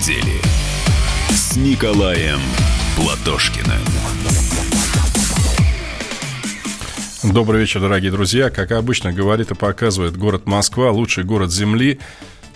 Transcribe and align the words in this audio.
недели 0.00 0.40
с 1.28 1.56
Николаем 1.56 2.40
Платошкиным. 2.96 3.78
Добрый 7.22 7.60
вечер, 7.60 7.80
дорогие 7.80 8.10
друзья. 8.10 8.48
Как 8.48 8.72
обычно 8.72 9.12
говорит 9.12 9.50
и 9.50 9.54
показывает 9.54 10.16
город 10.16 10.46
Москва, 10.46 10.90
лучший 10.90 11.24
город 11.24 11.52
Земли. 11.52 11.98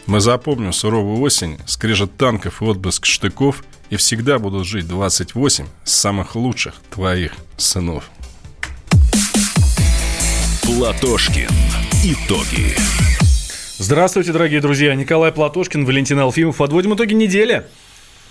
Мы 0.06 0.20
запомним 0.20 0.72
суровую 0.72 1.20
осень, 1.20 1.58
скрежет 1.66 2.16
танков 2.16 2.62
и 2.62 2.64
отблеск 2.64 3.04
штыков, 3.04 3.62
и 3.90 3.96
всегда 3.96 4.38
будут 4.38 4.66
жить 4.66 4.88
28 4.88 5.66
самых 5.84 6.36
лучших 6.36 6.74
твоих 6.90 7.32
сынов. 7.58 8.04
Платошкин. 10.62 11.50
Итоги. 12.04 13.13
Здравствуйте, 13.84 14.32
дорогие 14.32 14.62
друзья. 14.62 14.94
Николай 14.94 15.30
Платошкин, 15.30 15.84
Валентин 15.84 16.18
Алфимов. 16.18 16.56
Подводим 16.56 16.94
итоги 16.94 17.12
недели. 17.12 17.66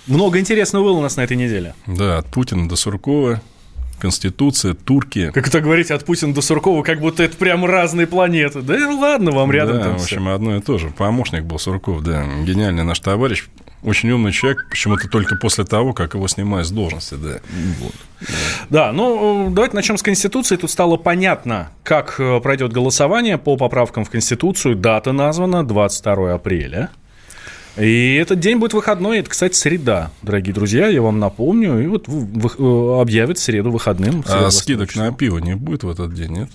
Много 0.08 0.40
интересного 0.40 0.84
было 0.84 0.98
у 0.98 1.02
нас 1.02 1.16
на 1.16 1.22
этой 1.22 1.38
неделе. 1.38 1.76
Да, 1.86 2.18
от 2.18 2.26
Путина 2.26 2.68
до 2.68 2.76
Суркова, 2.76 3.40
Конституция, 4.04 4.74
турки. 4.74 5.32
Как 5.34 5.48
это 5.48 5.62
говорите, 5.62 5.94
от 5.94 6.04
Путина 6.04 6.34
до 6.34 6.42
Суркова, 6.42 6.84
как 6.84 7.00
будто 7.00 7.24
это 7.24 7.38
прям 7.38 7.64
разные 7.64 8.06
планеты. 8.06 8.62
Да 8.62 8.74
ладно 8.90 9.32
вам 9.32 9.50
рядом 9.50 9.78
да, 9.78 9.84
там 9.86 9.98
в 9.98 10.02
общем, 10.04 10.24
всё. 10.24 10.34
одно 10.34 10.58
и 10.58 10.60
то 10.60 10.78
же. 10.78 10.90
Помощник 10.90 11.46
был 11.46 11.58
Сурков, 11.58 12.04
да. 12.04 12.26
Гениальный 12.44 12.84
наш 12.84 13.00
товарищ. 13.00 13.46
Очень 13.82 14.12
умный 14.12 14.34
человек, 14.34 14.68
почему-то 14.70 15.08
только 15.08 15.38
после 15.38 15.64
того, 15.64 15.94
как 15.94 16.16
его 16.16 16.28
снимают 16.28 16.68
с 16.68 16.72
должности, 16.72 17.14
да. 17.16 17.40
Вот. 17.80 17.94
Да, 18.70 18.92
ну 18.92 19.50
давайте 19.52 19.78
начнем 19.78 19.98
с 19.98 20.04
Конституции. 20.04 20.58
Тут 20.58 20.70
стало 20.70 20.98
понятно, 20.98 21.70
как 21.84 22.20
э, 22.20 22.42
пройдет 22.42 22.74
голосование 22.74 23.38
по 23.38 23.56
поправкам 23.56 24.04
в 24.04 24.10
Конституцию. 24.10 24.76
Дата 24.76 25.14
названа 25.14 25.66
22 25.66 26.34
апреля. 26.34 26.90
И 27.78 28.16
этот 28.22 28.40
день 28.40 28.58
будет 28.60 28.74
выходной. 28.74 29.20
Это, 29.20 29.30
кстати, 29.32 29.56
среда, 29.56 30.12
дорогие 30.22 30.54
друзья. 30.54 30.88
Я 30.88 31.02
вам 31.02 31.20
напомню. 31.20 31.84
И 31.84 31.88
вот 31.88 32.08
в- 32.08 33.00
объявят 33.02 33.40
среду 33.40 33.72
выходным. 33.72 34.24
среду 34.24 34.36
А 34.36 34.40
22 34.42 34.52
скидок 34.52 34.96
на 34.96 35.12
пиво 35.12 35.40
не 35.40 35.56
будет 35.56 35.84
в 35.84 35.90
этот 35.90 36.14
день, 36.14 36.32
нет? 36.32 36.50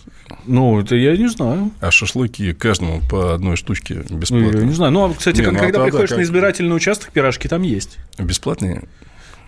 Ну, 0.46 0.80
это 0.80 0.94
я 0.94 1.16
не 1.16 1.28
знаю. 1.28 1.72
А 1.80 1.90
шашлыки 1.90 2.52
каждому 2.52 3.00
по 3.10 3.34
одной 3.34 3.56
штучке 3.56 4.04
Ну, 4.08 4.18
бесплатно. 4.18 4.58
Я 4.58 4.64
не 4.64 4.72
знаю. 4.74 4.92
Ну, 4.92 5.06
а, 5.10 5.14
кстати, 5.14 5.38
Не, 5.38 5.44
как- 5.44 5.52
ну, 5.54 5.58
а 5.58 5.62
когда 5.62 5.78
тогда 5.78 5.90
приходишь 5.90 6.08
как? 6.10 6.18
на 6.18 6.22
избирательный 6.22 6.76
участок, 6.76 7.10
пирожки 7.10 7.48
там 7.48 7.62
есть. 7.62 7.98
Бесплатные? 8.18 8.84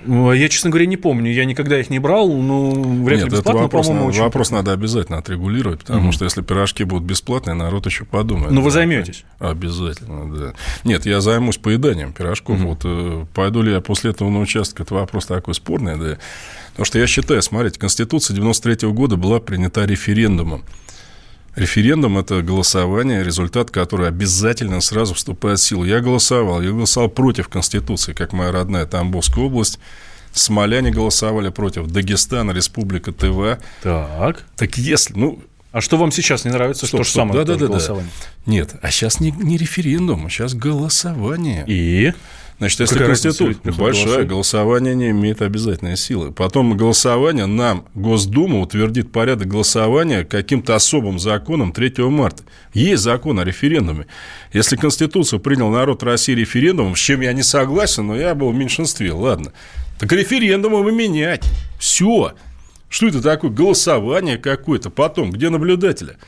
Ну, 0.05 0.33
Я, 0.33 0.49
честно 0.49 0.71
говоря, 0.71 0.87
не 0.87 0.97
помню. 0.97 1.33
Я 1.33 1.45
никогда 1.45 1.79
их 1.79 1.91
не 1.91 1.99
брал. 1.99 2.29
Ну, 2.33 3.05
вряд 3.05 3.19
ли 3.19 3.25
Нет, 3.25 3.33
это 3.33 3.37
бесплатно, 3.37 3.63
вопрос, 3.63 3.87
по-моему, 3.87 4.07
надо, 4.07 4.15
очень 4.15 4.23
вопрос 4.23 4.51
надо 4.51 4.73
обязательно 4.73 5.19
отрегулировать, 5.19 5.81
потому 5.81 6.13
что 6.13 6.25
если 6.25 6.43
пирожки 6.43 6.85
будут 6.85 7.05
бесплатные, 7.05 7.55
народ 7.55 7.87
еще 7.87 8.05
подумает. 8.05 8.53
Ну, 8.53 8.63
вы 8.63 8.71
займетесь. 8.71 9.25
Обязательно, 9.39 10.35
да. 10.35 10.53
Нет, 10.85 11.07
я 11.07 11.21
займусь 11.21 11.59
поеданием 11.59 12.13
пирожков. 12.13 12.59
Вот 12.61 12.81
э, 12.85 13.27
пойду 13.35 13.63
ли 13.63 13.73
я 13.73 13.81
после 13.81 14.11
этого 14.11 14.31
на 14.31 14.41
участок, 14.41 14.81
это 14.81 14.95
вопрос 14.95 15.27
такой 15.27 15.55
спорный, 15.55 15.97
да. 15.97 16.19
Потому 16.71 16.87
что 16.87 16.99
я 16.99 17.07
считаю, 17.07 17.43
смотрите, 17.43 17.79
Конституция 17.79 18.35
93 18.35 18.89
года 18.89 19.17
была 19.17 19.41
принята 19.41 19.85
референдумом. 19.85 20.63
Референдум– 21.61 22.17
это 22.21 22.41
голосование, 22.41 23.23
результат 23.23 23.71
которого 23.71 24.09
обязательно 24.09 24.81
сразу 24.81 25.13
вступает 25.13 25.59
в 25.59 25.63
силу. 25.63 25.85
Я 25.85 26.01
голосовал, 26.01 26.63
я 26.63 26.71
голосовал 26.71 27.11
против 27.11 27.49
Конституции, 27.49 28.15
как 28.15 28.33
моя 28.33 28.51
родная 28.51 28.87
Тамбовская 28.87 29.45
область. 29.45 29.79
Смоляне 30.33 30.91
голосовали 30.91 31.51
против, 31.51 31.89
Дагестан, 31.89 32.51
Республика 32.51 33.13
Тыва. 33.13 33.59
Так. 33.83 34.45
Так 34.57 34.79
если, 34.79 35.13
ну, 35.13 35.43
А 35.73 35.83
что 35.83 35.99
вам 35.99 36.13
сейчас 36.13 36.47
не 36.47 36.51
нравится? 36.51 36.87
Стоп, 36.87 37.01
то 37.01 37.05
же 37.05 37.11
самое 37.11 37.41
да, 37.41 37.45
да, 37.45 37.55
да, 37.55 37.61
да. 37.61 37.67
голосование. 37.67 38.11
нет, 38.47 38.77
а 38.81 38.91
сейчас 38.91 39.21
не, 39.21 39.31
не 39.31 39.59
референдум, 39.59 40.27
а 40.27 40.31
сейчас 40.31 40.55
голосование. 40.55 41.65
И? 41.67 42.15
Значит, 42.61 42.81
если 42.81 42.95
Какая 42.97 43.09
Конституция 43.09 43.47
приходит 43.55 43.79
большая, 43.79 44.05
голосование? 44.05 44.29
голосование 44.29 44.95
не 44.95 45.11
имеет 45.11 45.41
обязательной 45.41 45.97
силы. 45.97 46.31
Потом 46.31 46.77
голосование 46.77 47.47
нам 47.47 47.87
Госдума 47.95 48.61
утвердит 48.61 49.11
порядок 49.11 49.49
голосования 49.49 50.25
каким-то 50.25 50.75
особым 50.75 51.19
законом 51.19 51.73
3 51.73 51.95
марта. 52.11 52.43
Есть 52.75 53.03
закон 53.03 53.41
о 53.41 53.45
референдуме. 53.45 54.07
Если 54.53 54.77
Конституцию 54.77 55.41
принял 55.41 55.71
народ 55.71 56.03
России 56.03 56.35
референдумом, 56.35 56.97
с 56.97 56.99
чем 56.99 57.23
я 57.23 57.33
не 57.33 57.43
согласен, 57.43 58.09
но 58.09 58.15
я 58.15 58.35
был 58.35 58.51
в 58.51 58.55
меньшинстве, 58.55 59.11
ладно. 59.13 59.55
Так 59.99 60.13
референдумом 60.13 60.87
и 60.87 60.93
менять. 60.93 61.47
Все. 61.79 62.35
Что 62.91 63.07
это 63.07 63.23
такое? 63.23 63.51
Голосование 63.51 64.37
какое-то. 64.37 64.91
Потом, 64.91 65.31
где 65.31 65.49
наблюдатели? 65.49 66.19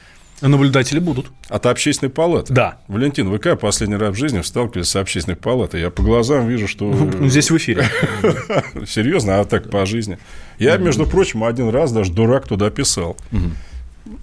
Наблюдатели 0.49 0.99
будут. 0.99 1.31
От 1.49 1.67
общественной 1.67 2.11
палаты. 2.11 2.53
Да. 2.53 2.79
Валентин, 2.89 3.29
вы 3.29 3.39
как 3.39 3.61
последний 3.61 3.97
раз 3.97 4.15
в 4.15 4.19
жизни 4.19 4.43
сталкивались 4.43 4.89
с 4.89 4.97
общественной 4.97 5.37
палатой? 5.37 5.81
Я 5.81 5.91
по 5.91 6.03
глазам 6.03 6.49
вижу, 6.49 6.67
что... 6.67 6.93
Ну, 6.93 7.29
Здесь 7.29 7.51
в 7.51 7.57
эфире. 7.57 7.89
Серьезно, 8.87 9.41
а 9.41 9.45
так 9.45 9.71
по 9.71 9.87
жизни. 9.87 10.19
Я, 10.59 10.77
между 10.79 11.07
прочим, 11.07 11.45
один 11.45 11.69
раз 11.69 11.93
даже 11.93 12.13
дурак 12.13 12.49
туда 12.49 12.71
писал. 12.71 13.17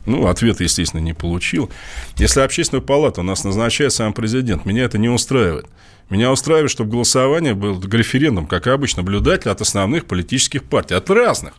Ну, 0.06 0.28
ответ, 0.28 0.60
естественно, 0.60 1.02
не 1.02 1.14
получил. 1.14 1.70
Если 2.18 2.42
общественную 2.42 2.84
палату 2.84 3.22
у 3.22 3.24
нас 3.24 3.44
назначает 3.44 3.94
сам 3.94 4.14
президент, 4.14 4.66
меня 4.66 4.84
это 4.84 4.98
не 4.98 5.10
устраивает. 5.10 5.68
Меня 6.10 6.32
устраивает, 6.32 6.72
чтобы 6.72 6.92
голосование 6.92 7.54
было 7.54 7.80
референдум, 7.82 8.48
как 8.48 8.68
обычно, 8.68 9.04
наблюдатель 9.04 9.50
от 9.50 9.62
основных 9.62 10.06
политических 10.06 10.64
партий, 10.64 10.96
от 10.96 11.10
разных, 11.10 11.54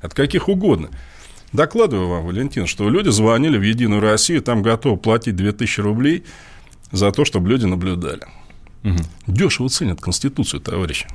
от 0.00 0.12
каких 0.14 0.48
угодно. 0.48 0.90
Докладываю 1.54 2.08
вам, 2.08 2.26
Валентин, 2.26 2.66
что 2.66 2.90
люди 2.90 3.10
звонили 3.10 3.56
в 3.56 3.62
Единую 3.62 4.00
Россию, 4.00 4.42
там 4.42 4.60
готовы 4.60 4.96
платить 4.96 5.36
2000 5.36 5.80
рублей 5.80 6.24
за 6.90 7.12
то, 7.12 7.24
чтобы 7.24 7.48
люди 7.48 7.64
наблюдали. 7.64 8.22
Дешево 9.28 9.68
ценят 9.68 10.00
Конституцию, 10.00 10.60
товарищи. 10.60 11.06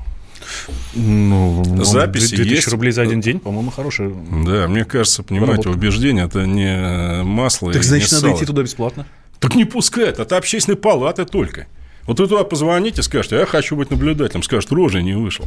Ну, 0.95 1.83
Записи 1.83 2.38
2000 2.38 2.55
есть. 2.55 2.67
рублей 2.69 2.91
за 2.91 3.01
один 3.01 3.19
день, 3.19 3.39
по-моему, 3.41 3.69
хорошие. 3.69 4.16
Да, 4.45 4.69
мне 4.69 4.85
кажется, 4.85 5.23
понимаете, 5.23 5.63
Работа. 5.63 5.69
убеждение 5.72 6.25
это 6.25 6.45
не 6.45 7.21
масло 7.23 7.73
Так 7.73 7.83
значит, 7.83 8.09
надо 8.13 8.21
сало. 8.27 8.38
идти 8.38 8.45
туда 8.45 8.63
бесплатно. 8.63 9.06
Так 9.39 9.56
не 9.56 9.66
пускают, 9.66 10.21
от 10.21 10.31
общественной 10.31 10.77
палаты 10.77 11.25
только. 11.25 11.67
Вот 12.07 12.17
вы 12.21 12.27
туда 12.27 12.45
позвоните, 12.45 13.03
скажете, 13.03 13.35
я 13.35 13.45
хочу 13.45 13.75
быть 13.75 13.91
наблюдателем, 13.91 14.41
скажет, 14.41 14.71
рожи 14.71 15.03
не 15.03 15.13
вышел, 15.16 15.45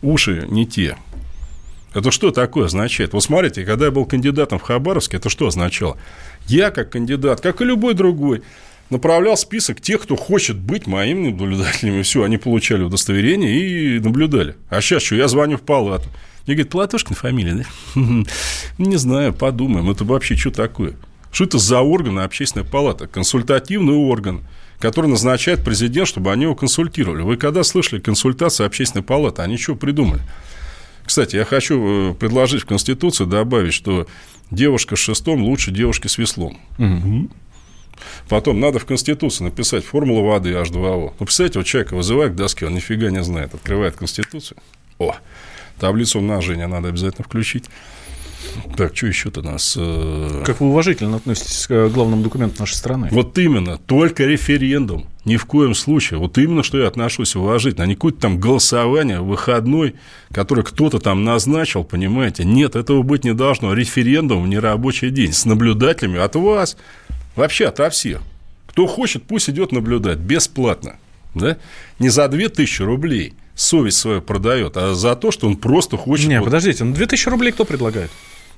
уши 0.00 0.46
не 0.48 0.64
те. 0.64 0.96
Это 1.94 2.10
что 2.10 2.30
такое 2.30 2.66
означает? 2.66 3.12
Вот 3.12 3.22
смотрите, 3.22 3.64
когда 3.64 3.86
я 3.86 3.90
был 3.90 4.06
кандидатом 4.06 4.58
в 4.58 4.62
Хабаровске, 4.62 5.18
это 5.18 5.28
что 5.28 5.46
означало? 5.46 5.98
Я, 6.46 6.70
как 6.70 6.90
кандидат, 6.90 7.40
как 7.40 7.60
и 7.60 7.64
любой 7.64 7.94
другой, 7.94 8.42
направлял 8.90 9.36
список 9.36 9.80
тех, 9.80 10.02
кто 10.02 10.16
хочет 10.16 10.56
быть 10.56 10.86
моим 10.86 11.24
наблюдателем. 11.24 12.00
И 12.00 12.02
все, 12.02 12.22
они 12.22 12.38
получали 12.38 12.82
удостоверение 12.82 13.96
и 13.96 14.00
наблюдали. 14.00 14.56
А 14.68 14.80
сейчас 14.80 15.02
что, 15.02 15.16
я 15.16 15.28
звоню 15.28 15.56
в 15.56 15.62
палату. 15.62 16.08
Мне 16.46 16.56
говорит, 16.56 16.72
Платошкин 16.72 17.14
фамилия, 17.14 17.54
да? 17.54 18.00
Не 18.78 18.96
знаю, 18.96 19.32
подумаем. 19.32 19.90
Это 19.90 20.04
вообще 20.04 20.36
что 20.36 20.50
такое? 20.50 20.94
Что 21.30 21.44
это 21.44 21.58
за 21.58 21.80
орган 21.80 22.18
общественная 22.18 22.66
палата? 22.66 23.06
Консультативный 23.06 23.94
орган, 23.94 24.42
который 24.78 25.06
назначает 25.06 25.64
президент, 25.64 26.08
чтобы 26.08 26.32
они 26.32 26.42
его 26.42 26.54
консультировали. 26.54 27.22
Вы 27.22 27.36
когда 27.36 27.62
слышали 27.62 28.00
консультации 28.00 28.66
общественной 28.66 29.04
палаты? 29.04 29.42
Они 29.42 29.56
что 29.56 29.76
придумали? 29.76 30.20
Кстати, 31.12 31.36
я 31.36 31.44
хочу 31.44 32.12
э, 32.12 32.14
предложить 32.14 32.62
в 32.62 32.64
Конституцию 32.64 33.26
добавить, 33.26 33.74
что 33.74 34.06
девушка 34.50 34.96
с 34.96 34.98
шестом 34.98 35.42
лучше 35.42 35.70
девушки 35.70 36.06
с 36.06 36.16
веслом. 36.16 36.58
Потом 38.30 38.60
надо 38.60 38.78
в 38.78 38.86
Конституции 38.86 39.44
написать 39.44 39.84
формулу 39.84 40.24
воды 40.24 40.52
H2O. 40.52 41.12
Ну, 41.20 41.26
представляете, 41.26 41.58
вот 41.58 41.66
человека 41.66 41.96
вызывают 41.96 42.32
к 42.32 42.36
доске, 42.36 42.64
он 42.64 42.76
нифига 42.76 43.10
не 43.10 43.22
знает, 43.22 43.52
открывает 43.52 43.94
Конституцию. 43.94 44.56
О, 44.98 45.14
таблицу 45.78 46.18
умножения 46.18 46.66
надо 46.66 46.88
обязательно 46.88 47.24
включить. 47.24 47.66
Так, 48.76 48.96
что 48.96 49.06
еще-то 49.06 49.42
нас... 49.42 49.74
э, 49.78 50.42
Как 50.44 50.60
вы 50.60 50.68
уважительно 50.68 51.16
относитесь 51.16 51.66
к 51.66 51.70
э, 51.72 51.88
главному 51.88 52.22
документу 52.22 52.56
нашей 52.60 52.74
страны? 52.74 53.08
Вот 53.10 53.36
именно, 53.38 53.78
только 53.78 54.24
референдум. 54.24 55.06
Ни 55.24 55.36
в 55.36 55.44
коем 55.46 55.74
случае. 55.74 56.18
Вот 56.18 56.36
именно, 56.38 56.62
что 56.62 56.78
я 56.78 56.88
отношусь 56.88 57.36
уважительно. 57.36 57.84
А 57.84 57.86
не 57.86 57.94
какое-то 57.94 58.20
там 58.20 58.40
голосование 58.40 59.20
выходной, 59.20 59.94
которое 60.32 60.62
кто-то 60.62 60.98
там 60.98 61.22
назначил, 61.24 61.84
понимаете. 61.84 62.44
Нет, 62.44 62.74
этого 62.76 63.02
быть 63.02 63.24
не 63.24 63.34
должно. 63.34 63.74
Референдум 63.74 64.42
в 64.42 64.48
нерабочий 64.48 65.10
день 65.10 65.32
с 65.32 65.44
наблюдателями 65.44 66.18
от 66.18 66.34
вас, 66.34 66.76
вообще 67.36 67.66
ото 67.66 67.88
всех. 67.90 68.22
Кто 68.66 68.86
хочет, 68.86 69.22
пусть 69.24 69.50
идет 69.50 69.70
наблюдать 69.70 70.18
бесплатно. 70.18 70.96
Да? 71.34 71.56
Не 71.98 72.08
за 72.08 72.26
2000 72.28 72.82
рублей 72.82 73.34
совесть 73.54 73.98
свою 73.98 74.22
продает, 74.22 74.76
а 74.76 74.94
за 74.94 75.14
то, 75.14 75.30
что 75.30 75.46
он 75.46 75.56
просто 75.56 75.96
хочет... 75.96 76.28
Не, 76.28 76.38
вот 76.40 76.46
подождите, 76.46 76.84
ну 76.84 76.94
2000 76.94 77.28
рублей 77.28 77.52
кто 77.52 77.64
предлагает? 77.64 78.10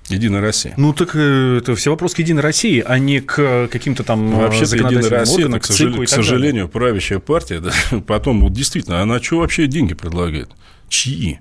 Единая 0.08 0.42
Россия. 0.42 0.74
Ну, 0.76 0.92
так 0.92 1.14
э, 1.14 1.58
это 1.58 1.74
все 1.74 1.90
вопрос 1.90 2.14
к 2.14 2.18
Единой 2.18 2.42
России, 2.42 2.82
а 2.86 2.98
не 2.98 3.20
к 3.20 3.38
э, 3.38 3.68
каким-то 3.68 4.04
там 4.04 4.30
Ну, 4.30 4.40
э, 4.40 4.42
Вообще-то 4.42 4.76
Единая 4.76 5.08
Россия, 5.08 5.46
органам, 5.46 5.60
к, 5.60 5.62
к 5.62 5.66
сожалению, 5.66 6.06
к 6.06 6.08
сожалению, 6.08 6.68
правящая 6.68 7.18
партия, 7.20 7.60
да, 7.60 7.72
потом, 8.06 8.42
вот 8.42 8.52
действительно, 8.52 9.00
она 9.00 9.20
что 9.22 9.38
вообще 9.38 9.66
деньги 9.66 9.94
предлагает? 9.94 10.50
Чьи? 10.88 11.38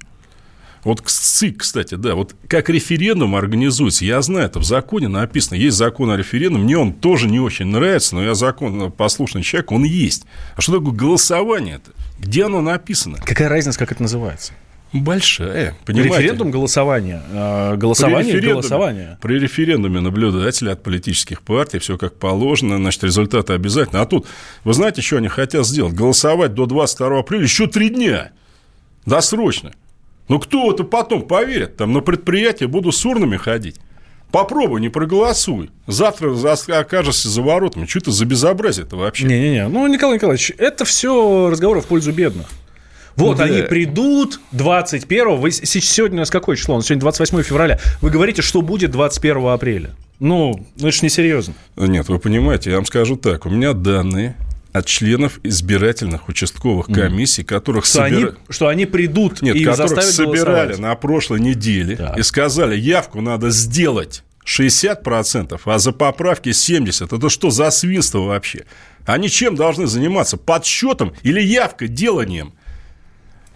Вот 0.86 1.02
СИК, 1.06 1.60
кстати, 1.60 1.96
да, 1.96 2.16
вот 2.16 2.36
как 2.48 2.70
референдум 2.70 3.36
организуется, 3.36 4.06
я 4.06 4.22
знаю, 4.22 4.48
это 4.48 4.60
в 4.60 4.66
законе 4.66 5.08
написано, 5.08 5.56
есть 5.56 5.78
закон 5.78 6.10
о 6.12 6.18
референдуме, 6.18 6.64
мне 6.64 6.78
он 6.78 6.94
тоже 6.94 7.30
не 7.30 7.40
очень 7.40 7.68
нравится, 7.68 8.16
но 8.16 8.24
я 8.24 8.34
закон 8.34 8.92
послушный 8.92 9.44
человек, 9.44 9.72
он 9.72 9.84
есть. 9.84 10.26
А 10.56 10.62
что 10.62 10.78
такое 10.78 10.94
голосование 10.94 11.76
это? 11.76 11.92
Где 12.20 12.46
оно 12.46 12.62
написано? 12.62 13.18
Какая 13.26 13.50
разница, 13.50 13.80
как 13.80 13.92
это 13.92 14.02
называется? 14.02 14.54
Большая, 14.94 15.76
понимаете? 15.86 16.18
Референдум 16.18 16.52
голосование. 16.52 17.22
А, 17.32 17.76
голосование 17.76 18.20
при 18.20 18.38
референдуме, 18.38 18.54
голосование. 18.54 19.18
При 19.22 19.40
референдуме 19.40 20.00
наблюдатели 20.02 20.70
от 20.70 20.84
политических 20.84 21.42
партий, 21.42 21.80
все 21.80 21.98
как 21.98 22.16
положено, 22.16 22.78
значит, 22.78 23.04
результаты 23.04 23.54
обязательно. 23.54 24.02
А 24.02 24.06
тут, 24.06 24.28
вы 24.64 24.74
знаете, 24.74 25.02
что 25.02 25.18
они 25.18 25.30
хотят 25.30 25.66
сделать? 25.66 25.94
Голосовать 25.94 26.54
до 26.54 26.68
22 26.68 27.20
апреля 27.20 27.44
еще 27.44 27.66
три 27.68 27.90
дня. 27.90 28.32
Досрочно. 29.06 29.74
Ну, 30.28 30.40
кто 30.40 30.72
это 30.72 30.84
потом 30.84 31.24
поверит? 31.24 31.76
Там 31.78 31.92
на 31.92 32.02
предприятии 32.02 32.66
буду 32.66 32.92
с 32.92 33.06
урнами 33.06 33.38
ходить. 33.38 33.78
Попробуй, 34.32 34.82
не 34.82 34.90
проголосуй. 34.90 35.70
Завтра 35.86 36.34
окажешься 36.80 37.30
за 37.30 37.42
воротами. 37.42 37.86
Что 37.86 38.00
это 38.00 38.12
за 38.12 38.26
безобразие 38.26 38.86
это 38.86 38.96
вообще? 38.96 39.26
Не-не-не. 39.26 39.68
Ну, 39.68 39.86
Николай 39.88 40.16
Николаевич, 40.16 40.52
это 40.58 40.86
все 40.86 41.50
разговоры 41.50 41.82
в 41.82 41.86
пользу 41.86 42.12
бедных. 42.12 42.48
Вот 43.16 43.38
ну, 43.38 43.44
они 43.44 43.62
да. 43.62 43.68
придут 43.68 44.40
21 44.52 45.38
вы 45.38 45.52
Сегодня 45.52 46.18
у 46.18 46.20
нас 46.20 46.30
какое 46.30 46.56
число? 46.56 46.82
Сегодня 46.82 47.02
28 47.02 47.44
февраля. 47.44 47.80
Вы 48.02 48.10
говорите, 48.10 48.42
что 48.42 48.62
будет 48.62 48.92
21 48.92 49.48
апреля. 49.48 49.92
Ну, 50.20 50.66
ну 50.76 50.88
это 50.88 50.92
же 50.98 51.06
несерьезно. 51.06 51.54
Нет, 51.76 52.08
вы 52.10 52.20
понимаете, 52.20 52.72
я 52.72 52.78
вам 52.78 52.86
скажу 52.86 53.16
так. 53.18 53.46
У 53.46 53.50
меня 53.50 53.74
данные 53.74 54.36
от 54.72 54.88
членов 54.88 55.40
избирательных 55.44 56.28
участковых 56.28 56.88
комиссий, 56.88 57.44
которых 57.44 57.86
что, 57.86 58.00
собира... 58.00 58.30
они, 58.30 58.38
что 58.50 58.68
они 58.68 58.86
придут 58.88 59.42
Нет, 59.42 59.56
и 59.56 59.64
которых 59.64 60.02
собирали 60.04 60.76
на 60.76 60.96
прошлой 60.96 61.40
неделе 61.40 61.96
так. 61.96 62.18
и 62.18 62.24
сказали, 62.24 62.76
явку 62.76 63.22
надо 63.22 63.52
сделать 63.52 64.24
60%, 64.46 65.62
а 65.64 65.80
за 65.80 65.92
поправки 65.92 66.50
70%. 66.50 67.16
Это 67.16 67.30
что 67.30 67.52
за 67.52 67.70
свинство 67.70 68.20
вообще? 68.20 68.66
Они 69.06 69.30
чем 69.30 69.56
должны 69.56 69.86
заниматься? 69.86 70.38
Подсчетом 70.38 71.14
или 71.22 71.40
явкой, 71.40 71.88
деланием? 71.88 72.54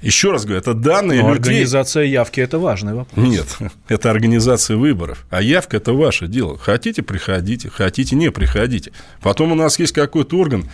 Еще 0.02 0.32
раз 0.32 0.46
говорю, 0.46 0.60
это 0.60 0.74
данные 0.74 1.24
Но 1.24 1.34
людей. 1.34 1.54
Организация 1.54 2.04
явки– 2.04 2.40
это 2.42 2.60
важный 2.60 2.94
вопрос. 2.94 3.28
Нет, 3.28 3.48
это 3.88 4.12
организация 4.12 4.78
выборов. 4.78 5.26
А 5.30 5.42
явка– 5.42 5.78
это 5.78 5.94
ваше 5.94 6.28
дело. 6.28 6.58
Хотите– 6.58 7.02
приходите, 7.04 7.70
хотите– 7.70 8.16
не 8.18 8.32
приходите. 8.32 8.92
Потом 9.22 9.52
у 9.52 9.56
нас 9.56 9.80
есть 9.80 9.94
какой-то 9.94 10.38
орган, 10.38 10.70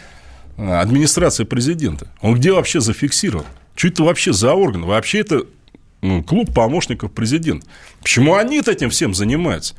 а, 0.58 0.82
администрация 0.82 1.46
президента. 1.46 2.08
Он 2.22 2.36
где 2.36 2.52
вообще 2.52 2.82
зафиксирован? 2.82 3.46
Что 3.76 3.88
это 3.88 4.04
вообще 4.04 4.34
за 4.34 4.54
орган? 4.54 4.84
Вообще 4.84 5.20
это 5.20 5.44
ну, 6.02 6.22
клуб 6.22 6.54
помощников 6.54 7.12
президента. 7.12 7.66
Почему 8.02 8.36
они 8.36 8.60
этим 8.60 8.90
всем 8.90 9.14
занимаются? 9.14 9.76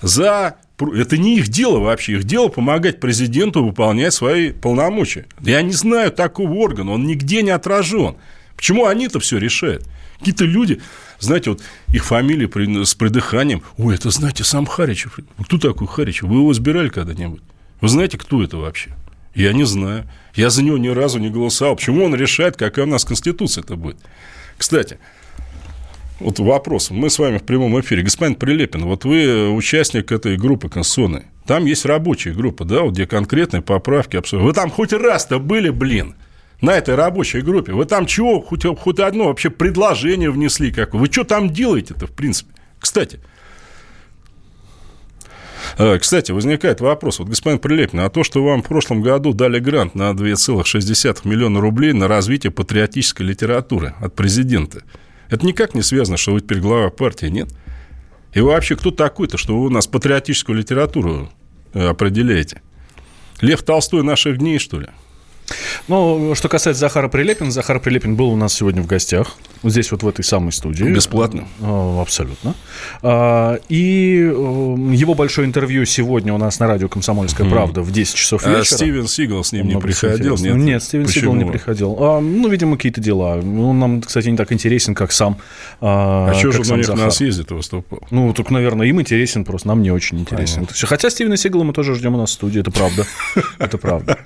За 0.00 0.56
это 0.94 1.18
не 1.18 1.36
их 1.36 1.48
дело 1.48 1.78
вообще. 1.78 2.14
Их 2.14 2.24
дело 2.24 2.48
помогать 2.48 3.00
президенту 3.00 3.64
выполнять 3.64 4.14
свои 4.14 4.52
полномочия. 4.52 5.26
Я 5.40 5.62
не 5.62 5.72
знаю 5.72 6.10
такого 6.10 6.52
органа, 6.54 6.92
он 6.92 7.06
нигде 7.06 7.42
не 7.42 7.50
отражен. 7.50 8.16
Почему 8.60 8.84
они-то 8.84 9.20
все 9.20 9.38
решают? 9.38 9.88
Какие-то 10.18 10.44
люди, 10.44 10.82
знаете, 11.18 11.48
вот 11.48 11.62
их 11.88 12.04
фамилии 12.04 12.84
с 12.84 12.94
придыханием. 12.94 13.62
Ой, 13.78 13.94
это, 13.94 14.10
знаете, 14.10 14.44
сам 14.44 14.66
Харичев. 14.66 15.18
Кто 15.42 15.56
такой 15.56 15.86
Харичев? 15.86 16.28
Вы 16.28 16.40
его 16.40 16.52
избирали 16.52 16.90
когда-нибудь? 16.90 17.40
Вы 17.80 17.88
знаете, 17.88 18.18
кто 18.18 18.42
это 18.42 18.58
вообще? 18.58 18.90
Я 19.34 19.54
не 19.54 19.64
знаю. 19.64 20.06
Я 20.34 20.50
за 20.50 20.62
него 20.62 20.76
ни 20.76 20.88
разу 20.88 21.18
не 21.18 21.30
голосовал. 21.30 21.74
Почему 21.74 22.04
он 22.04 22.14
решает, 22.14 22.58
какая 22.58 22.84
у 22.84 22.88
нас 22.88 23.06
конституция 23.06 23.64
это 23.64 23.76
будет? 23.76 23.96
Кстати, 24.58 24.98
вот 26.18 26.38
вопрос. 26.38 26.90
Мы 26.90 27.08
с 27.08 27.18
вами 27.18 27.38
в 27.38 27.44
прямом 27.44 27.80
эфире. 27.80 28.02
Господин 28.02 28.34
Прилепин, 28.34 28.84
вот 28.84 29.06
вы 29.06 29.50
участник 29.50 30.12
этой 30.12 30.36
группы 30.36 30.68
конституционной. 30.68 31.22
Там 31.46 31.64
есть 31.64 31.86
рабочая 31.86 32.32
группа, 32.32 32.66
да, 32.66 32.82
вот 32.82 32.92
где 32.92 33.06
конкретные 33.06 33.62
поправки 33.62 34.18
обсуждают. 34.18 34.48
Вы 34.48 34.52
там 34.52 34.70
хоть 34.70 34.92
раз-то 34.92 35.38
были, 35.38 35.70
блин? 35.70 36.14
На 36.60 36.72
этой 36.72 36.94
рабочей 36.94 37.40
группе. 37.40 37.72
Вы 37.72 37.86
там 37.86 38.06
чего, 38.06 38.40
хоть, 38.40 38.64
хоть 38.78 38.98
одно 39.00 39.26
вообще 39.26 39.50
предложение 39.50 40.30
внесли 40.30 40.72
как 40.72 40.94
Вы 40.94 41.06
что 41.06 41.24
там 41.24 41.50
делаете-то, 41.50 42.06
в 42.06 42.12
принципе? 42.12 42.52
Кстати, 42.78 43.20
э, 45.78 45.98
кстати, 45.98 46.32
возникает 46.32 46.80
вопрос. 46.80 47.18
Вот, 47.18 47.28
господин 47.28 47.58
Прилепин, 47.58 48.00
а 48.00 48.10
то, 48.10 48.24
что 48.24 48.44
вам 48.44 48.62
в 48.62 48.68
прошлом 48.68 49.02
году 49.02 49.32
дали 49.32 49.58
грант 49.58 49.94
на 49.94 50.10
2,6 50.10 51.28
миллиона 51.28 51.60
рублей 51.60 51.92
на 51.92 52.08
развитие 52.08 52.50
патриотической 52.50 53.26
литературы 53.26 53.94
от 54.00 54.14
президента, 54.14 54.82
это 55.28 55.46
никак 55.46 55.74
не 55.74 55.82
связано, 55.82 56.16
что 56.16 56.32
вы 56.32 56.40
теперь 56.40 56.60
глава 56.60 56.90
партии, 56.90 57.26
нет? 57.26 57.48
И 58.32 58.40
вообще, 58.40 58.76
кто 58.76 58.90
такой-то, 58.90 59.38
что 59.38 59.58
вы 59.58 59.66
у 59.66 59.70
нас 59.70 59.86
патриотическую 59.86 60.58
литературу 60.58 61.30
э, 61.72 61.88
определяете? 61.88 62.62
Лев 63.40 63.62
Толстой 63.62 64.02
наших 64.02 64.38
дней, 64.38 64.58
что 64.58 64.78
ли? 64.80 64.88
Ну, 65.88 66.34
что 66.34 66.48
касается 66.48 66.80
Захара 66.80 67.08
Прилепина, 67.08 67.50
Захар 67.50 67.80
Прилепин 67.80 68.16
был 68.16 68.30
у 68.30 68.36
нас 68.36 68.54
сегодня 68.54 68.82
в 68.82 68.86
гостях, 68.86 69.36
вот 69.62 69.72
здесь 69.72 69.90
вот 69.92 70.02
в 70.02 70.08
этой 70.08 70.24
самой 70.24 70.52
студии. 70.52 70.84
Бесплатно? 70.84 71.46
А, 71.60 72.00
абсолютно. 72.00 72.54
А, 73.02 73.58
и 73.68 74.20
э, 74.20 74.30
его 74.30 75.14
большое 75.14 75.46
интервью 75.46 75.84
сегодня 75.84 76.32
у 76.32 76.38
нас 76.38 76.58
на 76.60 76.66
радио 76.66 76.88
«Комсомольская 76.88 77.48
правда» 77.48 77.82
в 77.82 77.92
10 77.92 78.14
часов 78.14 78.46
вечера. 78.46 78.60
А 78.60 78.64
Стивен 78.64 79.06
Сигал 79.06 79.44
с 79.44 79.52
ним 79.52 79.68
не 79.68 79.78
приходил? 79.78 80.36
Нет, 80.36 80.56
нет 80.56 80.82
Стивен 80.82 81.06
Почему? 81.06 81.32
Сигал 81.32 81.34
не 81.34 81.50
приходил. 81.50 81.96
А, 81.98 82.20
ну, 82.20 82.48
видимо, 82.48 82.76
какие-то 82.76 83.00
дела. 83.00 83.38
Он 83.38 83.78
нам, 83.78 84.00
кстати, 84.00 84.28
не 84.28 84.36
так 84.36 84.52
интересен, 84.52 84.94
как 84.94 85.12
сам 85.12 85.38
А, 85.80 86.30
а 86.30 86.34
что 86.34 86.52
же 86.52 86.60
он 86.62 86.68
на 86.68 86.74
них 86.76 86.88
на 86.88 87.10
съезде 87.10 87.44
выступал? 87.54 88.00
Ну, 88.10 88.32
только, 88.32 88.52
наверное, 88.52 88.86
им 88.86 89.00
интересен, 89.00 89.44
просто 89.44 89.68
нам 89.68 89.82
не 89.82 89.90
очень 89.90 90.20
интересен. 90.20 90.66
Понятно. 90.66 90.86
Хотя 90.86 91.10
Стивена 91.10 91.36
Сигала 91.36 91.64
мы 91.64 91.72
тоже 91.72 91.94
ждем 91.94 92.14
у 92.14 92.18
нас 92.18 92.30
в 92.30 92.32
студии, 92.34 92.60
это 92.60 92.70
правда. 92.70 93.06
Это 93.58 93.78
правда. 93.78 94.18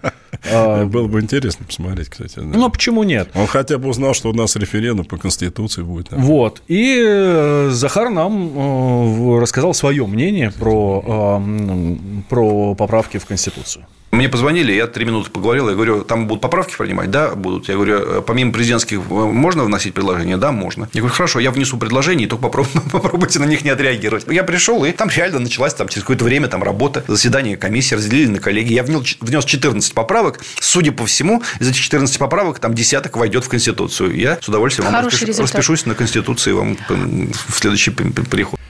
Было 0.87 1.07
бы 1.07 1.21
интересно 1.21 1.67
посмотреть, 1.67 2.09
кстати. 2.09 2.39
Ну, 2.39 2.71
почему 2.71 3.03
нет? 3.03 3.29
Он 3.35 3.47
хотя 3.47 3.79
бы 3.79 3.89
узнал, 3.89 4.15
что 4.15 4.31
у 4.31 4.33
нас 4.33 4.57
референдум 4.57 5.07
по 5.07 5.17
Конституции 5.17 5.83
будет. 5.83 6.09
Вот. 6.11 6.63
И 6.69 7.03
э, 7.05 7.71
Захар 7.71 8.11
нам 8.11 9.37
э, 9.37 9.41
рассказал 9.41 9.75
свое 9.75 10.07
мнение 10.07 10.51
про, 10.51 11.41
э, 11.41 11.97
про 12.29 12.75
поправки 12.75 13.19
в 13.19 13.27
Конституцию. 13.27 13.87
Мне 14.15 14.29
позвонили, 14.29 14.73
я 14.73 14.87
три 14.87 15.05
минуты 15.05 15.31
поговорил, 15.31 15.69
я 15.69 15.75
говорю, 15.75 16.03
там 16.03 16.29
будут 16.29 16.41
поправки 16.41 16.77
принимать? 16.77 17.11
Да, 17.11 17.35
будут. 17.35 17.69
Я 17.69 17.75
говорю, 17.75 17.99
«Э, 17.99 18.23
помимо 18.25 18.53
президентских 18.53 18.99
э, 18.99 19.01
можно 19.13 19.65
вносить 19.65 19.93
предложения? 19.93 20.37
Да, 20.37 20.53
можно. 20.53 20.89
Я 20.93 21.01
говорю, 21.01 21.15
хорошо, 21.15 21.41
я 21.41 21.51
внесу 21.51 21.79
предложения, 21.79 22.25
и 22.25 22.27
только 22.29 22.49
попробуйте 22.93 23.41
на 23.41 23.45
них 23.45 23.65
не 23.65 23.71
отреагировать. 23.71 24.27
Я 24.29 24.45
пришел, 24.45 24.85
и 24.85 24.93
там 24.93 25.09
реально 25.09 25.41
началась 25.41 25.75
там, 25.75 25.89
через 25.89 26.03
какое-то 26.03 26.25
время 26.25 26.47
там, 26.47 26.63
работа, 26.63 27.03
заседание 27.09 27.56
комиссии, 27.56 27.97
разделили 27.97 28.29
на 28.29 28.39
коллеги. 28.39 28.73
Я 28.73 28.85
внес 28.85 29.44
14 29.44 29.93
поправок. 29.94 30.41
Судя 30.61 30.93
по 30.93 31.06
всему, 31.06 31.43
из 31.59 31.69
этих 31.69 31.81
14 31.81 32.17
поправок 32.17 32.61
там 32.61 32.73
десяток 32.73 33.17
войдет 33.17 33.44
в 33.44 33.49
Конституцию. 33.49 34.17
Я 34.17 34.39
с 34.41 34.49
удовольствием 34.49 34.93
вам 34.93 35.06
распишу, 35.06 35.43
распишусь 35.43 35.87
на 35.87 35.97
Конституции 35.97 36.53
вам 36.53 36.79
в 36.89 37.59
следующий 37.59 37.91
приход. 37.91 38.61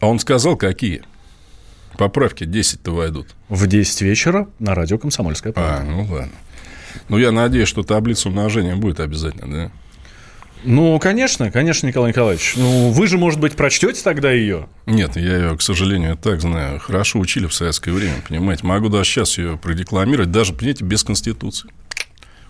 А 0.00 0.06
он 0.06 0.20
сказал, 0.20 0.56
какие? 0.56 1.02
Поправки 1.98 2.44
10-то 2.44 2.92
войдут. 2.92 3.28
В 3.48 3.66
10 3.66 4.02
вечера 4.02 4.48
на 4.58 4.74
радио 4.74 4.98
«Комсомольская 4.98 5.52
правда». 5.52 5.80
А, 5.80 5.84
ну 5.84 6.06
ладно. 6.10 6.32
Ну, 7.08 7.18
я 7.18 7.32
надеюсь, 7.32 7.68
что 7.68 7.82
таблица 7.82 8.28
умножения 8.28 8.76
будет 8.76 9.00
обязательно, 9.00 9.52
да? 9.52 9.70
Ну, 10.64 10.98
конечно, 10.98 11.50
конечно, 11.50 11.86
Николай 11.86 12.10
Николаевич. 12.10 12.54
Ну, 12.56 12.88
вы 12.90 13.06
же, 13.06 13.18
может 13.18 13.38
быть, 13.38 13.54
прочтете 13.54 14.02
тогда 14.02 14.32
ее? 14.32 14.66
Нет, 14.86 15.16
я 15.16 15.36
ее, 15.36 15.56
к 15.58 15.62
сожалению, 15.62 16.16
так 16.16 16.40
знаю. 16.40 16.80
Хорошо 16.80 17.18
учили 17.18 17.46
в 17.46 17.52
советское 17.52 17.92
время, 17.92 18.14
понимаете. 18.26 18.66
Могу 18.66 18.88
даже 18.88 19.10
сейчас 19.10 19.36
ее 19.36 19.58
продекламировать, 19.58 20.30
даже, 20.30 20.54
понимаете, 20.54 20.84
без 20.84 21.04
Конституции. 21.04 21.70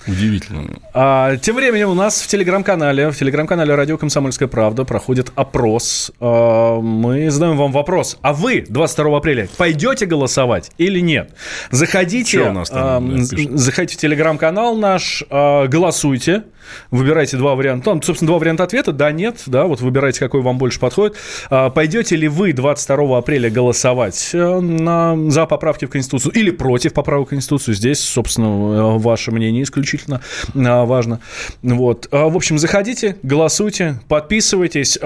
Удивительно. 0.06 0.80
А, 0.92 1.36
тем 1.36 1.56
временем 1.56 1.88
у 1.88 1.94
нас 1.94 2.20
в 2.20 2.26
телеграм-канале, 2.26 3.10
в 3.10 3.16
телеграм-канале 3.16 3.74
Радио 3.74 3.96
Комсомольская 3.96 4.48
правда 4.48 4.84
проходит 4.84 5.32
опрос. 5.34 6.12
А, 6.20 6.80
мы 6.80 7.30
задаем 7.30 7.56
вам 7.56 7.72
вопрос. 7.72 8.18
А 8.20 8.32
вы 8.34 8.64
22 8.68 9.16
апреля 9.16 9.48
пойдете 9.56 10.06
голосовать 10.06 10.70
или 10.76 11.00
нет? 11.00 11.30
Заходите, 11.70 12.40
у 12.40 12.52
нас 12.52 12.68
там, 12.68 13.14
а, 13.14 13.18
да, 13.18 13.56
заходите 13.56 13.96
в 13.96 14.00
телеграм-канал 14.00 14.76
наш, 14.76 15.24
а, 15.30 15.66
голосуйте. 15.68 16.44
Выбирайте 16.90 17.36
два 17.36 17.54
варианта. 17.54 17.86
Там, 17.86 18.02
собственно, 18.02 18.28
два 18.28 18.38
варианта 18.38 18.64
ответа. 18.64 18.92
Да, 18.92 19.12
нет. 19.12 19.42
Да, 19.46 19.64
вот 19.64 19.80
выбирайте, 19.80 20.20
какой 20.20 20.42
вам 20.42 20.58
больше 20.58 20.80
подходит. 20.80 21.16
А, 21.50 21.70
пойдете 21.70 22.16
ли 22.16 22.28
вы 22.28 22.52
22 22.52 23.18
апреля 23.18 23.50
голосовать 23.50 24.30
э, 24.32 24.60
на, 24.60 25.16
за 25.30 25.46
поправки 25.46 25.84
в 25.84 25.90
Конституцию 25.90 26.32
или 26.32 26.50
против 26.50 26.92
поправок 26.92 27.28
в 27.28 27.30
Конституцию? 27.30 27.74
Здесь, 27.74 28.00
собственно, 28.00 28.46
э, 28.46 28.98
ваше 28.98 29.30
мнение 29.30 29.62
исключительно 29.62 30.20
а, 30.54 30.84
важно. 30.84 31.20
Вот. 31.62 32.08
А, 32.10 32.28
в 32.28 32.36
общем, 32.36 32.58
заходите, 32.58 33.16
голосуйте, 33.22 34.00
подписывайтесь, 34.08 34.98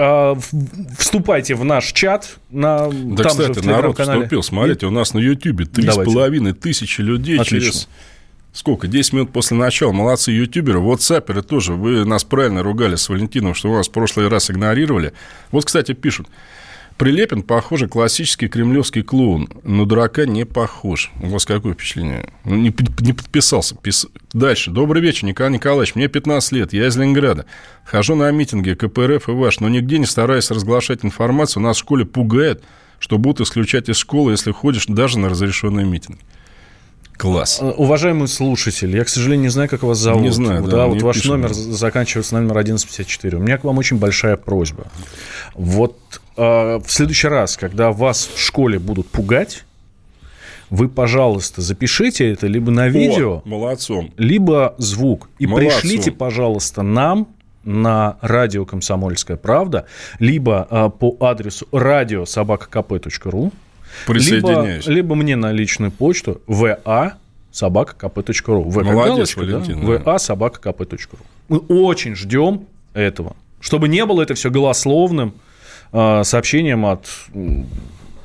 вступайте 0.97 1.55
в 1.55 1.63
наш 1.63 1.91
чат. 1.91 2.37
На, 2.49 2.89
да, 2.89 3.23
там 3.23 3.31
кстати, 3.31 3.59
же, 3.59 3.67
народ 3.67 3.99
вступил. 3.99 4.43
Смотрите, 4.43 4.85
у 4.85 4.91
нас 4.91 5.13
на 5.13 5.19
YouTube 5.19 5.61
3,5 5.61 6.53
тысячи 6.53 7.01
людей 7.01 7.39
Отлично. 7.39 7.59
через 7.59 7.87
сколько, 8.53 8.87
10 8.87 9.13
минут 9.13 9.33
после 9.33 9.57
начала, 9.57 9.91
молодцы 9.91 10.31
ютуберы, 10.31 10.79
ватсаперы 10.79 11.41
тоже, 11.41 11.73
вы 11.73 12.05
нас 12.05 12.23
правильно 12.23 12.63
ругали 12.63 12.95
с 12.95 13.09
Валентином, 13.09 13.53
что 13.53 13.69
вы 13.69 13.77
нас 13.77 13.87
в 13.87 13.91
прошлый 13.91 14.27
раз 14.27 14.49
игнорировали. 14.51 15.13
Вот, 15.51 15.65
кстати, 15.65 15.93
пишут, 15.93 16.27
Прилепин, 16.99 17.43
похоже, 17.43 17.87
классический 17.87 18.49
кремлевский 18.49 19.03
клоун, 19.03 19.47
но 19.63 19.85
дурака 19.85 20.25
не 20.25 20.45
похож. 20.45 21.13
У 21.21 21.27
вас 21.27 21.45
какое 21.45 21.73
впечатление? 21.73 22.27
Ну, 22.43 22.57
не, 22.57 22.75
не 22.99 23.13
подписался. 23.13 23.75
Пис... 23.75 24.05
Дальше. 24.33 24.69
Добрый 24.69 25.01
вечер, 25.01 25.25
Николай 25.25 25.53
Николаевич. 25.53 25.95
Мне 25.95 26.09
15 26.09 26.51
лет, 26.51 26.73
я 26.73 26.87
из 26.87 26.97
Ленинграда. 26.97 27.45
Хожу 27.85 28.15
на 28.15 28.29
митинги 28.31 28.73
КПРФ 28.73 29.29
и 29.29 29.31
ваш, 29.31 29.61
но 29.61 29.69
нигде 29.69 29.97
не 29.97 30.05
стараюсь 30.05 30.51
разглашать 30.51 31.05
информацию. 31.05 31.63
Нас 31.63 31.77
в 31.77 31.79
школе 31.79 32.03
пугает, 32.03 32.65
что 32.99 33.17
будут 33.17 33.47
исключать 33.47 33.87
из 33.87 33.95
школы, 33.95 34.33
если 34.33 34.51
ходишь 34.51 34.87
даже 34.87 35.19
на 35.19 35.29
разрешенный 35.29 35.85
митинг. 35.85 36.19
Класс. 37.19 37.59
Э, 37.61 37.71
уважаемый 37.71 38.29
слушатель, 38.29 38.95
я, 38.95 39.03
к 39.03 39.09
сожалению, 39.09 39.43
не 39.43 39.49
знаю, 39.49 39.67
как 39.67 39.83
вас 39.83 39.97
зовут. 39.97 40.21
Не 40.21 40.31
знаю, 40.31 40.63
да. 40.63 40.69
да 40.69 40.87
вот 40.87 41.01
ваш 41.01 41.17
пишем. 41.17 41.31
номер 41.31 41.53
заканчивается 41.53 42.35
на 42.35 42.41
номер 42.41 42.59
1154. 42.59 43.37
У 43.37 43.41
меня 43.41 43.57
к 43.57 43.65
вам 43.65 43.77
очень 43.77 43.97
большая 43.97 44.37
просьба. 44.37 44.85
Вот 45.53 45.97
э, 46.37 46.41
в 46.77 46.85
следующий 46.87 47.27
раз, 47.27 47.57
когда 47.57 47.91
вас 47.91 48.29
в 48.33 48.39
школе 48.39 48.79
будут 48.79 49.09
пугать, 49.09 49.65
вы, 50.69 50.87
пожалуйста, 50.87 51.61
запишите 51.61 52.31
это 52.31 52.47
либо 52.47 52.71
на 52.71 52.87
видео, 52.87 53.41
О, 53.43 53.49
молодцом. 53.49 54.13
либо 54.15 54.75
звук. 54.77 55.29
И 55.39 55.45
Молодцом. 55.45 55.81
пришлите, 55.81 56.11
пожалуйста, 56.11 56.83
нам 56.83 57.27
на 57.65 58.17
радио 58.21 58.63
«Комсомольская 58.63 59.35
правда», 59.35 59.87
либо 60.19 60.65
э, 60.71 60.89
по 60.97 61.17
адресу 61.19 61.67
радиособакакп.ру, 61.73 63.51
Присоединяюсь. 64.05 64.85
либо, 64.85 64.95
либо 64.95 65.15
мне 65.15 65.35
на 65.35 65.51
личную 65.51 65.91
почту 65.91 66.41
va 66.47 67.13
собакакп.ру. 67.51 68.63
В 68.63 68.75
как 68.75 68.85
Молодец, 68.85 69.35
галочка, 69.35 69.41
да? 69.41 69.59
Валентин, 69.59 69.85
да. 69.85 69.93
va 69.93 70.19
собакакп.ру. 70.19 71.19
Мы 71.49 71.57
очень 71.57 72.15
ждем 72.15 72.65
этого. 72.93 73.35
Чтобы 73.59 73.87
не 73.87 74.05
было 74.05 74.21
это 74.21 74.35
все 74.35 74.49
голословным 74.49 75.33
э, 75.91 76.23
сообщением 76.23 76.85
от, 76.85 77.07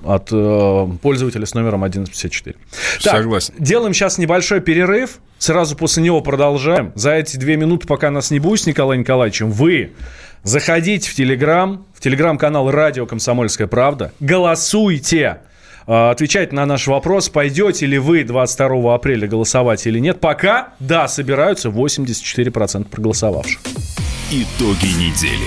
от 0.04 0.28
э, 0.30 0.88
пользователя 1.02 1.46
с 1.46 1.54
номером 1.54 1.82
1154. 1.82 2.56
Так, 3.02 3.16
Согласен. 3.16 3.54
Делаем 3.58 3.94
сейчас 3.94 4.18
небольшой 4.18 4.60
перерыв. 4.60 5.18
Сразу 5.38 5.76
после 5.76 6.02
него 6.02 6.20
продолжаем. 6.20 6.92
За 6.94 7.12
эти 7.12 7.36
две 7.36 7.56
минуты, 7.56 7.86
пока 7.86 8.10
нас 8.10 8.30
не 8.30 8.38
будет 8.38 8.60
с 8.60 8.66
Николаем 8.66 9.00
Николаевичем, 9.00 9.50
вы 9.50 9.92
заходите 10.42 11.10
в 11.10 11.14
Телеграм, 11.14 11.84
в 11.94 12.00
Телеграм-канал 12.00 12.70
«Радио 12.70 13.06
Комсомольская 13.06 13.66
правда», 13.66 14.12
голосуйте, 14.20 15.38
э, 15.86 16.10
отвечайте 16.10 16.54
на 16.54 16.66
наш 16.66 16.86
вопрос, 16.86 17.28
пойдете 17.28 17.86
ли 17.86 17.98
вы 17.98 18.24
22 18.24 18.94
апреля 18.94 19.28
голосовать 19.28 19.86
или 19.86 19.98
нет. 19.98 20.20
Пока, 20.20 20.74
да, 20.80 21.08
собираются 21.08 21.68
84% 21.68 22.88
проголосовавших. 22.88 23.60
Итоги 24.30 24.86
недели 24.86 25.46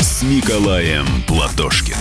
с 0.00 0.22
Николаем 0.22 1.06
Платошкиным. 1.26 1.98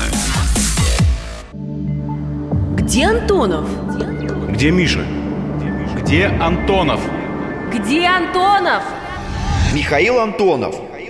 Где 2.75 3.05
Антонов? 3.05 3.65
Где 4.49 4.71
Миша? 4.71 5.05
Где 6.01 6.25
Антонов? 6.25 6.99
Где 7.73 8.05
Антонов? 8.05 8.83
Михаил 9.73 10.19
Антонов. 10.19 10.75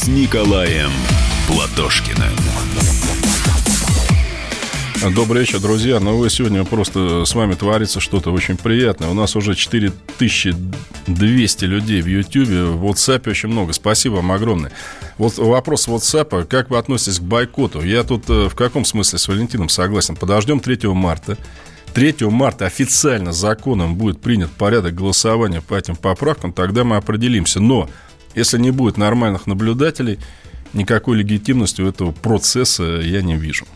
с 0.00 0.08
Николаем 0.08 0.90
Платошкиным. 1.46 2.32
Добрый 5.14 5.42
вечер, 5.42 5.60
друзья. 5.60 6.00
Ну, 6.00 6.16
вы 6.16 6.30
сегодня 6.30 6.64
просто 6.64 7.26
с 7.26 7.34
вами 7.34 7.52
творится 7.52 8.00
что-то 8.00 8.32
очень 8.32 8.56
приятное. 8.56 9.10
У 9.10 9.14
нас 9.14 9.36
уже 9.36 9.54
4200 9.54 11.64
людей 11.64 12.00
в 12.00 12.06
YouTube, 12.06 12.48
в 12.48 12.86
WhatsApp 12.86 13.28
очень 13.28 13.50
много. 13.50 13.74
Спасибо 13.74 14.14
вам 14.14 14.32
огромное. 14.32 14.72
Вот 15.18 15.36
вопрос 15.36 15.86
WhatsApp. 15.86 16.46
Как 16.46 16.70
вы 16.70 16.78
относитесь 16.78 17.18
к 17.18 17.22
бойкоту? 17.22 17.82
Я 17.82 18.02
тут 18.02 18.24
э, 18.30 18.48
в 18.48 18.54
каком 18.54 18.86
смысле 18.86 19.18
с 19.18 19.28
Валентином 19.28 19.68
согласен? 19.68 20.16
Подождем 20.16 20.60
3 20.60 20.88
марта. 20.88 21.36
3 21.92 22.14
марта 22.20 22.64
официально 22.64 23.32
законом 23.32 23.96
будет 23.96 24.22
принят 24.22 24.50
порядок 24.50 24.94
голосования 24.94 25.60
по 25.60 25.74
этим 25.74 25.96
поправкам, 25.96 26.54
тогда 26.54 26.84
мы 26.84 26.96
определимся. 26.96 27.60
Но 27.60 27.90
если 28.34 28.58
не 28.58 28.70
будет 28.70 28.96
нормальных 28.96 29.46
наблюдателей, 29.46 30.18
никакой 30.72 31.16
легитимности 31.18 31.82
у 31.82 31.88
этого 31.88 32.12
процесса 32.12 32.84
я 33.02 33.22
не 33.22 33.36
вижу. 33.36 33.66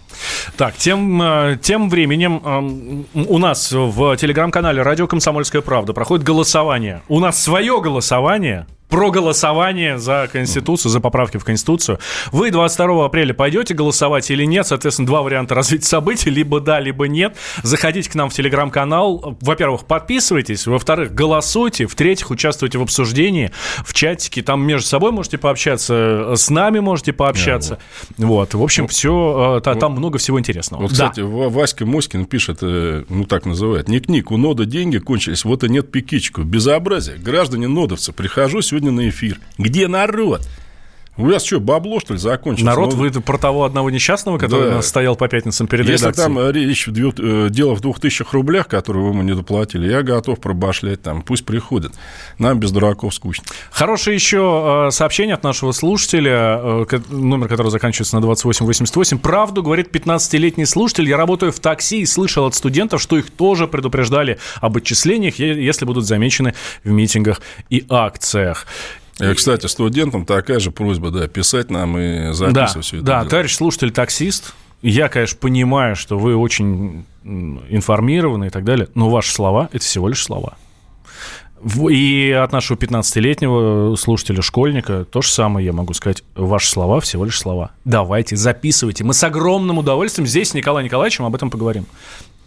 Так, 0.57 0.77
тем, 0.77 1.21
э, 1.21 1.59
тем 1.61 1.91
временем 1.91 3.07
у 3.15 3.39
нас 3.39 3.73
в 3.73 4.17
телеграм-канале 4.17 4.83
«Радио 4.83 5.07
Комсомольская 5.07 5.63
правда» 5.63 5.93
проходит 5.93 6.25
голосование. 6.25 7.03
У 7.09 7.21
нас 7.21 7.43
свое 7.43 7.81
голосование 7.81 8.67
про 8.89 9.11
голосование 9.11 9.99
за 9.99 10.29
Конституцию, 10.31 10.93
за 10.93 11.01
поправки 11.01 11.37
в 11.39 11.45
Конституцию. 11.45 11.99
Вы 12.31 12.51
22 12.51 13.07
апреля 13.07 13.35
пойдете 13.35 13.75
голосовать 13.75 14.31
или 14.31 14.45
нет? 14.45 14.67
Соответственно, 14.67 15.07
два 15.07 15.23
варианта 15.23 15.55
развития 15.57 15.87
событий, 15.87 16.31
либо 16.31 16.61
да, 16.61 16.79
либо 16.81 17.09
нет. 17.09 17.37
Заходите 17.63 18.09
к 18.11 18.15
нам 18.15 18.31
в 18.31 18.35
телеграм-канал. 18.35 19.37
Во-первых, 19.41 19.85
подписывайтесь. 19.87 20.67
Во-вторых, 20.67 21.13
голосуйте. 21.15 21.87
В-третьих, 21.87 22.31
участвуйте 22.31 22.79
в 22.79 22.83
обсуждении, 22.83 23.51
в 23.85 23.95
чатике. 23.95 24.43
Там 24.43 24.65
между 24.65 24.87
собой 24.87 25.11
можете 25.13 25.39
пообщаться, 25.39 26.35
с 26.37 26.49
нами 26.51 26.79
можете 26.79 27.13
пообщаться. 27.13 27.79
Вот. 28.19 28.55
В 28.55 28.63
общем, 28.63 28.87
все, 28.87 29.61
там 29.65 29.93
много 29.93 30.19
всего 30.19 30.39
интересного. 30.39 30.83
Вот, 30.83 30.91
Да. 30.93 31.09
кстати, 31.09 31.21
Ва- 31.21 31.49
Васька 31.49 31.85
Моськин 31.87 32.27
пишет, 32.27 32.59
э, 32.63 33.05
ну 33.09 33.25
так 33.25 33.45
называют, 33.47 33.89
ник-ник, 33.89 34.31
у 34.31 34.37
нода 34.37 34.67
деньги 34.67 34.99
кончились, 34.99 35.45
вот 35.45 35.65
и 35.65 35.69
нет 35.69 35.91
пикичку. 35.91 36.43
Безобразие. 36.43 37.17
Граждане 37.17 37.67
нодовцы, 37.67 38.13
прихожу 38.13 38.61
сегодня 38.63 38.74
на 38.83 39.09
эфир. 39.09 39.41
Где 39.59 39.89
народ? 39.89 40.49
У 41.17 41.27
вас 41.27 41.45
что, 41.45 41.61
бабло, 41.61 42.01
что 42.01 42.15
ли, 42.15 42.19
закончилось? 42.19 42.67
Народ, 42.67 42.93
Ну, 42.93 42.97
вы 42.99 43.11
про 43.13 43.39
того 43.39 43.65
одного 43.65 43.89
несчастного, 43.89 44.37
который 44.37 44.71
Да. 44.71 44.83
стоял 44.83 45.15
по 45.15 45.29
пятницам 45.29 45.69
перед 45.69 45.89
Если 45.89 46.07
редакцией? 46.07 46.27
там 46.27 46.39
э, 46.39 46.53
речь, 46.53 46.89
э, 46.89 47.49
дело 47.51 47.77
в 47.77 47.81
двух 47.81 48.01
тысячах 48.01 48.33
рублях, 48.33 48.67
которые 48.67 49.05
вы 49.05 49.11
ему 49.11 49.23
не 49.23 49.33
доплатили, 49.35 49.89
я 49.89 50.03
готов 50.03 50.41
пробашлять 50.41 51.03
там, 51.03 51.23
пусть 51.23 51.47
приходят. 51.47 51.93
Нам 52.39 52.59
без 52.59 52.73
дураков 52.73 53.15
скучно. 53.15 53.45
Хорошее 53.71 54.17
еще 54.17 54.87
э, 54.89 54.91
сообщение 54.91 55.35
от 55.35 55.45
нашего 55.45 55.71
слушателя, 55.71 56.85
номер 57.11 57.47
которого 57.47 57.71
заканчивается 57.71 58.17
на 58.17 58.23
2888. 58.23 59.19
Правду 59.19 59.63
говорит 59.63 59.95
15-летний 59.95 60.67
слушатель. 60.67 61.09
Я 61.09 61.17
работаю 61.17 61.53
в 61.53 61.61
такси 61.61 62.01
и 62.01 62.07
слышал 62.07 62.47
от 62.47 62.57
студентов, 62.57 63.01
что 63.01 63.17
их 63.17 63.31
тоже 63.31 63.69
предупреждали 63.69 64.39
об 64.61 64.77
отчислениях, 64.77 65.39
если 65.39 65.85
будут 65.85 66.07
замечены 66.07 66.55
в 66.83 66.91
митингах 66.91 67.41
и 67.71 67.85
акциях. 67.89 68.67
Э, 69.21 69.35
Кстати, 69.35 69.67
студентам 69.67 70.25
такая 70.27 70.59
же 70.59 70.71
просьба, 70.71 71.11
да, 71.11 71.29
писать 71.29 71.71
нам 71.71 71.97
и 71.99 72.27
Да, 72.27 72.33
записывать 72.33 72.87
все 72.87 72.97
это. 72.97 73.07
да 73.07 73.19
дело. 73.21 73.31
товарищ 73.31 73.55
слушатель 73.55 73.91
таксист, 73.93 74.55
я, 74.83 75.09
конечно, 75.09 75.39
понимаю, 75.39 75.97
что 75.97 76.19
вы 76.19 76.37
очень 76.37 77.05
информированы 77.25 78.47
и 78.47 78.51
так 78.51 78.65
далее, 78.65 78.89
но 78.95 79.09
ваши 79.09 79.33
слова– 79.33 79.69
это 79.73 79.85
всего 79.85 80.09
лишь 80.09 80.23
слова. 80.23 80.57
И 81.89 82.31
от 82.31 82.53
нашего 82.53 82.77
15-летнего 82.77 83.97
слушателя, 83.97 84.43
школьника, 84.43 85.07
то 85.07 85.23
же 85.23 85.31
самое 85.31 85.65
я 85.65 85.73
могу 85.73 85.95
сказать. 85.95 86.23
Ваши 86.35 86.69
слова 86.69 87.01
всего 87.01 87.25
лишь 87.25 87.39
слова. 87.39 87.71
Давайте, 87.87 88.37
записывайте. 88.37 89.03
Мы 89.03 89.15
с 89.15 89.25
огромным 89.25 89.79
удовольствием 89.79 90.27
здесь 90.27 90.51
с 90.51 90.55
Николаем 90.55 90.85
Николаевичем 90.85 91.25
об 91.25 91.35
этом 91.35 91.49
поговорим. 91.51 91.87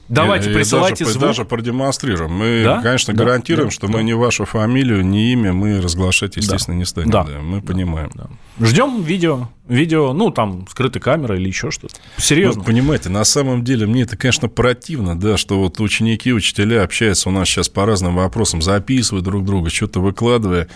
Давайте, 0.10 0.50
И- 0.50 0.54
присылайте 0.54 1.04
даже, 1.04 1.14
звук. 1.14 1.28
даже 1.28 1.46
продемонстрируем. 1.46 2.32
Мы, 2.32 2.62
Да? 2.64 2.82
конечно, 2.82 3.14
Да, 3.14 3.24
гарантируем, 3.26 3.68
да, 3.68 3.74
что 3.74 3.88
да. 3.88 3.94
мы 3.94 4.04
ни 4.04 4.14
вашу 4.14 4.46
фамилию, 4.46 5.06
ни 5.06 5.32
имя 5.34 5.52
мы 5.52 5.82
разглашать, 5.82 6.38
естественно, 6.38 6.76
не 6.76 6.86
станем. 6.86 7.10
Да. 7.12 7.24
Да, 7.26 7.40
мы 7.42 7.62
понимаем. 7.62 8.12
Ждем 8.60 9.02
видео. 9.04 9.50
Видео, 9.68 10.14
ну, 10.14 10.32
там, 10.32 10.66
скрытой 10.70 11.02
камерой 11.02 11.40
или 11.40 11.48
еще 11.50 11.72
что-то. 11.72 11.96
Ну, 12.18 12.24
Серьезно. 12.24 12.64
понимаете, 12.64 13.10
на 13.10 13.26
самом 13.26 13.66
деле 13.66 13.86
мне 13.86 14.04
это, 14.04 14.16
конечно, 14.16 14.48
противно, 14.48 15.20
да, 15.20 15.36
что 15.36 15.60
вот 15.60 15.80
ученики, 15.82 16.32
учителя 16.32 16.84
общаются 16.84 17.28
у 17.28 17.34
нас 17.34 17.50
сейчас 17.50 17.68
по 17.68 17.86
разным 17.86 18.16
вопросам, 18.16 18.62
записывают 18.62 19.26
друг 19.26 19.44
друга, 19.44 19.70
что-то 19.70 20.00
выкладывая. 20.00 20.70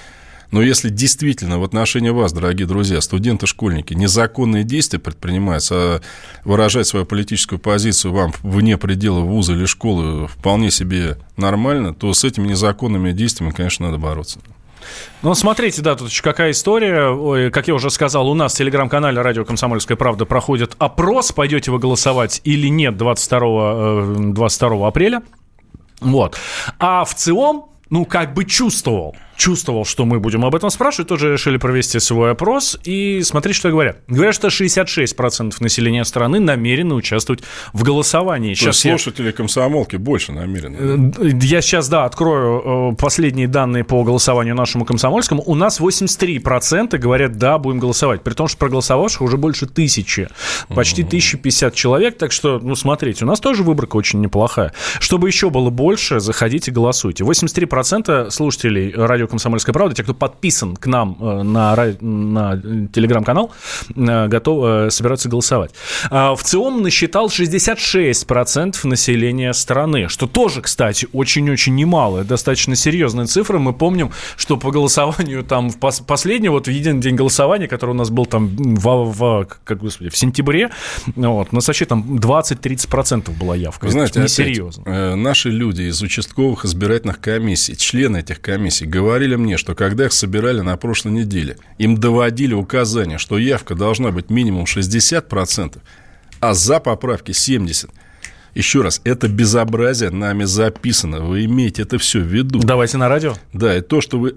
Но 0.52 0.62
если 0.62 0.90
действительно 0.90 1.60
в 1.60 1.64
отношении 1.64 2.10
вас, 2.10 2.34
дорогие 2.34 2.68
друзья, 2.68 3.00
студенты, 3.02 3.48
школьники, 3.48 3.94
незаконные 3.94 4.64
действия 4.64 5.00
предпринимаются, 5.00 5.76
а 5.76 6.02
выражать 6.44 6.88
свою 6.88 7.06
политическую 7.06 7.58
позицию 7.58 8.14
вам 8.14 8.34
вне 8.44 8.78
предела 8.78 9.22
вуза 9.22 9.54
или 9.54 9.66
школы 9.66 10.28
вполне 10.28 10.70
себе 10.70 11.18
нормально, 11.38 11.94
то 11.94 12.14
с 12.14 12.24
этими 12.24 12.48
незаконными 12.48 13.12
действиями, 13.14 13.54
конечно, 13.54 13.88
надо 13.88 13.98
бороться. 13.98 14.40
Ну, 15.22 15.34
смотрите, 15.36 15.82
да, 15.82 15.96
тут 15.96 16.10
еще 16.10 16.24
какая 16.24 16.52
история. 16.52 17.10
Ой, 17.10 17.52
как 17.52 17.68
я 17.68 17.76
уже 17.76 17.90
сказал, 17.90 18.28
у 18.28 18.34
нас 18.34 18.54
в 18.54 18.58
телеграм-канале 18.58 19.22
«Радио 19.22 19.46
Комсомольская 19.46 19.96
правда» 19.96 20.26
проходит 20.26 20.76
опрос, 20.80 21.32
пойдете 21.32 21.72
вы 21.72 21.80
голосовать 21.80 22.42
или 22.44 22.68
нет 22.68 22.98
22, 22.98 23.48
э, 23.48 24.16
22 24.34 24.88
апреля. 24.88 25.22
Вот. 26.00 26.36
А 26.80 27.06
в 27.06 27.14
целом, 27.14 27.66
ну, 27.90 28.06
как 28.06 28.34
бы 28.34 28.44
чувствовал, 28.46 29.16
чувствовал, 29.42 29.86
что 29.86 30.06
мы 30.06 30.20
будем 30.20 30.46
об 30.46 30.54
этом 30.54 30.70
спрашивать, 30.70 31.08
тоже 31.10 31.32
решили 31.34 31.58
провести 31.58 32.00
свой 32.00 32.32
опрос. 32.32 32.78
И 32.84 33.22
смотрите, 33.24 33.58
что 33.58 33.72
говорят. 33.72 33.98
Говорят, 34.08 34.36
что 34.36 34.50
66% 34.50 35.56
населения 35.64 36.06
страны 36.06 36.40
намерены 36.40 36.94
участвовать 36.94 37.42
в 37.74 37.82
голосовании. 37.84 38.54
Сейчас 38.54 38.76
Сейчас 38.78 38.86
я- 38.86 38.92
слушатели 39.00 39.32
комсомолки 39.32 39.96
больше 39.96 40.32
намерены. 40.32 41.12
Э, 41.18 41.30
Я 41.42 41.62
сейчас, 41.62 41.90
да, 41.90 42.06
открою 42.06 42.92
э, 42.94 42.96
последние 42.98 43.48
данные 43.48 43.84
по 43.84 44.04
голосованию 44.04 44.54
нашему 44.54 44.86
комсомольскому. 44.86 45.42
У 45.44 45.56
нас 45.56 45.80
83% 45.80 47.00
говорят, 47.00 47.38
да, 47.38 47.58
будем 47.58 47.80
голосовать. 47.80 48.22
При 48.22 48.34
том, 48.34 48.48
что 48.48 48.58
проголосовавших 48.60 49.22
уже 49.22 49.38
больше 49.38 49.66
тысячи. 49.66 50.28
Почти 50.70 51.02
1050 51.04 51.74
человек. 51.74 52.18
Так 52.20 52.32
что, 52.32 52.60
ну, 52.60 52.76
смотрите, 52.76 53.26
у 53.26 53.28
нас 53.28 53.40
тоже 53.40 53.64
выборка 53.64 53.96
очень 53.98 54.22
неплохая. 54.22 54.72
Чтобы 55.00 55.28
еще 55.30 55.50
было 55.50 55.72
больше, 55.72 56.20
заходите, 56.20 56.72
голосуйте. 56.72 57.24
83% 57.24 58.30
слушателей 58.30 58.94
радио 58.96 59.28
«Комсомольская 59.32 59.74
правда», 59.74 59.96
те, 59.96 60.04
кто 60.04 60.14
подписан 60.14 60.76
к 60.76 60.86
нам 60.86 61.18
э, 61.20 61.42
на, 61.44 61.76
на 62.02 62.62
телеграм-канал, 62.94 63.52
э, 63.96 64.28
готов 64.28 64.64
э, 64.66 64.90
собираться 64.92 65.28
голосовать. 65.30 65.72
А 66.10 66.36
В 66.36 66.44
ЦИОМ 66.44 66.84
насчитал 66.84 67.28
66% 67.28 68.76
населения 68.88 69.54
страны, 69.54 70.08
что 70.10 70.28
тоже, 70.28 70.62
кстати, 70.62 71.08
очень-очень 71.14 71.76
немало. 71.76 72.24
Достаточно 72.24 72.76
серьезная 72.76 73.26
цифра. 73.26 73.58
Мы 73.60 73.74
помним, 73.74 74.12
что 74.38 74.58
по 74.58 74.72
голосованию 74.72 75.44
там 75.44 75.70
в 75.70 75.78
пос- 75.78 76.04
последний, 76.06 76.50
вот 76.50 76.68
в 76.68 76.72
единый 76.72 77.02
день 77.02 77.16
голосования, 77.16 77.68
который 77.68 77.92
у 77.92 77.96
нас 77.96 78.10
был 78.10 78.26
там 78.26 78.48
в, 78.56 79.12
в- 79.12 79.48
как, 79.64 79.80
господи, 79.80 80.10
в 80.10 80.18
сентябре, 80.18 80.70
вот, 81.16 81.48
у 81.52 81.56
нас 81.56 81.68
вообще 81.68 81.86
там 81.86 82.18
20-30% 82.18 83.32
была 83.38 83.56
явка. 83.56 83.86
Вы 83.86 83.92
знаете, 83.92 84.12
Это 84.12 84.20
опять, 84.22 84.40
несерьезно. 84.40 84.84
э, 84.86 85.16
наши 85.16 85.50
люди 85.50 85.84
из 85.84 86.02
участковых 86.02 86.66
избирательных 86.66 87.20
комиссий, 87.20 87.76
члены 87.78 88.18
этих 88.18 88.42
комиссий, 88.42 88.86
говорили 89.22 89.36
мне, 89.36 89.58
что 89.58 89.76
когда 89.76 90.06
их 90.06 90.14
собирали 90.14 90.62
на 90.62 90.76
прошлой 90.78 91.12
неделе, 91.12 91.58
им 91.78 91.96
доводили 91.98 92.54
указание, 92.56 93.18
что 93.20 93.38
явка 93.38 93.76
должна 93.76 94.12
быть 94.12 94.30
минимум 94.32 94.64
60%, 94.66 95.78
а 96.40 96.54
за 96.54 96.80
поправки 96.80 97.32
70%. 97.32 97.90
Еще 98.56 98.82
раз, 98.82 99.00
это 99.06 99.30
безобразие 99.30 100.10
нами 100.10 100.44
записано. 100.44 101.22
Вы 101.22 101.46
имеете 101.46 101.84
это 101.84 101.98
все 101.98 102.20
в 102.20 102.24
виду. 102.24 102.60
Давайте 102.60 102.98
на 102.98 103.08
радио. 103.08 103.36
Да, 103.54 103.78
и 103.78 103.82
то, 103.82 104.02
что 104.02 104.20
вы... 104.20 104.36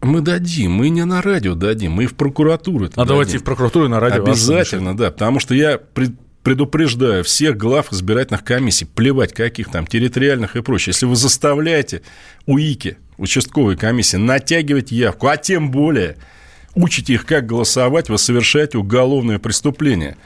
Мы 0.00 0.20
дадим, 0.20 0.72
мы 0.72 0.88
не 0.88 1.04
на 1.04 1.20
радио 1.20 1.54
дадим, 1.54 1.92
мы 1.92 2.04
и 2.04 2.06
в 2.06 2.14
прокуратуру 2.14 2.86
это 2.86 3.00
А 3.00 3.04
давайте 3.04 3.32
и 3.32 3.34
дадим. 3.34 3.40
в 3.42 3.44
прокуратуру, 3.44 3.84
и 3.86 3.88
на 3.88 4.00
радио. 4.00 4.22
Обязательно, 4.24 4.96
да, 4.96 5.10
потому 5.10 5.38
что 5.38 5.54
я 5.54 5.78
пред- 5.78 6.14
предупреждаю 6.42 7.22
всех 7.24 7.56
глав 7.56 7.92
избирательных 7.92 8.42
комиссий, 8.42 8.84
плевать 8.86 9.32
каких 9.34 9.68
там, 9.70 9.86
территориальных 9.86 10.56
и 10.56 10.62
прочее. 10.62 10.92
Если 10.92 11.06
вы 11.06 11.14
заставляете 11.16 12.02
УИКи, 12.46 12.96
участковые 13.22 13.78
комиссии, 13.78 14.16
натягивать 14.16 14.90
явку, 14.90 15.28
а 15.28 15.36
тем 15.36 15.70
более 15.70 16.16
учите 16.74 17.14
их, 17.14 17.24
как 17.24 17.46
голосовать, 17.46 18.08
вы 18.08 18.18
совершаете 18.18 18.78
уголовное 18.78 19.38
преступление. 19.38 20.16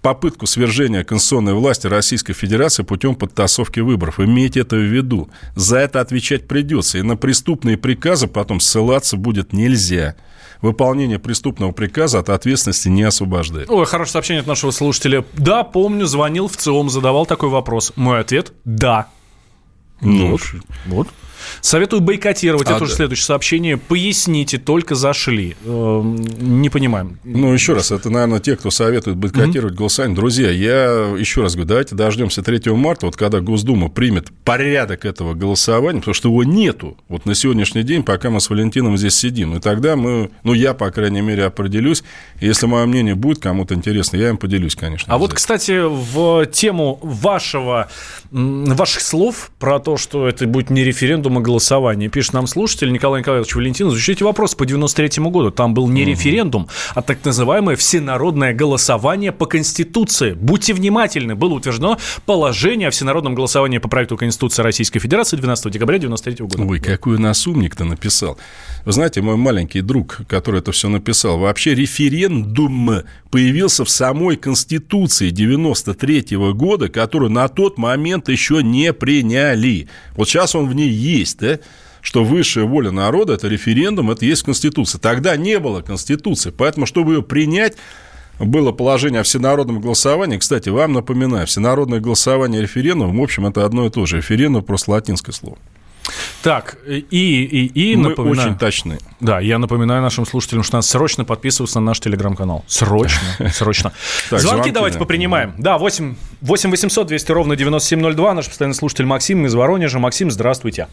Попытку 0.00 0.46
свержения 0.46 1.04
конституционной 1.04 1.52
власти 1.52 1.86
Российской 1.86 2.32
Федерации 2.32 2.82
путем 2.82 3.14
подтасовки 3.14 3.80
выборов. 3.80 4.18
Имейте 4.18 4.60
это 4.60 4.76
в 4.76 4.82
виду. 4.82 5.28
За 5.54 5.76
это 5.76 6.00
отвечать 6.00 6.48
придется. 6.48 6.96
И 6.96 7.02
на 7.02 7.18
преступные 7.18 7.76
приказы 7.76 8.26
потом 8.26 8.60
ссылаться 8.60 9.18
будет 9.18 9.52
нельзя. 9.52 10.16
Выполнение 10.62 11.18
преступного 11.18 11.72
приказа 11.72 12.20
от 12.20 12.30
ответственности 12.30 12.88
не 12.88 13.02
освобождает. 13.02 13.68
Ой, 13.68 13.84
хорошее 13.84 14.12
сообщение 14.12 14.40
от 14.40 14.46
нашего 14.46 14.70
слушателя. 14.70 15.26
Да, 15.34 15.64
помню, 15.64 16.06
звонил 16.06 16.48
в 16.48 16.56
ЦИОМ, 16.56 16.88
задавал 16.88 17.26
такой 17.26 17.50
вопрос. 17.50 17.92
Мой 17.96 18.20
ответ– 18.20 18.54
да. 18.64 19.08
Ну, 20.00 20.30
Вот. 20.30 20.40
Вот. 20.86 21.08
Советую 21.60 22.00
бойкотировать. 22.00 22.68
А, 22.68 22.74
Это 22.74 22.84
уже 22.84 22.92
да. 22.92 22.96
следующее 22.96 23.24
сообщение. 23.26 23.76
Поясните, 23.76 24.58
только 24.58 24.94
зашли. 24.94 25.56
Эм, 25.64 26.16
Не 26.40 26.70
понимаем. 26.70 27.18
Ну, 27.24 27.52
еще 27.52 27.74
раз, 27.74 27.90
это, 27.90 28.10
наверное, 28.10 28.40
те, 28.40 28.56
кто 28.56 28.70
советует 28.70 29.16
бойкотировать 29.16 29.74
голосование. 29.74 30.16
Друзья, 30.16 30.50
я 30.50 31.14
еще 31.18 31.42
раз 31.42 31.54
говорю, 31.54 31.68
давайте 31.68 31.94
дождемся 31.94 32.42
3 32.42 32.72
марта, 32.72 33.06
вот 33.06 33.16
когда 33.16 33.40
Госдума 33.40 33.88
примет 33.88 34.30
порядок 34.44 35.04
этого 35.04 35.34
голосования, 35.34 36.00
потому 36.00 36.14
что 36.14 36.28
его 36.28 36.44
нету 36.44 36.96
вот 37.08 37.26
на 37.26 37.34
сегодняшний 37.34 37.82
день, 37.82 38.02
пока 38.02 38.30
мы 38.30 38.40
с 38.40 38.50
Валентином 38.50 38.96
здесь 38.96 39.14
сидим. 39.14 39.56
И 39.56 39.60
тогда 39.60 39.96
мы, 39.96 40.30
ну, 40.42 40.52
я, 40.54 40.74
по 40.74 40.90
крайней 40.90 41.20
мере, 41.20 41.44
определюсь. 41.44 42.02
Если 42.40 42.66
мое 42.66 42.86
мнение 42.86 43.14
будет 43.14 43.38
кому-то 43.40 43.74
интересно, 43.74 44.16
я 44.16 44.28
им 44.30 44.36
поделюсь, 44.36 44.74
конечно. 44.76 45.12
А 45.12 45.18
вот, 45.18 45.32
кстати, 45.34 45.80
в 45.82 46.46
тему 46.46 46.98
вашего, 47.02 47.88
ваших 48.30 49.02
слов 49.02 49.50
про 49.58 49.78
то, 49.78 49.96
что 49.96 50.28
это 50.28 50.46
будет 50.46 50.70
не 50.70 50.84
референдум, 50.84 51.29
а 51.38 51.40
голосование, 51.40 52.08
пишет 52.08 52.32
нам 52.32 52.46
слушатель 52.46 52.92
Николай 52.92 53.20
Николаевич 53.20 53.54
Валентин, 53.54 53.88
изучите 53.88 54.24
вопрос 54.24 54.54
по 54.54 54.66
93 54.66 55.22
году. 55.24 55.50
Там 55.50 55.74
был 55.74 55.88
не 55.88 56.04
референдум, 56.04 56.68
а 56.94 57.02
так 57.02 57.24
называемое 57.24 57.76
всенародное 57.76 58.54
голосование 58.54 59.32
по 59.32 59.46
Конституции. 59.46 60.32
Будьте 60.32 60.74
внимательны, 60.74 61.34
было 61.34 61.54
утверждено 61.54 61.98
положение 62.26 62.88
о 62.88 62.90
всенародном 62.90 63.34
голосовании 63.34 63.78
по 63.78 63.88
проекту 63.88 64.16
Конституции 64.16 64.62
Российской 64.62 65.00
Федерации 65.00 65.36
12 65.36 65.72
декабря 65.72 65.98
93 65.98 66.46
года. 66.46 66.62
Ой, 66.62 66.80
какой 66.80 67.16
у 67.16 67.20
нас 67.20 67.46
умник-то 67.46 67.84
написал. 67.84 68.38
Вы 68.84 68.92
знаете, 68.92 69.20
мой 69.20 69.36
маленький 69.36 69.82
друг, 69.82 70.20
который 70.26 70.60
это 70.60 70.72
все 70.72 70.88
написал, 70.88 71.38
вообще 71.38 71.74
референдум 71.74 73.02
появился 73.30 73.84
в 73.84 73.90
самой 73.90 74.36
Конституции 74.36 75.30
93 75.30 76.36
года, 76.54 76.88
которую 76.88 77.30
на 77.30 77.48
тот 77.48 77.78
момент 77.78 78.28
еще 78.28 78.62
не 78.62 78.92
приняли. 78.92 79.88
Вот 80.16 80.28
сейчас 80.28 80.54
он 80.54 80.68
в 80.68 80.74
ней 80.74 80.88
есть, 80.88 81.19
да? 81.38 81.58
что 82.02 82.24
высшая 82.24 82.64
воля 82.64 82.90
народа– 82.90 83.32
это 83.34 83.48
референдум, 83.48 84.10
это 84.10 84.24
есть 84.24 84.42
Конституция. 84.42 84.98
Тогда 84.98 85.36
не 85.36 85.58
было 85.58 85.82
Конституции, 85.82 86.50
поэтому, 86.50 86.86
чтобы 86.86 87.14
ее 87.14 87.22
принять, 87.22 87.76
было 88.38 88.72
положение 88.72 89.20
о 89.20 89.22
всенародном 89.22 89.80
голосовании. 89.80 90.38
Кстати, 90.38 90.70
вам 90.70 90.94
напоминаю, 90.94 91.46
всенародное 91.46 92.00
голосование 92.00 92.60
и 92.60 92.62
референдум, 92.62 93.18
в 93.18 93.22
общем, 93.22 93.46
это 93.46 93.64
одно 93.64 93.86
и 93.86 93.90
то 93.90 94.06
же. 94.06 94.16
Референдум 94.16 94.64
просто 94.64 94.92
латинское 94.92 95.34
слово. 95.34 95.58
Так, 96.42 96.78
и, 96.86 97.04
и, 97.10 97.66
и 97.66 97.96
Мы 97.96 98.08
напоминаю. 98.08 98.48
очень 98.48 98.58
точны. 98.58 98.98
Да, 99.20 99.38
я 99.38 99.58
напоминаю 99.58 100.02
нашим 100.02 100.26
слушателям, 100.26 100.62
что 100.62 100.76
надо 100.76 100.86
срочно 100.86 101.24
подписываться 101.24 101.78
на 101.78 101.86
наш 101.86 102.00
телеграм-канал. 102.00 102.64
Срочно, 102.66 103.20
срочно. 103.52 103.92
Звонки 104.30 104.70
давайте 104.70 104.98
да. 104.98 105.04
попринимаем. 105.04 105.54
Да, 105.58 105.76
8, 105.76 106.16
8 106.40 106.70
800 106.70 107.06
200 107.06 107.32
ровно 107.32 107.56
9702. 107.56 108.34
Наш 108.34 108.48
постоянный 108.48 108.74
слушатель 108.74 109.04
Максим 109.04 109.44
из 109.44 109.54
Воронежа. 109.54 109.98
Максим, 109.98 110.30
здравствуйте. 110.30 110.88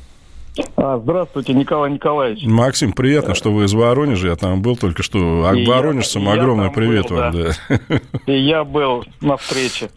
Здравствуйте, 0.78 1.54
Николай 1.54 1.92
Николаевич. 1.92 2.44
Максим, 2.46 2.94
приятно, 2.94 3.36
что 3.36 3.52
вы 3.52 3.66
из 3.66 3.74
Воронежа. 3.74 4.28
Я 4.30 4.36
там 4.36 4.62
был 4.62 4.76
только 4.76 5.04
что. 5.04 5.46
А 5.48 5.56
И 5.56 5.66
воронежцам 5.66 6.24
я- 6.24 6.34
я 6.36 6.42
огромный 6.42 6.66
там 6.66 6.74
привет 6.74 7.10
был, 7.10 7.16
вам. 7.18 7.32
да. 7.32 7.50
Да. 7.70 8.00
И 8.26 8.38
я 8.40 8.64
был 8.64 9.04
на 9.22 9.38
встрече. 9.38 9.90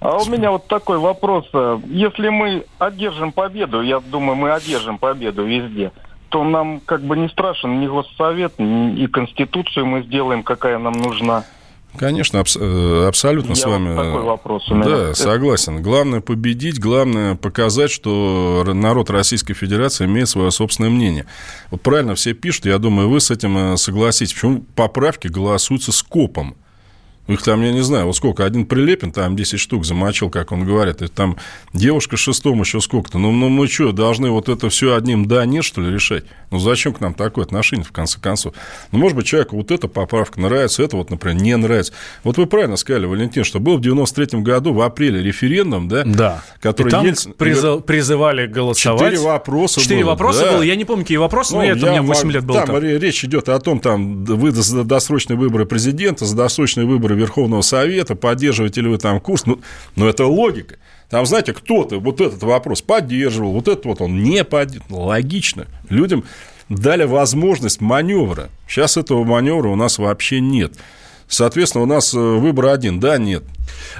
А 0.00 0.18
у 0.18 0.26
меня 0.26 0.50
вот 0.50 0.66
такой 0.68 0.98
вопрос. 0.98 1.46
а, 1.54 1.80
Если 1.86 2.28
мы 2.28 2.64
одержим 2.78 3.32
победу, 3.32 3.80
я 3.80 4.00
думаю, 4.00 4.36
мы 4.36 4.52
одержим 4.52 4.98
победу 4.98 5.44
везде, 5.44 5.92
то 6.28 6.44
нам 6.44 6.80
как 6.84 7.00
бы 7.02 7.16
не 7.16 7.28
страшен 7.28 7.80
ни 7.80 7.86
Госсовет, 7.86 8.58
ни 8.58 8.96
и 9.02 9.06
Конституцию 9.06 9.86
мы 9.86 10.02
сделаем, 10.02 10.42
какая 10.42 10.78
нам 10.78 10.92
нужна. 10.94 11.44
Конечно, 11.98 12.40
абс- 12.40 12.56
э, 12.60 13.04
абсолютно 13.06 13.50
Я 13.50 13.54
с 13.56 13.64
вот 13.64 13.70
вами. 13.72 13.96
такой 13.96 14.22
вопрос 14.22 14.70
у 14.70 14.74
меня. 14.74 14.84
Да, 14.84 15.14
согласен. 15.14 15.82
Главное 15.82 16.20
победить, 16.20 16.80
главное 16.80 17.34
показать, 17.36 17.90
что 17.90 18.64
народ 18.66 19.10
Российской 19.10 19.54
Федерации 19.54 20.06
имеет 20.06 20.28
свое 20.28 20.50
собственное 20.50 20.90
мнение. 20.90 21.26
Вот 21.70 21.82
правильно 21.82 22.14
все 22.14 22.34
пишут, 22.34 22.66
я 22.66 22.78
думаю, 22.78 23.08
вы 23.08 23.20
с 23.20 23.30
этим 23.30 23.56
э, 23.74 23.76
согласитесь. 23.76 24.34
Почему 24.34 24.64
поправки 24.74 25.28
голосуются 25.28 25.92
скопом? 25.92 26.56
Их 27.26 27.42
там, 27.42 27.62
я 27.62 27.72
не 27.72 27.80
знаю, 27.82 28.06
вот 28.06 28.16
сколько, 28.16 28.44
один 28.44 28.66
Прилепин 28.66 29.10
там 29.10 29.34
10 29.34 29.58
штук 29.58 29.86
замочил, 29.86 30.28
как 30.28 30.52
он 30.52 30.64
говорит, 30.66 31.00
и 31.00 31.06
там 31.08 31.36
девушка 31.72 32.16
шестом 32.18 32.60
еще 32.60 32.80
сколько-то. 32.82 33.18
Ну, 33.18 33.32
ну 33.32 33.48
мы 33.48 33.66
что, 33.66 33.92
должны 33.92 34.28
вот 34.30 34.50
это 34.50 34.68
все 34.68 34.94
одним 34.94 35.26
да, 35.26 35.46
нет, 35.46 35.64
что 35.64 35.80
ли, 35.80 35.90
решать? 35.92 36.24
Ну, 36.50 36.58
зачем 36.58 36.92
к 36.92 37.00
нам 37.00 37.14
такое 37.14 37.44
отношение, 37.44 37.84
в 37.84 37.92
конце 37.92 38.20
концов? 38.20 38.54
Ну, 38.92 38.98
может 38.98 39.16
быть, 39.16 39.26
человеку 39.26 39.56
вот 39.56 39.70
эта 39.70 39.88
поправка 39.88 40.38
нравится, 40.38 40.82
это 40.82 40.96
вот, 40.98 41.10
например, 41.10 41.40
не 41.40 41.56
нравится. 41.56 41.94
Вот 42.24 42.36
вы 42.36 42.46
правильно 42.46 42.76
сказали, 42.76 43.06
Валентин, 43.06 43.42
что 43.44 43.58
был 43.58 43.78
в 43.78 43.80
93-м 43.80 44.44
году 44.44 44.74
в 44.74 44.82
апреле 44.82 45.22
референдум, 45.22 45.88
да? 45.88 46.02
Да. 46.04 46.42
Который 46.60 46.88
И 46.88 46.90
там 46.90 47.06
Ельцин- 47.06 47.34
приза- 47.34 47.80
призывали 47.80 48.46
голосовать. 48.46 49.00
Четыре 49.14 49.18
вопроса 49.26 49.80
Четыре 49.80 50.02
было, 50.02 50.10
вопроса 50.10 50.40
да. 50.44 50.52
было. 50.52 50.62
Я 50.62 50.76
не 50.76 50.84
помню, 50.84 51.04
какие 51.04 51.16
вопросы, 51.16 51.54
но 51.54 51.62
Ну, 51.62 51.66
это 51.68 51.86
у 51.86 51.88
меня 51.90 52.02
8 52.02 52.24
мог- 52.26 52.34
лет 52.34 52.44
было. 52.44 52.58
Там 52.58 52.66
там. 52.66 52.76
ре- 52.78 52.98
речь 52.98 53.24
идет 53.24 53.48
о 53.48 53.58
том, 53.60 53.80
там, 53.80 54.24
вы 54.24 54.50
за 54.50 54.84
досрочные 54.84 55.38
выборы 55.38 55.64
президента, 55.64 56.26
за 56.26 56.36
досрочные 56.36 56.86
выборы 56.86 57.13
Верховного 57.14 57.62
Совета, 57.62 58.14
поддерживаете 58.14 58.80
ли 58.80 58.88
вы 58.88 58.98
там 58.98 59.20
курс. 59.20 59.46
Ну, 59.46 59.60
но 59.96 60.08
это 60.08 60.26
логика. 60.26 60.76
Там, 61.10 61.26
знаете, 61.26 61.52
кто-то 61.52 62.00
вот 62.00 62.20
этот 62.20 62.42
вопрос 62.42 62.82
поддерживал, 62.82 63.52
вот 63.52 63.68
этот 63.68 63.84
вот 63.84 64.00
он 64.00 64.22
не 64.22 64.44
поддерживал. 64.44 65.04
Логично. 65.06 65.66
Людям 65.88 66.24
дали 66.68 67.04
возможность 67.04 67.80
маневра. 67.80 68.50
Сейчас 68.66 68.96
этого 68.96 69.24
маневра 69.24 69.68
у 69.68 69.76
нас 69.76 69.98
вообще 69.98 70.40
нет. 70.40 70.72
Соответственно, 71.34 71.82
у 71.82 71.86
нас 71.86 72.14
э, 72.14 72.18
выбор 72.18 72.66
один, 72.66 73.00
да, 73.00 73.18
нет. 73.18 73.42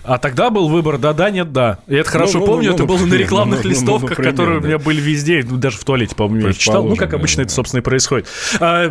А 0.04 0.18
тогда 0.18 0.50
был 0.50 0.68
выбор 0.68 0.98
да-да, 0.98 1.30
нет-да. 1.30 1.78
Я 1.86 2.00
это 2.00 2.10
хорошо 2.10 2.38
ну, 2.38 2.46
помню, 2.46 2.68
ну, 2.68 2.74
это 2.74 2.82
ну, 2.84 2.88
было 2.88 2.98
на 2.98 3.06
ну, 3.06 3.14
рекламных 3.14 3.58
ну, 3.64 3.64
ну, 3.64 3.70
листовках, 3.70 4.10
например, 4.10 4.32
которые 4.32 4.58
у 4.58 4.60
да. 4.60 4.68
меня 4.68 4.78
были 4.78 5.00
везде, 5.00 5.44
ну, 5.48 5.56
даже 5.56 5.78
в 5.78 5.84
туалете, 5.84 6.14
по-моему, 6.14 6.48
я 6.48 6.52
читал. 6.52 6.84
Ну, 6.84 6.96
как 6.96 7.14
обычно 7.14 7.38
да, 7.38 7.42
это, 7.44 7.52
собственно, 7.52 7.80
и 7.80 7.82
происходит. 7.82 8.28
А, 8.60 8.88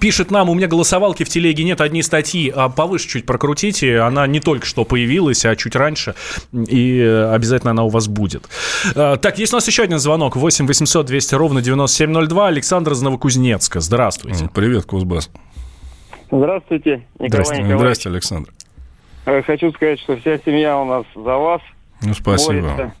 пишет 0.00 0.30
нам, 0.30 0.50
у 0.50 0.54
меня 0.54 0.66
голосовалки 0.66 1.24
в 1.24 1.28
телеге 1.28 1.64
нет, 1.64 1.80
одни 1.80 2.02
статьи, 2.02 2.52
а 2.54 2.68
повыше 2.68 3.08
чуть 3.08 3.26
прокрутите, 3.26 3.98
она 4.00 4.26
не 4.26 4.40
только 4.40 4.66
что 4.66 4.84
появилась, 4.84 5.44
а 5.44 5.54
чуть 5.54 5.76
раньше, 5.76 6.14
и 6.52 6.98
э, 6.98 7.32
обязательно 7.32 7.70
она 7.70 7.84
у 7.84 7.88
вас 7.88 8.08
будет. 8.08 8.48
А, 8.94 9.16
так, 9.16 9.38
есть 9.38 9.52
у 9.52 9.56
нас 9.56 9.66
еще 9.66 9.82
один 9.82 9.98
звонок, 9.98 10.36
8 10.36 10.66
800 10.66 11.06
200 11.06 11.34
ровно 11.34 11.62
9702, 11.62 12.48
Александр 12.48 12.92
из 12.92 13.02
Новокузнецка, 13.02 13.80
здравствуйте. 13.80 14.50
Привет, 14.52 14.86
Кузбасс. 14.86 15.30
Здравствуйте, 16.30 17.06
Николай 17.14 17.28
Здрасте, 17.28 17.54
Николаевич. 17.54 17.78
Здрасте, 17.80 18.08
Александр. 18.08 18.50
Э, 19.26 19.42
Хочу 19.42 19.72
сказать, 19.72 20.00
что 20.00 20.16
вся 20.16 20.38
семья 20.38 20.78
у 20.78 20.84
нас 20.84 21.04
за 21.14 21.36
вас. 21.36 21.60
Ну, 22.02 22.14
спасибо. 22.14 22.60
борется. 22.62 22.94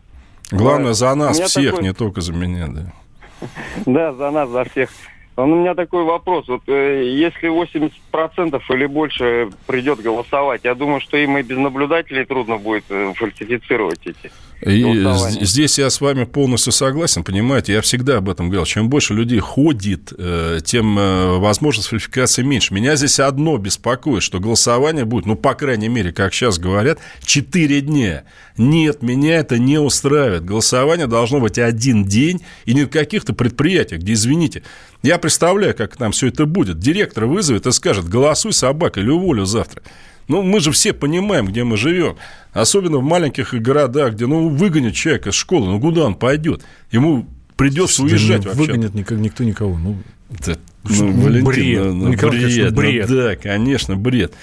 Главное, 0.50 0.92
за 0.92 1.14
нас 1.14 1.38
всех, 1.40 1.72
такой- 1.72 1.84
не 1.84 1.92
только 1.92 2.20
за 2.20 2.32
меня, 2.32 2.68
да. 2.68 2.92
Да, 3.86 4.12
за 4.12 4.30
нас, 4.30 4.48
за 4.48 4.64
всех. 4.64 4.90
У 5.36 5.44
меня 5.44 5.74
такой 5.74 6.04
вопрос. 6.04 6.48
Вот 6.48 6.62
э, 6.66 7.04
если 7.04 7.50
80% 7.50 8.62
или 8.70 8.86
больше 8.86 9.50
придет 9.66 10.00
голосовать, 10.00 10.62
я 10.64 10.74
думаю, 10.74 11.00
что 11.00 11.16
им 11.18 11.36
и 11.36 11.42
без 11.42 11.58
наблюдателей 11.58 12.24
трудно 12.24 12.56
будет 12.56 12.84
э, 12.88 13.12
фальсифицировать 13.14 14.00
эти 14.06 14.30
И 14.62 14.82
голосования. 14.82 15.44
здесь 15.44 15.78
я 15.78 15.90
с 15.90 16.00
вами 16.00 16.24
полностью 16.24 16.72
согласен, 16.72 17.24
понимаете, 17.24 17.74
я 17.74 17.82
всегда 17.82 18.18
об 18.18 18.30
этом 18.30 18.46
говорил. 18.46 18.64
Чем 18.64 18.88
больше 18.88 19.12
людей 19.12 19.38
ходит, 19.38 20.12
э, 20.16 20.60
тем 20.64 20.98
э, 20.98 21.36
возможность 21.38 21.88
фальсификации 21.88 22.42
меньше. 22.42 22.72
Меня 22.72 22.96
здесь 22.96 23.20
одно 23.20 23.58
беспокоит, 23.58 24.22
что 24.22 24.40
голосование 24.40 25.04
будет, 25.04 25.26
ну, 25.26 25.36
по 25.36 25.54
крайней 25.54 25.88
мере, 25.88 26.12
как 26.12 26.32
сейчас 26.32 26.58
говорят, 26.58 26.98
4 27.24 27.80
дня. 27.82 28.24
Нет, 28.56 29.02
меня 29.02 29.36
это 29.36 29.58
не 29.58 29.78
устраивает. 29.78 30.44
Голосование 30.44 31.06
должно 31.06 31.40
быть 31.40 31.58
один 31.58 32.04
день 32.04 32.40
и 32.64 32.72
не 32.72 32.84
в 32.84 32.88
каких-то 32.88 33.34
предприятиях, 33.34 34.00
где, 34.00 34.14
извините, 34.14 34.62
я 35.02 35.18
представляю, 35.18 35.74
как 35.74 35.96
там 35.96 36.12
все 36.12 36.28
это 36.28 36.46
будет. 36.46 36.78
Директор 36.78 37.26
вызовет 37.26 37.66
и 37.66 37.72
скажет, 37.72 38.08
голосуй, 38.08 38.54
собака, 38.54 39.00
или 39.00 39.10
уволю 39.10 39.44
завтра. 39.44 39.82
Ну, 40.28 40.42
мы 40.42 40.60
же 40.60 40.72
все 40.72 40.92
понимаем, 40.92 41.46
где 41.46 41.62
мы 41.64 41.76
живем. 41.76 42.16
Особенно 42.52 42.98
в 42.98 43.02
маленьких 43.02 43.54
городах, 43.54 44.14
где, 44.14 44.26
ну, 44.26 44.48
выгонят 44.48 44.94
человека 44.94 45.28
из 45.30 45.34
школы, 45.34 45.66
ну, 45.66 45.80
куда 45.80 46.04
он 46.04 46.14
пойдет? 46.16 46.62
Ему 46.90 47.26
придется 47.56 48.02
уезжать 48.02 48.42
Да, 48.42 48.48
вообще. 48.50 48.64
Выгонят 48.72 48.94
никак- 48.94 49.18
никто 49.18 49.44
никого. 49.44 49.78
Ну, 49.78 49.96
Да, 50.28 50.56
Что, 50.84 51.04
ну, 51.04 51.12
ну, 51.12 51.22
Валентин, 51.22 51.44
бред. 51.44 51.84
ну, 51.84 51.92
ну, 51.92 52.04
бред, 52.06 52.12
Николаевич, 52.16 52.56
ну, 52.56 52.64
ну 52.64 52.70
бред. 52.76 53.08
да, 53.08 53.36
конечно, 53.36 53.96
бред. 53.96 54.34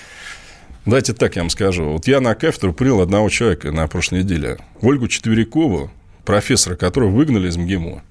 Давайте 0.86 1.13
так 1.13 1.36
я 1.36 1.41
вам 1.41 1.50
скажу. 1.50 1.84
Вот 1.91 2.08
я 2.08 2.22
на 2.22 2.36
кафедру 2.36 2.74
принял 2.74 3.02
одного 3.02 3.30
человека 3.30 3.72
на 3.72 3.88
прошлой 3.88 4.24
неделе. 4.24 4.58
Ольгу 4.82 5.08
Четверякову, 5.10 5.91
профессора, 6.26 6.76
которого 6.78 7.10
выгнали 7.10 7.50
из 7.50 7.58
МГИМО 7.58 8.02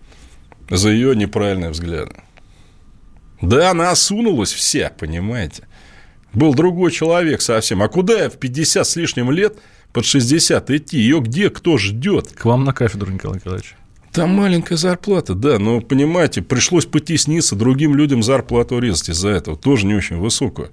за 0.70 0.90
ее 0.90 1.16
неправильные 1.16 1.70
взгляды. 1.70 2.12
Да, 3.40 3.70
она 3.70 3.90
осунулась 3.90 4.52
вся, 4.52 4.90
понимаете. 4.98 5.64
Был 6.34 6.54
другой 6.54 6.90
человек 6.90 7.42
совсем. 7.42 7.82
А 7.82 7.88
куда 7.88 8.24
я 8.24 8.30
в 8.30 8.38
50 8.38 8.86
с 8.86 8.96
лишним 8.96 9.30
лет 9.30 9.58
под 9.92 10.04
60 10.04 10.70
идти? 10.70 10.98
Ее 10.98 11.20
где 11.20 11.50
кто 11.50 11.76
ждет? 11.78 12.32
к 12.32 12.44
вам 12.44 12.64
на 12.64 12.72
кафедру, 12.72 13.10
Николай 13.10 13.36
Николаевич. 13.36 13.74
Там 14.12 14.30
маленькая 14.30 14.76
зарплата, 14.76 15.34
да, 15.34 15.58
но, 15.58 15.80
понимаете, 15.80 16.42
пришлось 16.42 16.84
потесниться, 16.84 17.56
другим 17.56 17.94
людям 17.94 18.22
зарплату 18.22 18.78
резать 18.78 19.08
из-за 19.08 19.30
этого, 19.30 19.56
тоже 19.56 19.86
не 19.86 19.94
очень 19.94 20.18
высокую. 20.18 20.70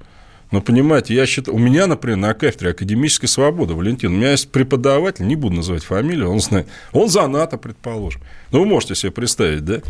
Но, 0.52 0.62
понимаете, 0.62 1.14
я 1.14 1.26
считаю, 1.26 1.56
у 1.56 1.60
меня, 1.60 1.88
например, 1.88 2.18
на 2.18 2.34
кафедре 2.34 2.72
академической 2.72 3.28
свободы, 3.28 3.76
Валентин, 3.76 4.12
у 4.12 4.18
меня 4.18 4.32
есть 4.32 4.52
преподаватель, 4.52 5.26
не 5.26 5.38
буду 5.38 5.56
называть 5.56 5.86
фамилию, 5.86 6.30
он 6.30 6.42
знает, 6.42 6.68
он 6.92 7.08
за 7.08 7.28
НАТО, 7.28 7.58
предположим. 7.58 8.22
Ну, 8.52 8.60
вы 8.60 8.66
можете 8.66 8.96
себе 8.96 9.12
представить, 9.12 9.64
да? 9.64 9.82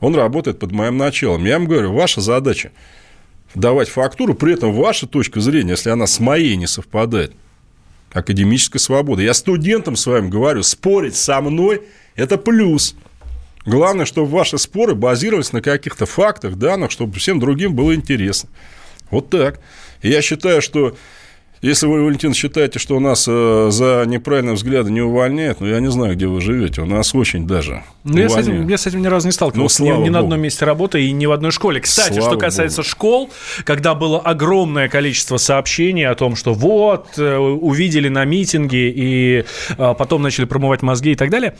Он 0.00 0.14
работает 0.14 0.58
под 0.58 0.72
моим 0.72 0.98
началом. 0.98 1.46
Я 1.46 1.54
ему 1.54 1.68
говорю, 1.68 1.94
ваша 1.94 2.20
задача 2.20 2.72
давать 3.54 3.88
фактуру, 3.88 4.34
при 4.34 4.54
этом 4.54 4.72
ваша 4.72 5.06
точка 5.06 5.40
зрения, 5.40 5.72
если 5.72 5.90
она 5.90 6.06
с 6.06 6.20
моей 6.20 6.56
не 6.56 6.66
совпадает, 6.66 7.32
академическая 8.12 8.80
свобода. 8.80 9.22
Я 9.22 9.34
студентам 9.34 9.96
своим 9.96 10.30
говорю, 10.30 10.62
спорить 10.62 11.16
со 11.16 11.40
мной– 11.40 11.82
это 12.14 12.38
плюс. 12.38 12.94
Главное, 13.64 14.06
чтобы 14.06 14.28
ваши 14.28 14.58
споры 14.58 14.94
базировались 14.94 15.52
на 15.52 15.62
каких-то 15.62 16.06
фактах, 16.06 16.56
данных, 16.56 16.90
чтобы 16.90 17.18
всем 17.18 17.38
другим 17.38 17.74
было 17.74 17.94
интересно. 17.94 18.48
Вот 19.10 19.30
так. 19.30 19.60
И 20.00 20.08
я 20.08 20.20
считаю, 20.20 20.60
что 20.62 20.96
если 21.62 21.86
вы, 21.86 22.04
Валентин, 22.04 22.34
считаете, 22.34 22.80
что 22.80 22.96
у 22.96 23.00
нас 23.00 23.26
э, 23.28 23.68
за 23.70 24.02
неправильные 24.06 24.54
взгляды 24.54 24.90
не 24.90 25.00
увольняют, 25.00 25.60
ну, 25.60 25.68
я 25.68 25.78
не 25.78 25.90
знаю, 25.90 26.16
где 26.16 26.26
вы 26.26 26.40
живете. 26.40 26.82
У 26.82 26.86
нас 26.86 27.14
очень 27.14 27.46
даже 27.46 27.84
Ну, 28.02 28.18
я, 28.18 28.28
с 28.28 28.36
этим, 28.36 28.68
я 28.68 28.76
с 28.76 28.86
этим 28.86 29.00
ни 29.00 29.06
разу 29.06 29.28
не 29.28 29.32
сталкивался. 29.32 29.84
Ну, 29.84 30.00
ни, 30.00 30.04
ни 30.04 30.08
на 30.08 30.18
одном 30.18 30.40
месте 30.40 30.64
работы 30.64 31.04
и 31.04 31.12
ни 31.12 31.24
в 31.26 31.30
одной 31.30 31.52
школе. 31.52 31.80
Кстати, 31.80 32.14
Слава 32.14 32.30
что 32.30 32.38
касается 32.38 32.78
богу. 32.78 32.88
школ, 32.88 33.30
когда 33.64 33.94
было 33.94 34.18
огромное 34.18 34.88
количество 34.88 35.36
сообщений 35.36 36.04
о 36.04 36.14
том, 36.16 36.34
что 36.34 36.52
вот, 36.52 37.16
э, 37.16 37.36
увидели 37.36 38.08
на 38.08 38.24
митинге 38.24 38.90
и 38.90 39.44
а, 39.78 39.94
потом 39.94 40.22
начали 40.22 40.46
промывать 40.46 40.82
мозги 40.82 41.12
и 41.12 41.16
так 41.16 41.30
далее. 41.30 41.56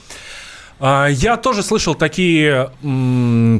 А, 0.80 1.06
Я 1.06 1.36
тоже 1.36 1.62
слышал 1.62 1.94
такие, 1.94 2.70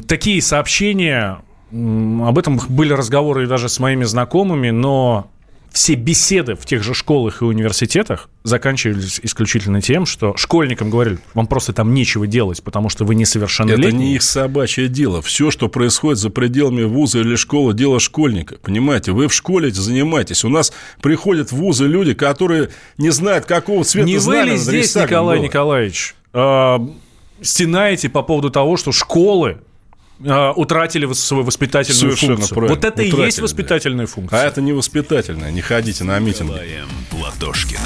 такие 0.09 0.43
сообщения. 0.43 1.39
Об 1.71 2.39
этом 2.39 2.61
были 2.69 2.93
разговоры 2.93 3.47
даже 3.47 3.69
с 3.69 3.79
моими 3.79 4.05
знакомыми, 4.05 4.71
но 4.71 5.31
все 5.73 5.95
беседы 5.95 6.55
в 6.55 6.67
тех 6.67 6.83
же 6.83 6.95
школах 6.95 7.43
и 7.43 7.45
университетах 7.45 8.29
заканчивались 8.45 9.21
исключительно 9.23 9.81
тем, 9.81 10.05
что 10.07 10.37
школьникам 10.37 10.91
говорили, 10.91 11.19
вам 11.35 11.47
просто 11.47 11.73
там 11.73 11.95
нечего 11.95 12.27
делать, 12.27 12.63
потому 12.63 12.89
что 12.89 13.05
вы 13.05 13.15
несовершеннолетние. 13.15 13.89
Это 13.89 13.97
не 13.97 14.15
их 14.15 14.23
собачье 14.23 14.89
дело. 14.89 15.23
Все, 15.23 15.51
что 15.51 15.69
происходит 15.69 16.19
за 16.19 16.31
пределами 16.31 16.83
вуза 16.83 17.21
или 17.21 17.37
школы, 17.37 17.75
дело 17.75 18.01
школьника. 18.01 18.57
Понимаете, 18.63 19.13
вы 19.13 19.29
в 19.29 19.35
школе 19.35 19.71
занимаетесь. 19.71 20.45
У 20.45 20.49
нас 20.49 20.73
приходят 21.01 21.51
в 21.51 21.57
вузы 21.57 21.87
люди, 21.87 22.15
которые 22.15 22.71
не 22.99 23.11
знают, 23.11 23.47
какого 23.47 23.85
цвета 23.85 24.07
Не 24.07 24.19
вы 24.19 24.37
ли 24.43 24.57
здесь, 24.57 24.95
Николай 24.95 25.39
было. 25.39 25.45
Николаевич, 25.45 26.15
э, 26.35 26.79
стенаете 27.41 28.09
по 28.09 28.23
поводу 28.23 28.51
того, 28.51 28.77
что 28.77 28.93
школы 28.93 29.59
э, 30.25 30.53
утратили 30.57 31.11
свою 31.13 31.45
воспитательную 31.45 32.01
Совершенно 32.01 32.37
функцию? 32.37 32.55
правильно. 32.57 32.75
Вот 32.77 32.85
это 32.85 33.03
и 33.03 33.11
есть 33.25 33.37
да. 33.39 33.43
воспитательная 33.45 34.05
А 34.05 34.09
функция. 34.09 34.45
это 34.45 34.61
не 34.63 34.73
воспитательное. 34.73 35.51
Не 35.51 35.61
ходите 35.61 36.05
на 36.05 36.19
митинги. 36.19 36.61
Платошкиным. 37.11 37.81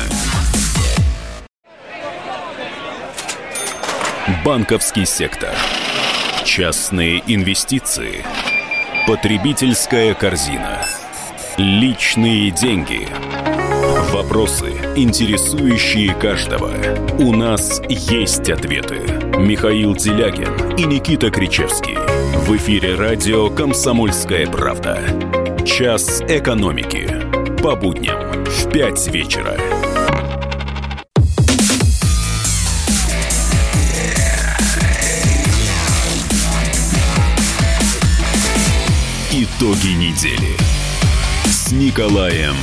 Банковский 4.44 5.04
сектор. 5.04 5.50
Частные 6.44 7.22
инвестиции. 7.26 8.24
Потребительская 9.06 10.14
корзина. 10.14 10.84
Личные 11.58 12.50
деньги. 12.50 13.08
Вопросы, 14.12 14.72
интересующие 14.96 16.14
каждого. 16.14 16.72
У 17.18 17.34
нас 17.34 17.80
есть 17.88 18.48
ответы. 18.50 18.96
Михаил 19.38 19.94
Делягин 19.94 20.76
и 20.76 20.84
Никита 20.84 21.30
Кричевский. 21.30 21.96
В 22.46 22.56
эфире 22.58 22.94
радио 22.94 23.50
«Комсомольская 23.50 24.46
правда». 24.46 25.00
Час 25.66 26.20
экономики. 26.28 27.04
По 27.60 27.74
будням 27.74 28.44
в 28.44 28.70
5 28.70 29.08
вечера. 29.08 29.56
Итоги 39.32 39.88
недели 39.98 40.56
с 41.46 41.72
Николаем 41.72 42.54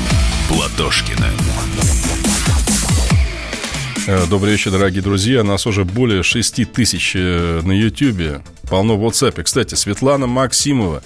Платошкиным. 0.47 1.42
Э, 4.05 4.25
Добрый 4.29 4.51
вечер, 4.51 4.71
дорогие 4.71 5.01
друзья. 5.01 5.43
Нас 5.43 5.65
уже 5.65 5.85
более 5.85 6.23
6 6.23 6.71
тысяч 6.73 7.13
э, 7.15 7.61
на 7.63 7.71
Ютьюбе. 7.71 8.41
Полно 8.69 8.97
в 8.97 9.05
WhatsApp. 9.05 9.41
Кстати, 9.41 9.75
Светлана 9.75 10.27
Максимова, 10.27 11.01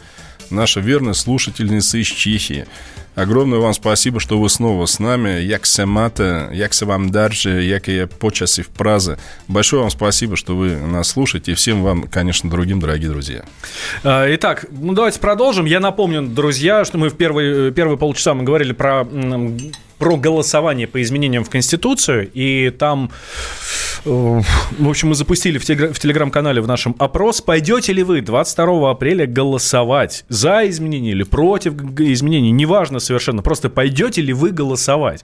наша 0.49 0.79
верная 0.79 1.13
слушательница 1.13 1.99
из 1.99 2.07
Чехии. 2.07 2.65
Огромное 3.13 3.60
вам 3.60 3.73
спасибо, 3.73 4.19
что 4.19 4.39
вы 4.39 4.49
снова 4.49 4.88
с 4.88 4.99
нами. 4.99 5.41
Як 5.41 5.65
се 5.67 5.86
мате, 5.86 6.49
як 6.53 6.73
се 6.73 6.86
вам 6.86 7.10
дарже, 7.10 7.63
як 7.65 7.88
я 7.88 8.07
почаси 8.07 8.63
в 8.63 8.69
Празе. 8.69 9.17
Большое 9.47 9.81
вам 9.81 9.91
спасибо, 9.91 10.36
что 10.36 10.55
вы 10.55 10.75
нас 10.75 11.10
слушаете. 11.10 11.51
И 11.51 11.55
всем 11.55 11.83
вам, 11.83 12.03
конечно, 12.03 12.49
другим, 12.49 12.79
дорогие 12.79 13.10
друзья. 13.10 13.43
Э, 14.03 14.33
Итак, 14.36 14.65
ну 14.71 14.93
давайте 14.93 15.19
продолжим. 15.19 15.65
Я 15.65 15.79
напомню, 15.79 16.23
друзья, 16.23 16.83
что 16.83 16.97
мы 16.97 17.10
в 17.10 17.15
первые, 17.15 17.71
первые 17.71 17.97
полчаса 17.97 18.33
мы 18.33 18.43
говорили 18.43 18.73
про 18.73 19.03
про 19.97 20.17
голосование 20.17 20.88
по 20.88 21.01
изменениям 21.01 21.43
в 21.43 21.49
Конституцию, 21.49 22.29
и 22.33 22.69
там, 22.69 23.12
э, 24.05 24.10
в 24.79 24.89
общем, 24.89 25.10
мы 25.10 25.15
запустили 25.15 25.57
в, 25.57 25.63
телегра- 25.63 25.91
в 25.91 25.99
телеграм-канале 25.99 26.62
в 26.62 26.67
нашем 26.67 26.95
опрос, 26.99 27.41
пойдете 27.41 27.93
ли 27.93 28.03
вы 28.03 28.21
22 28.21 28.91
апреля 28.91 29.25
голосовать 29.25 30.25
за 30.29 30.67
изменения 30.69 31.12
или 31.12 31.23
против 31.23 31.73
изменений, 31.99 32.51
неважно 32.51 32.99
совершенно, 32.99 33.41
просто 33.41 33.69
пойдете 33.69 34.21
ли 34.21 34.33
вы 34.33 34.51
голосовать. 34.51 35.23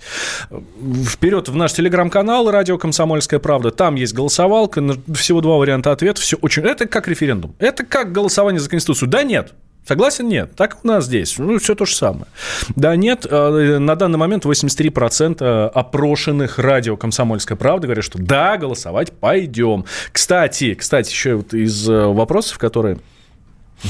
Вперед 1.06 1.50
в 1.50 1.56
наш 1.56 1.74
телеграм-канал 1.74 2.50
«Радио 2.50 2.78
Комсомольская 2.78 3.40
правда», 3.40 3.72
там 3.72 3.96
есть 3.96 4.14
голосовалка, 4.14 4.84
всего 5.14 5.42
два 5.42 5.58
варианта 5.58 5.92
ответа, 5.92 6.22
все 6.22 6.38
очень... 6.38 6.64
Это 6.64 6.88
как 6.88 7.08
референдум, 7.08 7.56
это 7.60 7.86
как 7.86 8.12
голосование 8.12 8.60
за 8.60 8.70
Конституцию, 8.70 9.10
да 9.10 9.24
нет, 9.24 9.54
Согласен? 9.86 10.28
Нет. 10.30 10.56
Так 10.56 10.78
у 10.84 10.88
нас 10.88 11.06
здесь. 11.06 11.38
Ну, 11.38 11.60
все 11.60 11.76
то 11.76 11.86
же 11.86 11.96
самое. 11.96 12.28
Да, 12.76 12.96
нет. 12.96 13.26
э, 13.30 13.78
На 13.80 13.96
данный 13.96 14.18
момент 14.18 14.46
83% 14.46 15.68
опрошенных 15.70 16.58
радио 16.58 16.96
«Комсомольская 16.96 17.58
правда» 17.58 17.88
говорят, 17.88 18.06
что 18.06 18.18
да, 18.18 18.58
голосовать 18.58 19.12
пойдем. 19.12 19.86
Кстати, 20.12 20.74
кстати, 20.74 21.12
еще 21.12 21.36
вот 21.36 21.54
из 21.54 21.90
э, 21.90 22.06
вопросов, 22.08 22.58
которые 22.60 22.98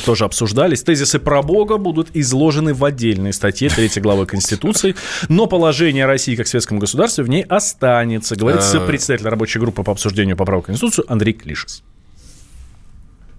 тоже 0.06 0.26
обсуждались. 0.26 0.82
Тезисы 0.82 1.20
про 1.20 1.44
Бога 1.44 1.78
будут 1.78 2.10
изложены 2.16 2.74
в 2.74 2.84
отдельной 2.84 3.32
статье 3.32 3.70
3 3.70 4.02
главы 4.02 4.26
Конституции, 4.26 4.96
но 5.30 5.46
положение 5.46 6.08
России 6.08 6.36
как 6.36 6.48
светском 6.48 6.80
государстве 6.80 7.24
в 7.24 7.30
ней 7.30 7.44
останется, 7.44 8.36
говорит 8.36 8.62
А. 8.64 8.80
председатель 8.88 9.28
рабочей 9.28 9.60
группы 9.60 9.84
по 9.84 9.92
обсуждению 9.92 10.36
поправок 10.36 10.64
в 10.64 10.68
Конституцию 10.68 11.06
Андрей 11.12 11.34
Клишес. 11.34 11.84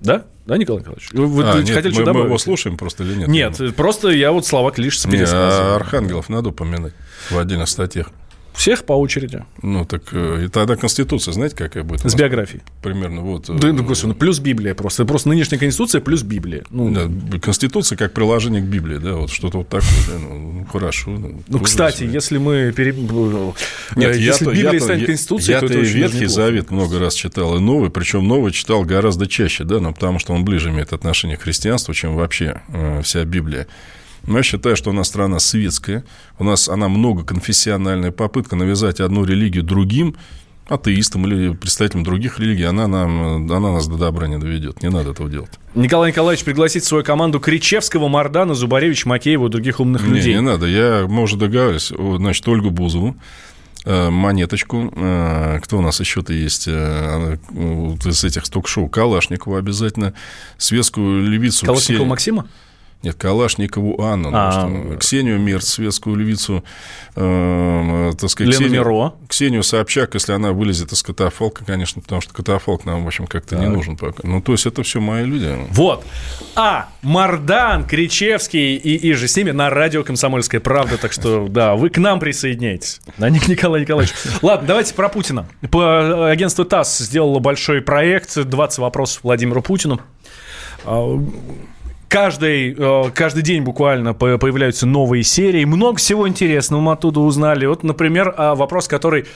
Да? 0.04 0.24
Да, 0.46 0.58
Николай 0.58 0.80
Николаевич? 0.80 1.08
Вы, 1.12 1.42
А, 1.42 1.56
нет, 1.62 1.70
хотели 1.70 1.88
мы, 1.88 1.92
что 1.92 2.00
мы 2.00 2.06
добавить? 2.06 2.26
его 2.26 2.38
слушаем 2.38 2.76
просто 2.76 3.02
или 3.02 3.14
нет? 3.14 3.28
Нет, 3.28 3.74
просто 3.74 4.10
я 4.10 4.30
вот 4.30 4.46
слова 4.46 4.70
Клишеса 4.70 5.08
а 5.08 5.10
пересказываю. 5.10 5.74
архангелов 5.76 6.28
надо 6.28 6.50
упоминать 6.50 6.92
в 7.30 7.38
отдельных 7.38 7.68
статьях. 7.70 8.08
Всех 8.54 8.84
по 8.84 8.92
очереди. 8.92 9.44
Ну, 9.62 9.84
так 9.84 10.02
э, 10.12 10.44
и 10.46 10.48
тогда 10.48 10.76
Конституция, 10.76 11.32
знаете, 11.32 11.56
какая 11.56 11.82
будет? 11.82 12.08
С 12.08 12.14
биографией. 12.14 12.62
Примерно 12.82 13.20
вот. 13.22 13.50
э, 13.50 13.54
Да, 13.54 13.72
ну, 13.72 13.82
господи, 13.82 14.12
ну, 14.12 14.14
плюс 14.14 14.38
Библия 14.38 14.74
просто. 14.74 15.04
Просто 15.04 15.28
нынешняя 15.28 15.58
Конституция 15.58 16.00
плюс 16.00 16.22
Библия. 16.22 16.64
Ну, 16.70 16.90
да, 16.90 17.38
Конституция 17.40 17.98
как 17.98 18.12
приложение 18.12 18.62
к 18.62 18.66
Библии, 18.66 18.98
да, 18.98 19.14
вот 19.14 19.30
что-то 19.30 19.58
вот 19.58 19.68
такое. 19.68 19.88
да, 20.06 20.18
ну, 20.18 20.66
хорошо. 20.72 21.10
ну, 21.10 21.42
тоже 21.50 21.64
кстати, 21.64 21.98
себе. 22.00 22.12
если 22.12 22.38
мы... 22.38 22.72
Пере... 22.74 22.92
Нет, 22.92 24.16
если 24.16 24.20
я-то- 24.20 24.44
Библия 24.46 24.72
я-то- 24.72 24.84
станет 24.84 25.00
я- 25.00 25.06
Конституцией, 25.06 25.58
то 25.58 25.66
это 25.66 25.78
очень 25.80 25.96
Ветхий. 25.96 26.26
Завет 26.26 26.70
много 26.70 26.98
раз 26.98 27.14
читал, 27.14 27.56
и 27.56 27.60
Новый, 27.60 27.90
причем 27.90 28.26
Новый 28.26 28.52
читал 28.52 28.84
гораздо 28.84 29.26
чаще, 29.26 29.64
да, 29.64 29.80
ну, 29.80 29.92
потому 29.92 30.18
что 30.18 30.32
он 30.32 30.44
ближе 30.44 30.70
имеет 30.70 30.92
отношение 30.92 31.36
к 31.36 31.42
христианству, 31.42 31.92
чем 31.92 32.14
вообще 32.14 32.60
э, 32.68 33.02
вся 33.02 33.24
Библия. 33.24 33.66
Но 34.26 34.38
я 34.38 34.42
считаю, 34.42 34.76
что 34.76 34.90
у 34.90 34.92
нас 34.92 35.08
страна 35.08 35.38
светская, 35.38 36.04
у 36.38 36.44
нас 36.44 36.68
она 36.68 36.88
многоконфессиональная 36.88 38.10
попытка 38.12 38.56
навязать 38.56 39.00
одну 39.00 39.24
религию 39.24 39.62
другим, 39.64 40.16
атеистам 40.68 41.26
или 41.26 41.52
представителям 41.54 42.04
других 42.04 42.38
религий, 42.40 42.62
она, 42.64 42.86
нам, 42.86 43.50
она 43.52 43.72
нас 43.72 43.86
до 43.86 43.96
добра 43.98 44.26
не 44.28 44.38
доведет. 44.38 44.82
Не 44.82 44.88
надо 44.88 45.10
этого 45.10 45.28
делать. 45.28 45.50
Николай 45.74 46.10
Николаевич 46.10 46.44
пригласит 46.44 46.84
в 46.84 46.86
свою 46.86 47.04
команду 47.04 47.38
Кричевского, 47.38 48.08
Мардана, 48.08 48.54
Зубаревич, 48.54 49.04
Макеева 49.04 49.48
и 49.48 49.50
других 49.50 49.80
умных 49.80 50.02
Не, 50.06 50.14
людей. 50.14 50.34
не 50.34 50.40
надо. 50.40 50.64
Я, 50.66 51.06
мы 51.08 51.22
уже 51.22 51.36
договорились. 51.36 51.92
Значит, 52.16 52.48
Ольгу 52.48 52.70
Бузову, 52.70 53.14
э, 53.84 54.08
Монеточку. 54.08 54.90
э, 54.96 55.60
Кто 55.62 55.76
у 55.78 55.80
нас 55.82 56.00
еще-то 56.00 56.32
есть? 56.32 56.64
э, 56.66 57.36
вот 57.50 58.06
Из 58.06 58.24
этих 58.24 58.44
ток-шоу. 58.48 58.88
Калашникову 58.88 59.56
обязательно. 59.56 60.14
Светскую 60.56 61.28
левицу. 61.28 61.66
Калашникова 61.66 62.16
Ксению- 62.16 62.40
Максима? 62.40 62.46
Нет, 63.04 63.16
Калашникову 63.16 64.02
Анну. 64.02 64.30
ну, 64.30 64.36
А. 64.38 64.50
что, 64.50 64.96
Ксению 64.98 65.38
Мерц, 65.38 65.68
светскую 65.68 66.16
левицу. 66.16 66.64
э, 67.16 68.12
так 68.18 68.30
сказать, 68.30 68.54
Лену 68.54 68.64
Ксению, 68.64 68.80
Миро. 68.80 69.12
Ксению 69.28 69.62
Собчак, 69.62 70.14
если 70.14 70.32
она 70.32 70.52
вылезет 70.52 70.90
из 70.92 71.02
катафалка, 71.02 71.64
конечно, 71.64 72.00
потому 72.02 72.20
что 72.22 72.32
катафалк 72.32 72.84
нам, 72.86 73.04
в 73.04 73.06
общем, 73.06 73.26
как-то 73.26 73.56
не 73.56 73.66
нужен 73.68 73.96
пока. 73.96 74.26
Ну, 74.26 74.40
то 74.40 74.52
есть, 74.52 74.64
это 74.66 74.82
все 74.82 75.00
мои 75.00 75.24
люди. 75.24 75.54
Вот. 75.70 76.04
А 76.56 76.88
Мардан, 77.02 77.84
Кричевский 77.86 78.76
и, 78.76 78.96
и 78.96 79.12
же 79.12 79.28
с 79.28 79.36
ними 79.36 79.50
на 79.50 79.68
радио 79.70 80.02
«Комсомольская 80.02 80.60
правда». 80.60 80.96
Так 80.96 81.12
что, 81.12 81.46
да, 81.50 81.74
вы 81.74 81.90
к 81.90 81.98
нам 81.98 82.18
присоединяйтесь. 82.20 83.00
Да, 83.18 83.28
Ник- 83.28 83.48
Николай 83.48 83.82
Николаевич. 83.82 84.14
Ладно, 84.42 84.66
давайте 84.66 84.94
про 84.94 85.08
Путина. 85.08 85.46
По 85.70 86.30
агентству 86.30 86.64
ТАСС 86.64 86.98
сделало 87.00 87.38
большой 87.38 87.82
проект 87.82 88.36
«20 88.36 88.80
вопросов 88.80 89.22
Владимиру 89.22 89.60
Путину». 89.62 90.00
А, 92.14 92.24
Каждый, 92.24 92.74
э, 92.78 93.10
каждый 93.12 93.42
день 93.42 93.62
буквально 93.62 94.14
по- 94.14 94.38
появляются 94.38 94.86
новые 94.86 95.24
серии. 95.24 95.64
Много 95.64 95.98
всего 95.98 96.28
интересного 96.28 96.80
мы 96.80 96.92
оттуда 96.92 97.20
узнали. 97.20 97.66
Вот, 97.66 97.82
например, 97.82 98.32
а, 98.36 98.54
вопрос, 98.54 98.86
который 98.86 99.26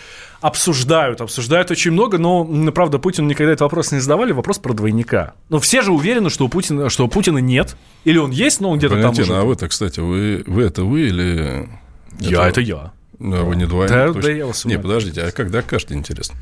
обсуждают. 0.40 1.20
Обсуждают 1.20 1.70
очень 1.70 1.90
много, 1.90 2.18
но, 2.18 2.44
правда, 2.72 2.98
Путину 2.98 3.28
никогда 3.28 3.52
этот 3.52 3.62
вопрос 3.62 3.90
не 3.90 3.98
задавали. 3.98 4.32
Вопрос 4.32 4.58
про 4.58 4.72
двойника. 4.72 5.34
Но 5.48 5.58
все 5.58 5.82
же 5.82 5.90
уверены, 5.90 6.30
что 6.30 6.44
у 6.44 6.48
Путина, 6.48 6.88
что 6.88 7.04
у 7.04 7.08
Путина 7.08 7.38
нет. 7.38 7.76
Или 8.04 8.18
он 8.18 8.30
есть, 8.30 8.60
но 8.60 8.70
он 8.70 8.78
где-то 8.78 9.00
там 9.02 9.10
уже. 9.10 9.34
а 9.34 9.42
вы-то, 9.42 9.68
кстати, 9.68 10.00
вы, 10.00 10.44
вы 10.46 10.62
это 10.62 10.84
вы 10.84 11.00
или... 11.08 11.68
Я, 12.20 12.48
это 12.48 12.60
я. 12.60 12.92
Да, 13.18 13.42
вы 13.42 13.56
не 13.56 13.66
двойник. 13.66 13.90
Да, 13.90 14.12
да 14.12 14.30
я 14.30 14.46
вас 14.46 14.64
Не, 14.64 14.78
подождите, 14.78 15.22
а 15.22 15.32
как 15.32 15.50
докажете, 15.50 15.94
интересно? 15.94 16.36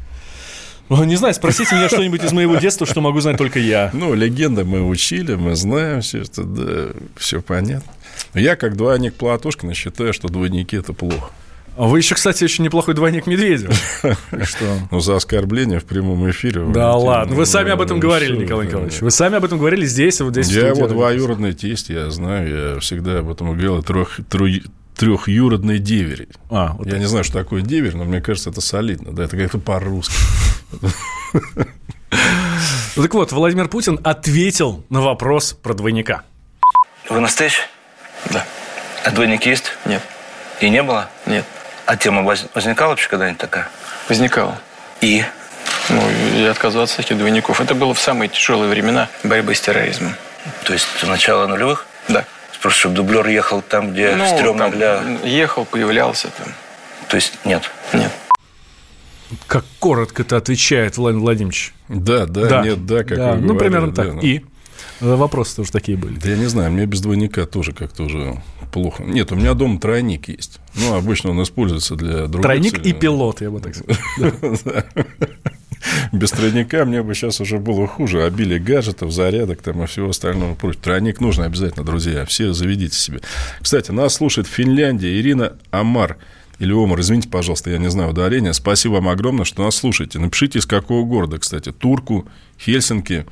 Не 0.88 1.16
знаю, 1.16 1.34
спросите 1.34 1.74
меня 1.74 1.88
что-нибудь 1.88 2.22
из 2.22 2.32
моего 2.32 2.56
детства, 2.56 2.86
что 2.86 3.00
могу 3.00 3.20
знать 3.20 3.38
только 3.38 3.58
я. 3.58 3.90
Ну, 3.92 4.14
легенды 4.14 4.64
мы 4.64 4.86
учили, 4.86 5.34
мы 5.34 5.56
знаем 5.56 6.00
все 6.00 6.22
это, 6.22 6.44
да, 6.44 6.88
все 7.16 7.42
понятно. 7.42 7.92
Но 8.34 8.40
Я, 8.40 8.56
как 8.56 8.76
двойник 8.76 9.14
Платошкина, 9.14 9.74
считаю, 9.74 10.12
что 10.12 10.28
двойники– 10.28 10.76
это 10.78 10.92
плохо. 10.92 11.30
А 11.76 11.84
Вы 11.84 11.98
еще, 11.98 12.14
кстати, 12.14 12.42
очень 12.42 12.64
неплохой 12.64 12.94
двойник 12.94 13.26
Медведева. 13.26 13.74
Что... 14.44 14.78
Ну, 14.90 15.00
за 15.00 15.16
оскорбление 15.16 15.78
в 15.78 15.84
прямом 15.84 16.28
эфире. 16.30 16.64
Да 16.72 16.94
ладно, 16.96 17.34
вы 17.34 17.40
ну, 17.40 17.46
сами 17.46 17.70
об 17.70 17.82
этом 17.82 18.00
говорили, 18.00 18.34
Николай 18.34 18.66
Николаевич. 18.66 19.00
Вы 19.02 19.10
сами 19.10 19.36
об 19.36 19.44
этом 19.44 19.58
говорили 19.58 19.84
здесь, 19.84 20.20
вот 20.22 20.32
здесь. 20.32 20.48
Я 20.48 20.74
вот 20.74 20.88
двоюродный 20.88 21.52
тесть, 21.52 21.90
я 21.90 22.08
знаю, 22.10 22.74
я 22.74 22.80
всегда 22.80 23.18
об 23.18 23.30
этом 23.30 23.48
говорил, 23.48 23.82
трех, 23.82 24.20
трехюродный 24.96 25.78
деверь. 25.78 26.28
А, 26.48 26.74
вот 26.78 26.86
Я 26.86 26.98
не 26.98 27.04
знаю, 27.04 27.24
что 27.24 27.34
такое 27.34 27.60
деверь, 27.60 27.94
но 27.94 28.04
мне 28.04 28.22
кажется, 28.22 28.48
это 28.48 28.62
солидно, 28.62 29.12
да, 29.12 29.24
это 29.24 29.36
как-то 29.36 29.58
по-русски. 29.58 30.14
Ну, 32.96 33.02
Так 33.02 33.14
вот, 33.14 33.32
Владимир 33.32 33.68
Путин 33.68 34.00
ответил 34.04 34.84
на 34.88 35.00
вопрос 35.02 35.52
про 35.52 35.74
двойника. 35.74 36.22
Вы 37.08 37.20
настоящий? 37.20 37.62
Да. 38.30 38.44
А 39.04 39.10
двойник 39.10 39.44
есть? 39.46 39.72
Нет. 39.84 40.02
И 40.60 40.68
не 40.70 40.82
было? 40.82 41.08
Нет. 41.26 41.44
А 41.84 41.96
тема 41.96 42.22
воз- 42.22 42.46
возникала 42.54 42.90
вообще 42.90 43.08
когда-нибудь 43.08 43.38
такая? 43.38 43.68
Возникало. 44.08 44.58
И? 45.00 45.24
Ну, 45.88 46.02
и 46.36 46.44
отказываться 46.44 47.00
от 47.00 47.06
этих 47.06 47.18
двойников. 47.18 47.60
Это 47.60 47.74
было 47.74 47.94
в 47.94 48.00
самые 48.00 48.28
тяжелые 48.28 48.68
времена 48.70 49.08
борьбы 49.22 49.54
с 49.54 49.60
терроризмом. 49.60 50.14
То 50.64 50.72
есть 50.72 50.86
с 50.98 51.02
начала 51.06 51.46
нулевых? 51.46 51.86
Да. 52.08 52.24
Просто 52.62 52.80
чтобы 52.80 52.94
дублер 52.96 53.26
ехал 53.28 53.60
там, 53.62 53.92
где 53.92 54.14
Ну, 54.16 54.26
стрёмно 54.26 54.64
там 54.64 54.70
для... 54.72 55.02
Ехал, 55.22 55.64
появлялся 55.64 56.28
там. 56.30 56.48
То 57.08 57.16
есть 57.16 57.34
нет? 57.44 57.70
Нет. 57.92 58.10
Как 59.46 59.64
коротко 59.78 60.22
это 60.22 60.36
отвечает 60.36 60.96
Владимир 60.96 61.22
Владимирович. 61.22 61.74
Да, 61.88 62.26
да, 62.26 62.62
нет, 62.64 62.86
да, 62.86 63.04
как 63.04 63.16
Да, 63.18 63.32
вы 63.32 63.40
Ну, 63.40 63.48
говорили, 63.54 63.58
примерно 63.58 63.92
да, 63.92 64.04
так. 64.04 64.14
ну. 64.14 64.20
И 64.20 64.42
э, 65.00 65.14
вопросы 65.14 65.56
тоже 65.56 65.72
такие 65.72 65.96
были. 65.98 66.18
Да 66.18 66.30
я 66.30 66.36
не 66.36 66.46
знаю, 66.46 66.70
мне 66.72 66.86
без 66.86 67.00
двойника 67.00 67.44
тоже 67.46 67.72
как-то 67.72 68.04
уже 68.04 68.40
плохо. 68.72 69.02
Нет, 69.04 69.32
у 69.32 69.36
меня 69.36 69.54
дома 69.54 69.80
тройник 69.80 70.28
есть. 70.28 70.58
Ну, 70.74 70.94
обычно 70.94 71.30
он 71.30 71.42
используется 71.42 71.96
для 71.96 72.26
других 72.26 72.42
Тройник 72.42 72.76
целей. 72.76 72.90
и 72.90 72.92
пилот, 72.92 73.40
я 73.40 73.50
бы 73.50 73.60
так 73.60 73.74
сказал. 73.74 73.96
Да. 74.64 74.84
Без 76.12 76.30
тройника 76.32 76.84
мне 76.84 77.02
бы 77.02 77.14
сейчас 77.14 77.40
уже 77.40 77.58
было 77.58 77.86
хуже. 77.86 78.24
Обилие 78.24 78.58
гаджетов, 78.58 79.12
зарядок 79.12 79.62
там 79.62 79.82
и 79.82 79.86
всего 79.86 80.08
остального 80.10 80.54
прочего. 80.54 80.82
Тройник 80.82 81.20
нужно 81.20 81.44
обязательно, 81.44 81.84
друзья. 81.84 82.24
Все 82.24 82.52
заведите 82.52 82.96
себе. 82.98 83.20
Кстати, 83.60 83.90
нас 83.92 84.14
слушает 84.14 84.48
Финляндия 84.48 85.18
Ирина 85.20 85.52
Амар. 85.70 86.16
Или 86.58 86.72
Омар, 86.72 87.00
извините, 87.00 87.28
пожалуйста, 87.28 87.70
я 87.70 87.78
не 87.78 87.90
знаю 87.90 88.10
ударения. 88.10 88.52
Спасибо 88.52 88.94
вам 88.94 89.08
огромное, 89.08 89.44
что 89.44 89.62
нас 89.62 89.76
слушаете. 89.76 90.18
Напишите, 90.18 90.58
из 90.58 90.66
какого 90.66 91.04
города, 91.04 91.38
кстати. 91.38 91.70
Турку, 91.70 92.26
Хельсинки, 92.58 93.26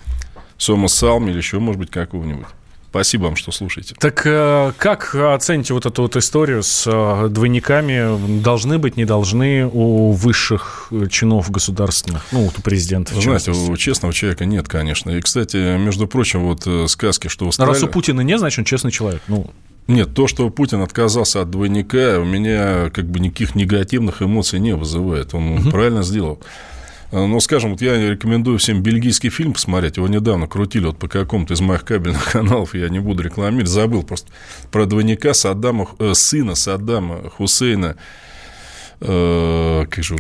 Сомасалми 0.58 1.30
или 1.30 1.38
еще, 1.38 1.58
может 1.58 1.80
быть, 1.80 1.90
какого-нибудь. 1.90 2.46
Спасибо 2.94 3.24
вам, 3.24 3.34
что 3.34 3.50
слушаете. 3.50 3.96
Так 3.98 4.22
э, 4.24 4.72
как 4.78 5.16
оцените 5.16 5.74
вот 5.74 5.84
эту 5.84 6.02
вот 6.02 6.14
историю 6.14 6.62
с 6.62 6.84
э, 6.86 7.28
двойниками? 7.28 8.40
Должны 8.40 8.78
быть, 8.78 8.96
не 8.96 9.04
должны 9.04 9.66
у 9.66 10.12
высших 10.12 10.88
э, 10.92 11.08
чинов 11.10 11.50
государственных? 11.50 12.24
Ну, 12.30 12.44
вот 12.44 12.56
у 12.56 12.62
президента. 12.62 13.12
Вы 13.12 13.20
знаете, 13.20 13.50
у 13.50 13.76
честного 13.76 14.14
человека 14.14 14.44
нет, 14.44 14.68
конечно. 14.68 15.10
И, 15.10 15.20
кстати, 15.20 15.76
между 15.76 16.06
прочим, 16.06 16.44
вот 16.44 16.68
сказки, 16.88 17.26
что 17.26 17.48
устраивали... 17.48 17.74
раз 17.74 17.82
у 17.82 17.88
Путина 17.88 18.20
нет, 18.20 18.38
значит, 18.38 18.60
он 18.60 18.64
честный 18.64 18.92
человек. 18.92 19.22
Ну, 19.26 19.50
Нет, 19.86 20.14
то, 20.14 20.26
что 20.26 20.48
Путин 20.48 20.80
отказался 20.80 21.42
от 21.42 21.50
двойника, 21.50 22.18
у 22.18 22.24
меня 22.24 22.90
как 22.90 23.06
бы 23.06 23.20
никаких 23.20 23.54
негативных 23.54 24.22
эмоций 24.22 24.58
не 24.58 24.74
вызывает. 24.74 25.34
Он 25.34 25.70
правильно 25.70 26.02
сделал. 26.02 26.40
Ну, 27.12 27.38
скажем, 27.38 27.72
вот 27.72 27.80
я 27.80 28.10
рекомендую 28.10 28.58
всем 28.58 28.82
бельгийский 28.82 29.30
фильм 29.30 29.52
посмотреть. 29.52 29.98
Его 29.98 30.08
недавно 30.08 30.48
крутили 30.48 30.86
вот 30.86 30.98
по 30.98 31.06
какому-то 31.06 31.54
из 31.54 31.60
моих 31.60 31.84
кабельных 31.84 32.24
каналов. 32.32 32.74
Я 32.74 32.88
не 32.88 32.98
буду 32.98 33.22
рекламировать. 33.22 33.68
Забыл 33.68 34.02
просто 34.02 34.32
про 34.72 34.86
двойника 34.86 35.32
Саддама, 35.32 35.86
э, 36.00 36.12
сына 36.14 36.54
Саддама 36.56 37.30
Хусейна. 37.30 37.96
Э, 39.00 39.84
как 39.88 40.02
же 40.02 40.16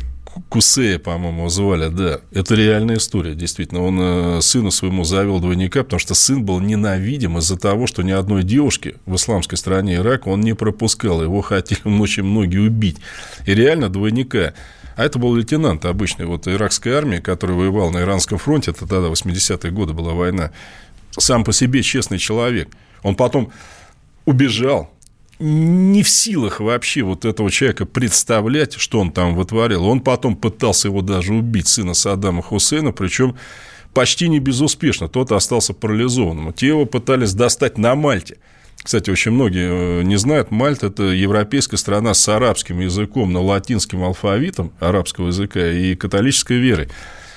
Кусея, 0.48 0.98
по-моему, 0.98 1.48
звали, 1.48 1.88
да. 1.88 2.20
Это 2.32 2.54
реальная 2.54 2.96
история, 2.96 3.34
действительно. 3.34 3.82
Он 3.82 3.98
э, 4.00 4.40
сыну 4.40 4.70
своему 4.70 5.04
завел 5.04 5.40
двойника, 5.40 5.84
потому 5.84 6.00
что 6.00 6.14
сын 6.14 6.44
был 6.44 6.60
ненавидим 6.60 7.38
из-за 7.38 7.56
того, 7.56 7.86
что 7.86 8.02
ни 8.02 8.10
одной 8.10 8.42
девушки 8.42 8.96
в 9.06 9.14
исламской 9.14 9.58
стране 9.58 9.96
Ирака 9.96 10.28
он 10.28 10.40
не 10.40 10.54
пропускал. 10.54 11.22
Его 11.22 11.40
хотели 11.40 11.80
очень 12.00 12.24
многие 12.24 12.58
убить. 12.58 12.98
И 13.46 13.54
реально 13.54 13.88
двойника 13.88 14.54
а 14.96 15.04
это 15.04 15.18
был 15.18 15.34
лейтенант 15.34 15.84
обычный 15.84 16.26
вот 16.26 16.46
иракской 16.46 16.92
армии, 16.92 17.18
который 17.18 17.56
воевал 17.56 17.90
на 17.90 18.02
Иранском 18.02 18.38
фронте. 18.38 18.70
Это 18.70 18.86
тогда, 18.86 19.08
80-е 19.08 19.70
годы 19.72 19.92
была 19.92 20.12
война. 20.12 20.52
Сам 21.10 21.44
по 21.44 21.52
себе 21.52 21.82
честный 21.82 22.18
человек. 22.18 22.68
Он 23.02 23.16
потом 23.16 23.50
убежал, 24.24 24.93
не 25.38 26.02
в 26.02 26.08
силах 26.08 26.60
вообще 26.60 27.02
вот 27.02 27.24
этого 27.24 27.50
человека 27.50 27.86
представлять, 27.86 28.74
что 28.74 29.00
он 29.00 29.10
там 29.10 29.34
вытворил. 29.34 29.84
Он 29.84 30.00
потом 30.00 30.36
пытался 30.36 30.88
его 30.88 31.02
даже 31.02 31.34
убить, 31.34 31.68
сына 31.68 31.94
Саддама 31.94 32.42
Хусейна, 32.42 32.92
причем 32.92 33.36
почти 33.92 34.28
не 34.28 34.38
безуспешно. 34.38 35.08
Тот 35.08 35.32
остался 35.32 35.72
парализованным. 35.74 36.52
Те 36.52 36.68
его 36.68 36.86
пытались 36.86 37.34
достать 37.34 37.78
на 37.78 37.94
Мальте. 37.94 38.38
Кстати, 38.82 39.08
очень 39.08 39.30
многие 39.30 40.00
э, 40.00 40.02
не 40.02 40.16
знают, 40.16 40.50
Мальта– 40.50 40.86
это 40.88 41.04
европейская 41.04 41.78
страна 41.78 42.12
с 42.12 42.28
арабским 42.28 42.80
языком, 42.80 43.32
но 43.32 43.42
латинским 43.42 44.02
алфавитом 44.04 44.72
арабского 44.78 45.28
языка 45.28 45.70
и 45.70 45.94
католической 45.94 46.58
верой. 46.58 46.88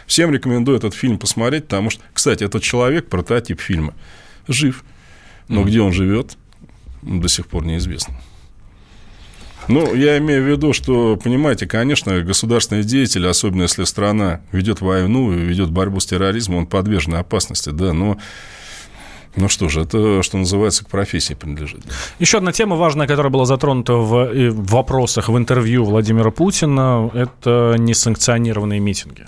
Всем 0.08 0.34
рекомендую 0.34 0.78
этот 0.78 0.94
фильм 0.94 1.18
посмотреть, 1.18 1.64
потому 1.64 1.90
что, 1.90 2.02
кстати, 2.14 2.44
этот 2.44 2.64
человек, 2.64 3.08
прототип 3.08 3.62
фильма, 3.62 3.94
жив. 4.48 4.84
Но 5.48 5.62
mm-hmm. 5.62 5.66
где 5.66 5.82
он 5.82 5.94
живет, 5.94 6.38
до 7.02 7.28
сих 7.28 7.48
пор 7.48 7.66
неизвестно. 7.66 8.16
Ну, 9.68 9.94
я 9.94 10.18
имею 10.18 10.44
в 10.44 10.48
виду, 10.48 10.72
что, 10.72 11.18
понимаете, 11.18 11.68
конечно, 11.68 12.22
государственный 12.22 12.84
деятель, 12.84 13.28
особенно 13.28 13.64
если 13.64 13.84
страна 13.84 14.40
ведет 14.52 14.80
войну 14.80 15.32
ведет 15.32 15.72
борьбу 15.72 16.00
с 16.00 16.06
терроризмом, 16.06 16.60
он 16.60 16.68
подвержен 16.68 17.16
опасности, 17.16 17.70
да, 17.72 17.92
но 17.92 18.18
ну 19.36 19.50
что 19.50 19.70
же, 19.70 19.82
это, 19.82 20.24
что 20.24 20.38
называется, 20.38 20.84
к 20.84 20.90
профессии 20.90 21.36
принадлежит. 21.36 21.82
Еще 22.18 22.38
одна 22.40 22.52
тема 22.52 22.76
важная, 22.76 23.08
которая 23.08 23.32
была 23.32 23.46
затронута 23.46 23.94
в, 23.94 24.50
в 24.50 24.72
вопросах 24.72 25.30
в 25.30 25.38
интервью 25.38 25.84
Владимира 25.84 26.32
Путина, 26.32 27.12
это 27.14 27.76
несанкционированные 27.78 28.80
митинги. 28.80 29.26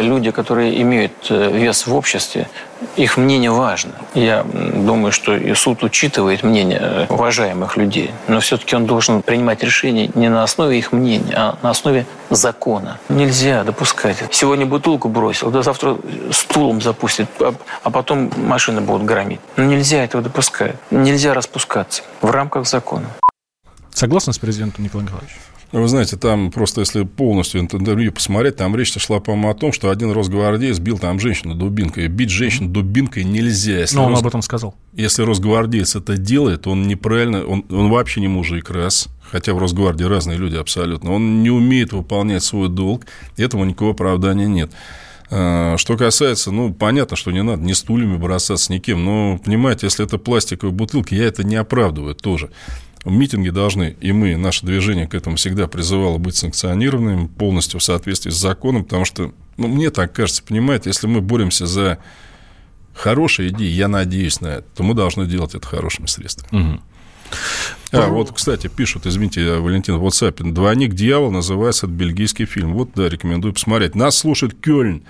Люди, 0.00 0.30
которые 0.30 0.80
имеют 0.82 1.12
э, 1.30 1.50
вес 1.52 1.86
в 1.86 1.94
обществе, 1.94 2.48
их 2.96 3.16
мнение 3.16 3.50
важно. 3.50 3.92
Я 4.14 4.44
думаю, 4.44 5.12
что 5.12 5.36
и 5.36 5.54
суд 5.54 5.82
учитывает 5.82 6.42
мнение 6.42 6.78
э, 6.80 7.06
уважаемых 7.08 7.76
людей, 7.76 8.12
но 8.28 8.40
все-таки 8.40 8.76
он 8.76 8.86
должен 8.86 9.22
принимать 9.22 9.62
решения 9.62 10.10
не 10.14 10.28
на 10.28 10.42
основе 10.42 10.78
их 10.78 10.92
мнения, 10.92 11.34
а 11.36 11.58
на 11.62 11.70
основе 11.70 12.06
закона. 12.30 12.98
Нельзя 13.08 13.64
допускать. 13.64 14.16
Сегодня 14.30 14.66
бутылку 14.66 15.08
бросил, 15.08 15.50
да 15.50 15.62
завтра 15.62 15.96
стулом 16.30 16.80
запустит, 16.80 17.28
а, 17.40 17.54
а 17.82 17.90
потом 17.90 18.30
машины 18.36 18.80
будут 18.80 19.04
громить. 19.04 19.40
Но 19.56 19.64
нельзя 19.64 20.04
этого 20.04 20.22
допускать. 20.22 20.76
Нельзя 20.90 21.34
распускаться 21.34 22.02
в 22.22 22.30
рамках 22.30 22.66
закона. 22.66 23.06
Согласны 23.90 24.32
с 24.32 24.38
президентом 24.38 24.84
Николаем 24.84 25.08
Николаевичем? 25.08 25.38
Вы 25.70 25.86
знаете, 25.86 26.16
там 26.16 26.50
просто, 26.50 26.80
если 26.80 27.04
полностью 27.04 27.60
интервью 27.60 28.10
посмотреть, 28.10 28.56
там 28.56 28.74
речь 28.74 28.92
шла, 28.98 29.20
по-моему, 29.20 29.50
о 29.50 29.54
том, 29.54 29.72
что 29.72 29.90
один 29.90 30.12
росгвардеец 30.12 30.78
бил 30.78 30.98
там 30.98 31.20
женщину 31.20 31.54
дубинкой. 31.54 32.08
Бить 32.08 32.30
женщину 32.30 32.70
дубинкой 32.70 33.24
нельзя. 33.24 33.80
Если 33.80 33.96
Но 33.96 34.06
он 34.06 34.12
рос... 34.12 34.20
об 34.20 34.26
этом 34.26 34.40
сказал. 34.40 34.74
Если 34.94 35.22
росгвардеец 35.22 35.94
это 35.94 36.16
делает, 36.16 36.66
он 36.66 36.88
неправильно, 36.88 37.44
он, 37.44 37.66
он 37.70 37.90
вообще 37.90 38.20
не 38.20 38.28
мужик, 38.28 38.70
раз. 38.70 39.08
Хотя 39.30 39.52
в 39.52 39.58
Росгвардии 39.58 40.04
разные 40.04 40.38
люди 40.38 40.56
абсолютно. 40.56 41.12
Он 41.12 41.42
не 41.42 41.50
умеет 41.50 41.92
выполнять 41.92 42.42
свой 42.42 42.70
долг, 42.70 43.04
этому 43.36 43.64
никакого 43.66 43.90
оправдания 43.90 44.46
нет. 44.46 44.70
А, 45.30 45.76
что 45.76 45.96
касается, 45.96 46.50
ну, 46.50 46.72
понятно, 46.72 47.16
что 47.16 47.30
не 47.30 47.42
надо 47.42 47.62
ни 47.62 47.72
стульями 47.72 48.16
бросаться, 48.16 48.72
ни 48.72 48.78
кем. 48.78 49.04
Но, 49.04 49.38
понимаете, 49.44 49.86
если 49.86 50.04
это 50.06 50.16
пластиковые 50.18 50.72
бутылки, 50.72 51.14
я 51.14 51.26
это 51.26 51.44
не 51.44 51.56
оправдываю 51.56 52.14
тоже. 52.14 52.50
Митинги 53.08 53.50
должны, 53.50 53.96
и 54.00 54.12
мы, 54.12 54.36
наше 54.36 54.66
движение 54.66 55.06
к 55.06 55.14
этому 55.14 55.36
всегда 55.36 55.66
призывало 55.66 56.18
быть 56.18 56.36
санкционированными 56.36 57.26
полностью 57.26 57.80
в 57.80 57.82
соответствии 57.82 58.30
с 58.30 58.36
законом, 58.36 58.84
потому 58.84 59.04
что, 59.04 59.32
ну, 59.56 59.68
мне 59.68 59.90
так 59.90 60.12
кажется, 60.12 60.42
понимаете, 60.42 60.90
если 60.90 61.06
мы 61.06 61.20
боремся 61.20 61.66
за 61.66 61.98
хорошие 62.94 63.50
идеи, 63.50 63.68
я 63.68 63.88
надеюсь 63.88 64.40
на 64.40 64.48
это, 64.48 64.66
то 64.76 64.82
мы 64.82 64.94
должны 64.94 65.26
делать 65.26 65.54
это 65.54 65.66
хорошими 65.66 66.06
средствами. 66.06 66.62
Угу. 66.62 66.80
А, 67.92 68.08
вот, 68.08 68.32
кстати, 68.32 68.68
пишут, 68.68 69.06
извините, 69.06 69.54
Валентин, 69.54 69.96
в 69.96 70.06
WhatsApp, 70.06 70.52
«Двойник 70.52 70.94
дьявол» 70.94 71.30
называется 71.30 71.86
это 71.86 71.94
бельгийский 71.94 72.46
фильм. 72.46 72.74
Вот, 72.74 72.90
да, 72.94 73.08
рекомендую 73.08 73.54
посмотреть. 73.54 73.94
Нас 73.94 74.16
слушает 74.16 74.54
Кёльн. 74.60 75.02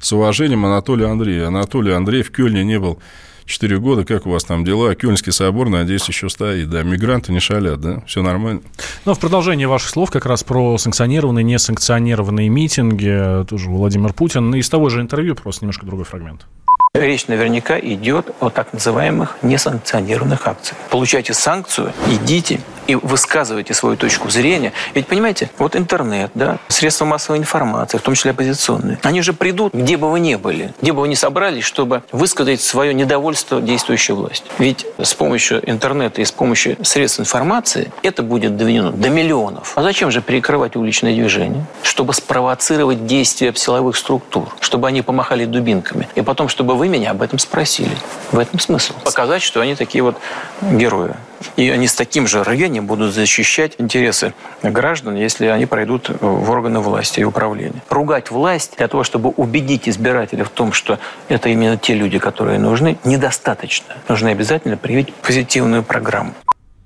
С 0.00 0.12
уважением, 0.12 0.66
Анатолий 0.66 1.04
Андреев. 1.04 1.46
Анатолий 1.46 1.92
Андреев 1.92 2.28
в 2.28 2.32
Кёльне 2.32 2.64
не 2.64 2.78
был 2.78 3.00
4 3.46 3.78
года, 3.78 4.04
как 4.04 4.26
у 4.26 4.30
вас 4.30 4.44
там 4.44 4.64
дела? 4.64 4.94
Кёльнский 4.94 5.32
собор, 5.32 5.68
надеюсь, 5.68 6.06
еще 6.08 6.28
стоит, 6.28 6.70
да? 6.70 6.82
Мигранты 6.82 7.32
не 7.32 7.40
шалят, 7.40 7.80
да? 7.80 8.02
Все 8.06 8.22
нормально? 8.22 8.62
Ну, 9.04 9.14
в 9.14 9.18
продолжение 9.18 9.68
ваших 9.68 9.90
слов 9.90 10.10
как 10.10 10.26
раз 10.26 10.42
про 10.42 10.78
санкционированные, 10.78 11.44
несанкционированные 11.44 12.48
митинги, 12.48 13.44
тоже 13.48 13.68
Владимир 13.68 14.12
Путин. 14.12 14.54
Из 14.54 14.68
того 14.68 14.88
же 14.88 15.00
интервью 15.00 15.34
просто 15.34 15.64
немножко 15.64 15.84
другой 15.86 16.04
фрагмент. 16.04 16.46
Речь 16.94 17.26
наверняка 17.26 17.78
идет 17.80 18.30
о 18.38 18.50
так 18.50 18.72
называемых 18.72 19.38
несанкционированных 19.42 20.46
акциях. 20.46 20.78
Получайте 20.90 21.34
санкцию, 21.34 21.92
идите 22.08 22.60
и 22.86 22.94
высказывайте 22.94 23.74
свою 23.74 23.96
точку 23.96 24.30
зрения. 24.30 24.72
Ведь, 24.94 25.06
понимаете, 25.06 25.50
вот 25.58 25.76
интернет, 25.76 26.30
да, 26.34 26.58
средства 26.68 27.04
массовой 27.04 27.38
информации, 27.38 27.98
в 27.98 28.02
том 28.02 28.14
числе 28.14 28.32
оппозиционные, 28.32 28.98
они 29.02 29.22
же 29.22 29.32
придут, 29.32 29.74
где 29.74 29.96
бы 29.96 30.10
вы 30.10 30.20
ни 30.20 30.34
были, 30.34 30.74
где 30.80 30.92
бы 30.92 31.02
вы 31.02 31.08
ни 31.08 31.14
собрались, 31.14 31.64
чтобы 31.64 32.02
высказать 32.12 32.60
свое 32.60 32.94
недовольство 32.94 33.60
действующей 33.60 34.14
власти. 34.14 34.44
Ведь 34.58 34.86
с 34.98 35.14
помощью 35.14 35.68
интернета 35.68 36.20
и 36.20 36.24
с 36.24 36.32
помощью 36.32 36.76
средств 36.84 37.20
информации 37.20 37.92
это 38.02 38.22
будет 38.22 38.56
доведено 38.56 38.90
до 38.90 39.08
миллионов. 39.08 39.72
А 39.76 39.82
зачем 39.82 40.10
же 40.10 40.20
перекрывать 40.20 40.76
уличное 40.76 41.14
движение? 41.14 41.64
Чтобы 41.82 42.14
спровоцировать 42.14 43.06
действия 43.06 43.52
силовых 43.54 43.96
структур, 43.96 44.48
чтобы 44.60 44.88
они 44.88 45.02
помахали 45.02 45.44
дубинками, 45.44 46.08
и 46.14 46.22
потом, 46.22 46.48
чтобы 46.48 46.74
вы 46.74 46.88
меня 46.88 47.12
об 47.12 47.22
этом 47.22 47.38
спросили. 47.38 47.96
В 48.32 48.38
этом 48.38 48.60
смысл. 48.60 48.94
Показать, 49.04 49.42
что 49.42 49.60
они 49.60 49.74
такие 49.74 50.02
вот 50.02 50.16
герои. 50.62 51.14
И 51.56 51.68
они 51.70 51.86
с 51.86 51.94
таким 51.94 52.26
же 52.26 52.42
рвением 52.42 52.86
будут 52.86 53.14
защищать 53.14 53.74
интересы 53.78 54.34
граждан, 54.62 55.16
если 55.16 55.46
они 55.46 55.66
пройдут 55.66 56.10
в 56.20 56.50
органы 56.50 56.80
власти 56.80 57.20
и 57.20 57.24
управления. 57.24 57.82
Ругать 57.88 58.30
власть 58.30 58.74
для 58.78 58.88
того, 58.88 59.04
чтобы 59.04 59.30
убедить 59.30 59.88
избирателя 59.88 60.44
в 60.44 60.50
том, 60.50 60.72
что 60.72 60.98
это 61.28 61.48
именно 61.48 61.76
те 61.76 61.94
люди, 61.94 62.18
которые 62.18 62.58
нужны, 62.58 62.98
недостаточно. 63.04 63.94
Нужно 64.08 64.30
обязательно 64.30 64.76
привить 64.76 65.12
позитивную 65.14 65.82
программу. 65.82 66.34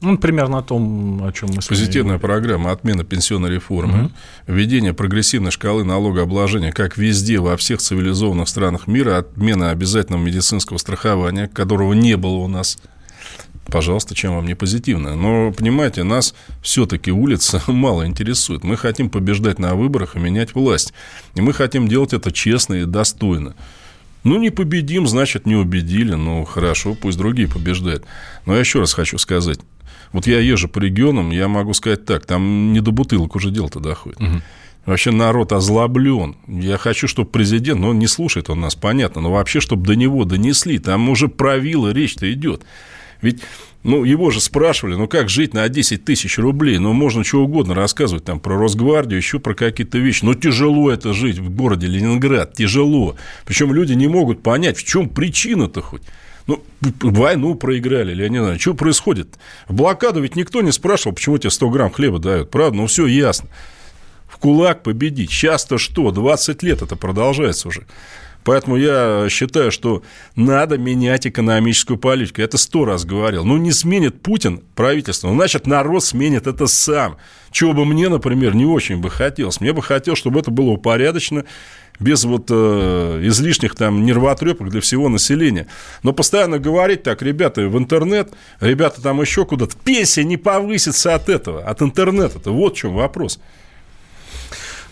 Ну, 0.00 0.16
примерно 0.16 0.58
о 0.58 0.62
том, 0.62 1.24
о 1.24 1.32
чем 1.32 1.48
мы 1.48 1.60
Позитивная 1.68 2.18
программа 2.18 2.70
отмена 2.70 3.02
пенсионной 3.02 3.50
реформы, 3.50 4.04
угу. 4.04 4.12
введение 4.46 4.94
прогрессивной 4.94 5.50
шкалы 5.50 5.82
налогообложения, 5.82 6.70
как 6.70 6.96
везде, 6.96 7.40
во 7.40 7.56
всех 7.56 7.80
цивилизованных 7.80 8.48
странах 8.48 8.86
мира, 8.86 9.18
отмена 9.18 9.70
обязательного 9.70 10.22
медицинского 10.22 10.78
страхования, 10.78 11.48
которого 11.48 11.94
не 11.94 12.16
было 12.16 12.36
у 12.36 12.48
нас– 12.48 12.78
пожалуйста, 13.70 14.14
чем 14.14 14.34
вам 14.34 14.46
не 14.46 14.54
позитивно. 14.54 15.16
Но, 15.16 15.52
понимаете, 15.52 16.02
нас 16.02 16.34
все-таки 16.62 17.10
улица 17.10 17.62
мало 17.70 18.06
интересует. 18.06 18.64
Мы 18.64 18.76
хотим 18.76 19.10
побеждать 19.10 19.58
на 19.58 19.74
выборах 19.74 20.16
и 20.16 20.18
менять 20.18 20.54
власть. 20.54 20.92
И 21.34 21.40
мы 21.40 21.52
хотим 21.52 21.88
делать 21.88 22.12
это 22.12 22.32
честно 22.32 22.74
и 22.74 22.84
достойно. 22.84 23.54
Ну, 24.24 24.38
не 24.38 24.50
победим, 24.50 25.06
значит, 25.06 25.46
не 25.46 25.54
убедили. 25.54 26.14
Ну, 26.14 26.44
хорошо, 26.44 26.94
пусть 26.94 27.18
другие 27.18 27.48
побеждают. 27.48 28.04
Но 28.46 28.54
я 28.54 28.60
еще 28.60 28.80
раз 28.80 28.92
хочу 28.92 29.18
сказать. 29.18 29.60
Вот 30.12 30.26
я 30.26 30.40
езжу 30.40 30.68
по 30.68 30.78
регионам, 30.78 31.30
я 31.30 31.48
могу 31.48 31.74
сказать 31.74 32.04
так, 32.06 32.24
там 32.24 32.72
не 32.72 32.80
до 32.80 32.92
бутылок 32.92 33.36
уже 33.36 33.50
дело-то 33.50 33.78
доходит. 33.78 34.20
Угу. 34.20 34.42
Вообще 34.86 35.10
народ 35.10 35.52
озлоблен. 35.52 36.36
Я 36.46 36.78
хочу, 36.78 37.08
чтобы 37.08 37.28
президент, 37.28 37.78
ну, 37.80 37.92
не 37.92 38.06
слушает 38.06 38.48
он 38.48 38.60
нас, 38.60 38.74
понятно, 38.74 39.20
но 39.20 39.30
вообще, 39.30 39.60
чтобы 39.60 39.86
до 39.86 39.94
него 39.94 40.24
донесли. 40.24 40.78
Там 40.78 41.10
уже 41.10 41.28
про 41.28 41.58
речь-то 41.58 42.32
идет. 42.32 42.64
Ведь 43.20 43.40
ну, 43.84 44.04
его 44.04 44.30
же 44.30 44.40
спрашивали, 44.40 44.96
ну, 44.96 45.08
как 45.08 45.28
жить 45.28 45.54
на 45.54 45.68
10 45.68 46.04
тысяч 46.04 46.38
рублей? 46.38 46.78
Ну, 46.78 46.92
можно 46.92 47.24
чего 47.24 47.42
угодно 47.44 47.74
рассказывать 47.74 48.24
там 48.24 48.40
про 48.40 48.58
Росгвардию, 48.58 49.18
еще 49.18 49.38
про 49.38 49.54
какие-то 49.54 49.98
вещи. 49.98 50.24
Но 50.24 50.34
тяжело 50.34 50.90
это 50.90 51.12
жить 51.12 51.38
в 51.38 51.50
городе 51.54 51.86
Ленинград, 51.86 52.54
тяжело. 52.54 53.16
Причем 53.46 53.72
люди 53.72 53.92
не 53.92 54.08
могут 54.08 54.42
понять, 54.42 54.76
в 54.76 54.84
чем 54.84 55.08
причина-то 55.08 55.80
хоть. 55.80 56.02
Ну, 56.48 56.62
войну 57.02 57.54
проиграли, 57.54 58.12
или 58.12 58.22
я 58.22 58.28
не 58.28 58.38
знаю, 58.38 58.58
что 58.58 58.74
происходит. 58.74 59.38
В 59.68 59.74
блокаду 59.74 60.20
ведь 60.22 60.34
никто 60.34 60.60
не 60.62 60.72
спрашивал, 60.72 61.14
почему 61.14 61.38
тебе 61.38 61.50
100 61.50 61.70
грамм 61.70 61.90
хлеба 61.90 62.18
дают, 62.18 62.50
правда? 62.50 62.76
Ну, 62.78 62.86
все 62.86 63.06
ясно. 63.06 63.48
в 64.26 64.38
кулак 64.38 64.82
победить. 64.82 65.30
Сейчас-то 65.30 65.78
что? 65.78 66.10
20 66.10 66.62
лет 66.62 66.82
это 66.82 66.96
продолжается 66.96 67.68
уже. 67.68 67.86
Поэтому 68.44 68.76
я 68.76 69.26
считаю, 69.28 69.70
что 69.70 70.02
надо 70.34 70.78
менять 70.78 71.26
экономическую 71.26 71.98
политику. 71.98 72.40
Я 72.40 72.46
это 72.46 72.56
сто 72.58 72.84
раз 72.84 73.04
говорил. 73.04 73.44
Ну, 73.44 73.56
не 73.58 73.72
сменит 73.72 74.22
Путин 74.22 74.62
правительство, 74.74 75.28
ну, 75.28 75.34
значит, 75.34 75.66
народ 75.66 76.02
сменит 76.02 76.46
это 76.46 76.66
сам. 76.66 77.16
Чего 77.50 77.72
бы 77.72 77.84
мне, 77.84 78.08
например, 78.08 78.54
не 78.54 78.64
очень 78.64 78.98
бы 78.98 79.10
хотелось. 79.10 79.60
Мне 79.60 79.72
бы 79.72 79.82
хотелось, 79.82 80.18
чтобы 80.18 80.40
это 80.40 80.50
было 80.50 80.70
упорядочено, 80.70 81.44
без 82.00 82.24
вот 82.24 82.46
э, 82.50 83.20
излишних 83.24 83.74
там 83.74 84.04
нервотрепок 84.04 84.70
для 84.70 84.80
всего 84.80 85.08
населения. 85.08 85.66
Но 86.02 86.12
постоянно 86.12 86.58
говорить 86.58 87.02
так, 87.02 87.22
ребята, 87.22 87.68
в 87.68 87.76
интернет, 87.76 88.32
ребята 88.60 89.02
там 89.02 89.20
еще 89.20 89.44
куда-то, 89.44 89.76
пенсия 89.76 90.24
не 90.24 90.36
повысится 90.36 91.14
от 91.14 91.28
этого, 91.28 91.64
от 91.64 91.82
интернета-то. 91.82 92.52
Вот 92.52 92.74
в 92.74 92.78
чем 92.78 92.94
вопрос. 92.94 93.40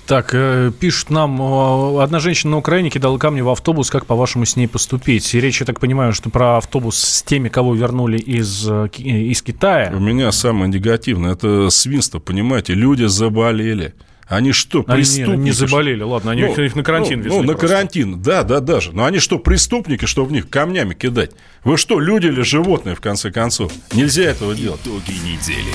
Так, 0.06 0.30
э, 0.34 0.70
пишут 0.78 1.10
нам, 1.10 1.40
э, 1.42 2.02
одна 2.02 2.20
женщина 2.20 2.52
на 2.52 2.58
Украине 2.58 2.90
кидала 2.90 3.18
камни 3.18 3.40
в 3.40 3.48
автобус, 3.48 3.90
как, 3.90 4.06
по-вашему, 4.06 4.46
с 4.46 4.54
ней 4.54 4.68
поступить? 4.68 5.34
И 5.34 5.40
речь, 5.40 5.58
я 5.60 5.66
так 5.66 5.80
понимаю, 5.80 6.12
что 6.12 6.30
про 6.30 6.58
автобус 6.58 6.96
с 6.96 7.22
теми, 7.24 7.48
кого 7.48 7.74
вернули 7.74 8.16
из, 8.16 8.68
э, 8.68 8.88
из 8.96 9.42
Китая. 9.42 9.92
У 9.92 9.98
меня 9.98 10.30
самое 10.30 10.70
негативное, 10.70 11.32
это 11.32 11.70
свинство, 11.70 12.20
понимаете, 12.20 12.74
люди 12.74 13.04
заболели. 13.04 13.94
Они 14.28 14.52
что, 14.52 14.78
Они 14.86 15.02
не- 15.02 15.04
преступники? 15.04 15.38
не 15.38 15.50
заболели, 15.52 16.02
ладно, 16.02 16.32
они 16.32 16.42
их 16.42 16.76
на 16.76 16.82
карантин 16.84 17.18
ну, 17.18 17.24
везли 17.24 17.38
Ну, 17.38 17.42
на 17.44 17.52
просто. 17.54 17.68
карантин, 17.68 18.22
да, 18.22 18.42
да, 18.44 18.60
даже. 18.60 18.92
Но 18.92 19.04
они 19.06 19.18
что, 19.18 19.38
преступники, 19.40 20.04
что 20.06 20.24
в 20.24 20.30
них 20.32 20.48
камнями 20.48 20.94
кидать? 20.94 21.32
Вы 21.64 21.76
что, 21.76 21.98
люди 21.98 22.26
или 22.26 22.42
животные, 22.42 22.94
в 22.94 23.00
конце 23.00 23.30
концов? 23.32 23.72
Нельзя 23.92 24.24
этого 24.24 24.54
делать. 24.54 24.80
Итоги 24.84 25.12
недели 25.24 25.72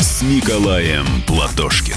с 0.00 0.22
Николаем 0.22 1.06
Платошкиным. 1.26 1.96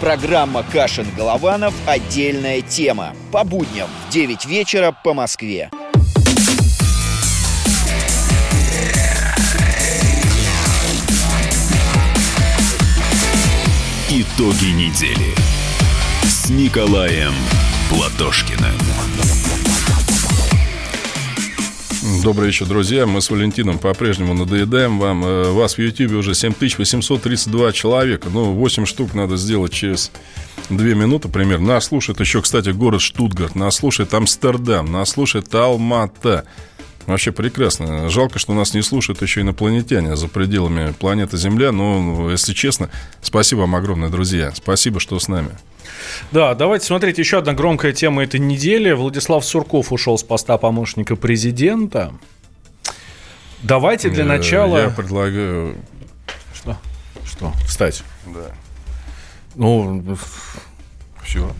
Программа 0.00 0.62
«Кашин-Голованов. 0.62 1.72
Отдельная 1.86 2.60
тема». 2.60 3.14
По 3.32 3.44
будням 3.44 3.88
в 4.06 4.12
9 4.12 4.44
вечера 4.44 4.92
по 4.92 5.14
Москве. 5.14 5.70
Итоги 14.10 14.66
недели 14.66 15.34
с 16.24 16.50
Николаем 16.50 17.34
Платошкиным. 17.88 18.85
Добрый 22.06 22.46
вечер, 22.46 22.66
друзья. 22.66 23.04
Мы 23.04 23.20
с 23.20 23.30
Валентином 23.30 23.80
по-прежнему 23.80 24.32
надоедаем 24.32 25.00
вам. 25.00 25.24
Э, 25.24 25.50
Вас 25.50 25.76
в 25.76 25.80
Ютьюбе 25.80 26.14
уже 26.14 26.34
7832 26.34 27.72
человека. 27.72 28.28
Ну, 28.32 28.52
8 28.52 28.86
штук 28.86 29.12
надо 29.14 29.36
сделать 29.36 29.72
через 29.72 30.12
2 30.70 30.78
минуты 30.94 31.28
примерно. 31.28 31.74
Нас 31.74 31.86
слушает 31.86 32.20
еще, 32.20 32.42
кстати, 32.42 32.70
город 32.70 33.00
Штутгарт. 33.00 33.56
Нас 33.56 33.74
слушает 33.74 34.14
Амстердам. 34.14 34.92
Нас 34.92 35.10
слушает 35.10 35.52
Алмата. 35.52 36.46
Вообще 37.06 37.32
прекрасно. 37.32 38.08
Жалко, 38.08 38.38
что 38.38 38.54
нас 38.54 38.72
не 38.72 38.82
слушают 38.82 39.20
еще 39.20 39.40
инопланетяне 39.40 40.14
за 40.14 40.28
пределами 40.28 40.92
планеты 40.92 41.36
Земля. 41.36 41.72
Но, 41.72 42.30
если 42.30 42.52
честно, 42.52 42.88
спасибо 43.20 43.60
вам 43.60 43.74
огромное, 43.74 44.10
друзья. 44.10 44.52
Спасибо, 44.54 45.00
что 45.00 45.18
с 45.18 45.26
нами. 45.26 45.50
Да, 46.32 46.54
давайте 46.54 46.86
смотреть. 46.86 47.18
Еще 47.18 47.38
одна 47.38 47.52
громкая 47.52 47.92
тема 47.92 48.22
этой 48.22 48.40
недели. 48.40 48.92
Владислав 48.92 49.44
Сурков 49.44 49.92
ушел 49.92 50.18
с 50.18 50.22
поста 50.22 50.58
помощника 50.58 51.16
президента. 51.16 52.12
Давайте 53.62 54.10
для 54.10 54.24
Э, 54.24 54.26
начала... 54.26 54.78
Я 54.80 54.90
предлагаю... 54.90 55.76
Что? 56.54 56.76
Что? 57.24 57.52
Встать. 57.66 58.02
Да. 58.26 58.52
Ну, 59.54 60.16
все. 61.22 61.50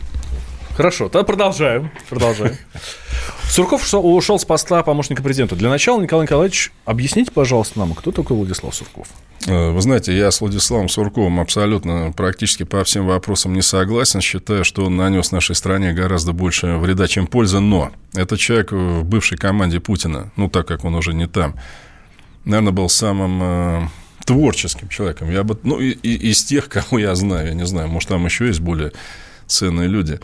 Хорошо, 0.77 1.09
тогда 1.09 1.23
продолжаем. 1.25 1.89
Продолжаем. 2.07 2.55
Сурков 3.49 3.81
ушел- 3.95 4.37
с 4.37 4.45
поста 4.45 4.83
помощника 4.83 5.23
президента. 5.23 5.55
Для 5.55 5.69
начала, 5.71 5.99
Николай 5.99 6.25
Николаевич, 6.25 6.71
объясните, 6.85 7.31
пожалуйста, 7.31 7.79
нам, 7.79 7.95
кто 7.95 8.11
такой 8.11 8.37
Владислав 8.37 8.75
Сурков? 8.75 9.07
Э, 9.47 9.71
Вы 9.71 9.81
знаете, 9.81 10.15
я 10.15 10.29
с 10.29 10.39
Владиславом 10.39 10.87
Сурковым 10.87 11.39
абсолютно 11.39 12.13
практически 12.15 12.61
по 12.61 12.83
всем 12.83 13.07
вопросам 13.07 13.53
не 13.53 13.63
согласен. 13.63 14.21
Считаю, 14.21 14.63
что 14.63 14.85
он 14.85 14.95
нанес 14.97 15.31
нашей 15.31 15.55
стране 15.55 15.93
гораздо 15.93 16.31
больше 16.31 16.67
вреда, 16.77 17.07
чем 17.07 17.25
пользы. 17.25 17.59
Но 17.59 17.89
это 18.13 18.37
человек 18.37 18.71
в 18.71 19.03
бывшей 19.03 19.39
команде 19.39 19.79
Путина, 19.79 20.31
ну, 20.35 20.47
так 20.47 20.67
как 20.67 20.85
он 20.85 20.93
уже 20.93 21.15
не 21.15 21.25
там, 21.27 21.55
наверное, 22.45 22.71
был 22.71 22.87
самым 22.87 23.39
э, 23.41 23.87
творческим 24.25 24.89
человеком. 24.89 25.31
Я 25.31 25.43
бы, 25.43 25.57
ну, 25.63 25.79
и, 25.79 25.89
и- 25.89 26.29
из 26.29 26.43
тех, 26.43 26.69
кого 26.69 26.99
я 26.99 27.15
знаю, 27.15 27.47
я 27.47 27.53
не 27.55 27.65
знаю, 27.65 27.87
может, 27.87 28.09
там 28.09 28.23
еще 28.25 28.45
есть 28.45 28.59
более 28.59 28.91
ценные 29.47 29.87
люди. 29.87 30.19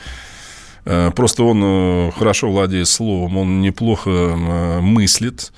Э, 0.86 1.12
Просто 1.16 1.44
он 1.44 1.62
э, 1.64 2.12
хорошо 2.18 2.52
владеет 2.52 2.88
словом, 2.88 3.38
он 3.38 3.62
неплохо 3.62 4.10
э, 4.10 4.80
мыслит. 4.82 5.52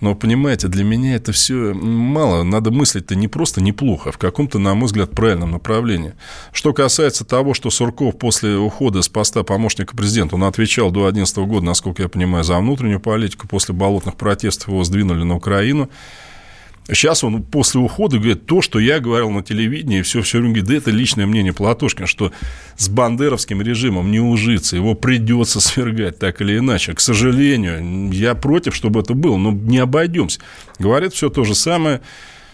Но, 0.00 0.14
понимаете, 0.14 0.68
для 0.68 0.84
меня 0.84 1.16
это 1.16 1.32
все 1.32 1.74
мало. 1.74 2.44
Надо 2.44 2.70
мыслить-то 2.70 3.16
не 3.16 3.26
просто 3.26 3.60
неплохо, 3.60 4.10
а 4.10 4.12
в 4.12 4.18
каком-то, 4.18 4.60
на 4.60 4.74
мой 4.74 4.86
взгляд, 4.86 5.10
правильном 5.10 5.50
направлении. 5.50 6.14
Что 6.52 6.72
касается 6.72 7.24
того, 7.24 7.52
что 7.52 7.70
Сурков 7.70 8.16
после 8.16 8.56
ухода 8.56 9.02
с 9.02 9.08
поста 9.08 9.42
помощника 9.42 9.96
президента, 9.96 10.36
он 10.36 10.44
отвечал 10.44 10.92
до 10.92 11.10
2011 11.10 11.38
года, 11.38 11.66
насколько 11.66 12.02
я 12.02 12.08
понимаю, 12.08 12.44
за 12.44 12.58
внутреннюю 12.58 13.00
политику, 13.00 13.48
после 13.48 13.74
болотных 13.74 14.14
протестов 14.14 14.68
его 14.68 14.84
сдвинули 14.84 15.24
на 15.24 15.34
Украину. 15.34 15.88
Сейчас 16.90 17.22
он 17.22 17.42
после 17.42 17.80
ухода 17.80 18.16
говорит 18.16 18.46
то, 18.46 18.62
что 18.62 18.78
я 18.78 18.98
говорил 18.98 19.30
на 19.30 19.42
телевидении, 19.42 20.00
все, 20.00 20.22
все 20.22 20.38
время 20.38 20.54
говорит, 20.54 20.68
да 20.68 20.76
это 20.76 20.90
личное 20.90 21.26
мнение 21.26 21.52
Платошкина, 21.52 22.06
что 22.06 22.32
с 22.76 22.88
бандеровским 22.88 23.60
режимом 23.60 24.10
не 24.10 24.20
ужиться, 24.20 24.76
его 24.76 24.94
придется 24.94 25.60
свергать 25.60 26.18
так 26.18 26.40
или 26.40 26.56
иначе. 26.58 26.94
К 26.94 27.00
сожалению, 27.00 28.10
я 28.10 28.34
против, 28.34 28.74
чтобы 28.74 29.00
это 29.00 29.12
было, 29.12 29.36
но 29.36 29.52
не 29.52 29.78
обойдемся. 29.78 30.40
Говорит 30.78 31.12
все 31.12 31.28
то 31.28 31.44
же 31.44 31.54
самое. 31.54 32.00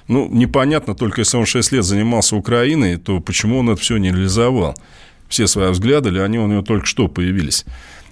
Ну, 0.09 0.29
непонятно, 0.29 0.95
только 0.95 1.21
если 1.21 1.37
он 1.37 1.47
6 1.47 1.73
лет 1.73 1.85
занимался 1.85 2.35
Украиной, 2.37 2.97
то 2.97 3.21
почему 3.21 3.61
он 3.61 3.71
это 3.71 3.81
все 3.81 3.97
не 3.99 4.11
реализовал? 4.11 4.75
Все 5.29 5.47
свои 5.47 5.71
взгляды, 5.71 6.11
или 6.11 6.19
они 6.19 6.39
у 6.39 6.47
него 6.47 6.63
только 6.63 6.87
что 6.87 7.09
появились? 7.09 7.65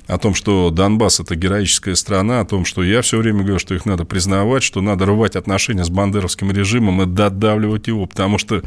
О 0.06 0.18
том, 0.18 0.34
что 0.34 0.70
Донбасс– 0.70 1.20
это 1.20 1.36
героическая 1.36 1.94
страна, 1.94 2.40
о 2.40 2.44
том, 2.44 2.64
что 2.64 2.82
я 2.82 3.02
все 3.02 3.18
время 3.18 3.40
говорю, 3.40 3.58
что 3.58 3.74
их 3.74 3.86
надо 3.86 4.04
признавать, 4.04 4.62
что 4.62 4.80
надо 4.80 5.06
рвать 5.06 5.36
отношения 5.36 5.84
с 5.84 5.90
бандеровским 5.90 6.50
режимом 6.50 7.02
и 7.02 7.06
додавливать 7.06 7.86
его, 7.86 8.06
потому 8.06 8.38
что, 8.38 8.62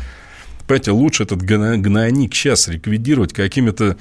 понимаете, 0.66 0.92
лучше 0.92 1.24
этот 1.24 1.42
гно- 1.42 1.78
гнойник 1.78 2.34
сейчас 2.34 2.68
ликвидировать 2.70 3.34
какими-то 3.34 3.98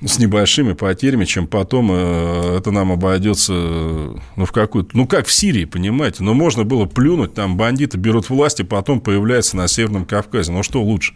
ну, 0.00 0.08
с 0.08 0.18
небольшими 0.18 0.74
потерями, 0.74 1.24
чем 1.24 1.46
потом 1.46 1.90
э, 1.90 2.58
это 2.58 2.70
нам 2.70 2.92
обойдется 2.92 3.52
э, 3.56 4.16
ну, 4.36 4.44
в 4.44 4.52
какую-то... 4.52 4.96
Ну, 4.96 5.06
как 5.06 5.26
в 5.26 5.32
Сирии, 5.32 5.64
понимаете? 5.64 6.22
Но 6.22 6.34
можно 6.34 6.64
было 6.64 6.84
плюнуть, 6.84 7.34
там 7.34 7.56
бандиты 7.56 7.96
берут 7.96 8.28
власть, 8.28 8.60
и 8.60 8.64
потом 8.64 9.00
появляются 9.00 9.56
на 9.56 9.66
Северном 9.66 10.04
Кавказе. 10.04 10.52
Ну, 10.52 10.62
что 10.62 10.82
лучше? 10.82 11.14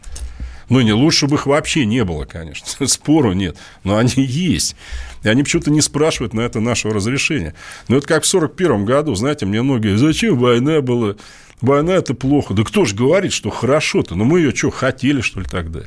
Ну, 0.69 0.81
не 0.81 0.93
лучше 0.93 1.27
бы 1.27 1.37
их 1.37 1.47
вообще 1.47 1.87
не 1.87 2.05
было, 2.05 2.25
конечно. 2.25 2.67
Спору 2.87 3.33
нет. 3.33 3.57
Но 3.85 3.97
они 3.97 4.13
есть. 4.17 4.77
И 5.23 5.29
они 5.29 5.43
почему-то 5.43 5.71
не 5.71 5.81
спрашивают 5.81 6.35
на 6.35 6.43
это 6.43 6.61
нашего 6.61 6.95
разрешения. 6.95 7.55
Ну, 7.89 7.97
это 7.97 8.07
как 8.07 8.25
в 8.25 8.27
41 8.27 8.85
году, 8.85 9.15
знаете, 9.15 9.47
мне 9.47 9.63
многие, 9.63 9.97
зачем 9.97 10.39
война 10.39 10.81
была? 10.81 11.17
Война– 11.61 11.95
это 11.97 12.15
плохо. 12.15 12.55
Да 12.55 12.63
кто 12.63 12.85
же 12.85 12.95
говорит, 12.95 13.33
что 13.33 13.51
хорошо-то? 13.51 14.15
Ну, 14.15 14.25
мы 14.25 14.41
ее 14.41 14.55
что, 14.55 14.71
хотели, 14.71 15.21
что 15.21 15.41
ли, 15.41 15.47
тогда? 15.51 15.81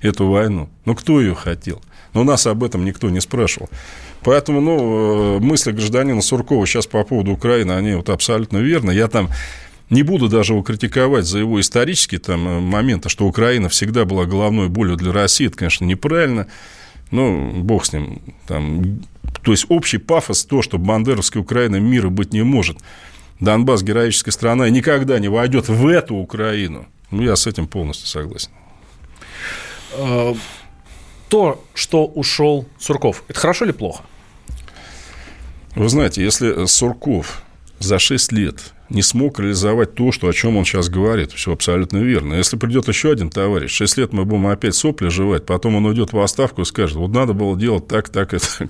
Эту 0.00 0.26
войну. 0.26 0.70
Ну, 0.86 0.94
кто 0.94 1.20
ее 1.20 1.34
хотел? 1.34 1.82
Но 2.14 2.24
нас 2.24 2.46
об 2.46 2.64
этом 2.64 2.84
никто 2.84 3.10
не 3.10 3.20
спрашивал. 3.20 3.68
Поэтому, 4.22 4.60
ну, 4.60 5.36
э, 5.36 5.40
мысли 5.40 5.72
гражданина 5.72 6.22
Суркова 6.22 6.66
сейчас 6.66 6.86
по 6.86 7.04
поводу 7.04 7.32
Украины, 7.32 7.72
они 7.72 7.94
вот 7.94 8.08
абсолютно 8.08 8.58
верны. 8.58 8.92
Я 8.92 9.08
там 9.08 9.28
не 9.90 10.04
буду 10.04 10.28
даже 10.28 10.52
его 10.52 10.62
критиковать 10.62 11.26
за 11.26 11.40
его 11.40 11.60
исторические 11.60 12.20
там 12.20 12.48
э, 12.48 12.60
моменты, 12.60 13.08
что 13.08 13.26
Украина 13.26 13.68
всегда 13.68 14.04
была 14.04 14.24
головной 14.24 14.68
болью 14.68 14.96
для 14.96 15.12
России. 15.12 15.48
Это, 15.48 15.56
конечно, 15.56 15.84
неправильно. 15.84 16.46
Ну, 17.10 17.52
бог 17.62 17.84
с 17.84 17.92
ним. 17.92 18.22
Там, 18.46 19.00
то 19.42 19.50
есть, 19.50 19.66
общий 19.68 19.98
пафос, 19.98 20.44
то, 20.44 20.62
что 20.62 20.78
бандеровская 20.78 21.42
Украина 21.42 21.76
мира 21.76 22.08
быть 22.08 22.32
не 22.32 22.42
может. 22.42 22.78
Донбасс– 23.40 23.82
героическая 23.82 24.32
страна 24.32 24.68
и 24.68 24.70
никогда 24.70 25.18
не 25.18 25.28
войдет 25.28 25.68
в 25.68 25.86
эту 25.88 26.14
Украину. 26.14 26.86
Ну, 27.10 27.22
я 27.22 27.34
с 27.34 27.48
этим 27.48 27.66
полностью 27.66 28.06
согласен. 28.06 28.50
Э, 29.96 30.34
то, 31.28 31.64
что 31.74 32.06
ушел 32.06 32.66
Сурков, 32.78 33.24
это 33.28 33.40
хорошо 33.40 33.64
или 33.64 33.72
плохо? 33.72 34.04
Вы 35.74 35.88
знаете, 35.88 36.22
если 36.22 36.66
Сурков 36.66 37.42
за 37.80 37.98
6 37.98 38.32
лет 38.32 38.72
не 38.90 39.02
смог 39.02 39.38
реализовать 39.40 39.94
то, 39.94 40.12
что, 40.12 40.28
о 40.28 40.32
чем 40.32 40.56
он 40.56 40.64
сейчас 40.64 40.88
говорит, 40.88 41.32
все 41.32 41.52
абсолютно 41.52 41.98
верно. 41.98 42.34
Если 42.34 42.56
придет 42.56 42.88
еще 42.88 43.10
один 43.10 43.30
товарищ, 43.30 43.70
6 43.70 43.96
лет 43.98 44.12
мы 44.12 44.24
будем 44.24 44.48
опять 44.48 44.74
сопли 44.74 45.08
жевать, 45.08 45.46
потом 45.46 45.76
он 45.76 45.86
уйдет 45.86 46.12
в 46.12 46.20
отставку 46.20 46.62
и 46.62 46.64
скажет, 46.64 46.96
вот 46.96 47.10
надо 47.10 47.32
было 47.32 47.56
делать 47.58 47.88
так, 47.88 48.08
так 48.08 48.34
и 48.34 48.38
так. 48.38 48.68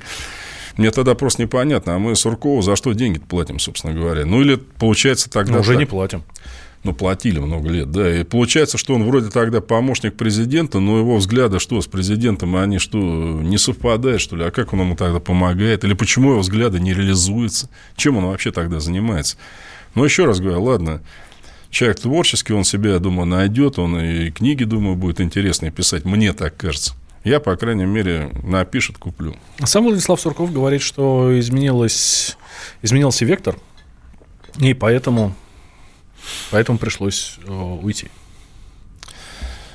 Мне 0.77 0.91
тогда 0.91 1.15
просто 1.15 1.43
непонятно, 1.43 1.97
а 1.97 1.99
мы 1.99 2.15
Суркову 2.15 2.63
за 2.63 2.77
что 2.77 2.93
деньги 2.93 3.19
платим, 3.19 3.59
собственно 3.59 3.93
говоря? 3.93 4.25
Ну, 4.25 4.41
или 4.41 4.57
получается 4.57 5.29
тогда... 5.29 5.55
Ну, 5.55 5.61
уже 5.61 5.73
так. 5.73 5.81
не 5.81 5.87
платим. 5.87 6.23
Ну, 6.83 6.95
платили 6.95 7.39
много 7.39 7.69
лет, 7.69 7.91
да. 7.91 8.21
И 8.21 8.25
получается, 8.25 8.79
что 8.79 8.95
он 8.95 9.05
вроде 9.05 9.29
тогда 9.29 9.61
помощник 9.61 10.17
президента, 10.17 10.81
но 10.81 10.99
его 10.99 11.17
взгляды 11.19 11.59
что 11.59 11.81
с 11.81 11.87
президентом, 11.87 12.57
они 12.57 12.79
что, 12.79 12.99
не 12.99 13.59
совпадают, 13.59 14.23
что 14.23 14.37
ли? 14.37 14.45
А 14.45 14.51
как 14.51 14.73
он 14.73 14.81
ему 14.81 14.97
тогда 14.97 15.21
помогает? 15.21 15.85
Или 15.85 15.93
почему 15.93 16.31
его 16.31 16.41
взгляды 16.41 16.81
не 16.81 16.95
реализуются? 16.95 17.69
Чем 17.97 18.17
он 18.17 18.25
вообще 18.25 18.51
тогда 18.51 18.81
занимается? 18.81 19.37
Но 19.95 20.05
еще 20.07 20.25
раз 20.25 20.41
говорю, 20.41 20.63
ладно, 20.63 21.03
человек 21.69 22.01
творческий, 22.01 22.55
он 22.55 22.65
себя, 22.65 22.93
я 22.93 22.99
думаю, 22.99 23.27
найдет, 23.27 23.79
он 23.79 23.99
и 24.01 24.31
книги, 24.31 24.65
думаю, 24.65 24.97
будет 24.97 25.21
интересные 25.21 25.71
писать, 25.71 26.05
мне 26.05 26.33
так 26.33 26.57
кажется. 26.57 26.95
Я, 27.25 27.41
по 27.41 27.55
крайней 27.57 27.85
мере, 27.85 28.31
напишет, 28.43 28.97
куплю. 28.97 29.37
Сам 29.65 29.85
Владислав 29.85 30.19
Сурков 30.19 30.53
говорит, 30.53 30.81
что 30.81 31.39
изменилось, 31.39 32.39
изменился 32.81 33.27
вектор, 33.27 33.59
и 34.59 34.73
поэтому, 34.73 35.35
поэтому 36.51 36.79
пришлось 36.79 37.39
э, 37.47 37.53
уйти. 37.53 38.09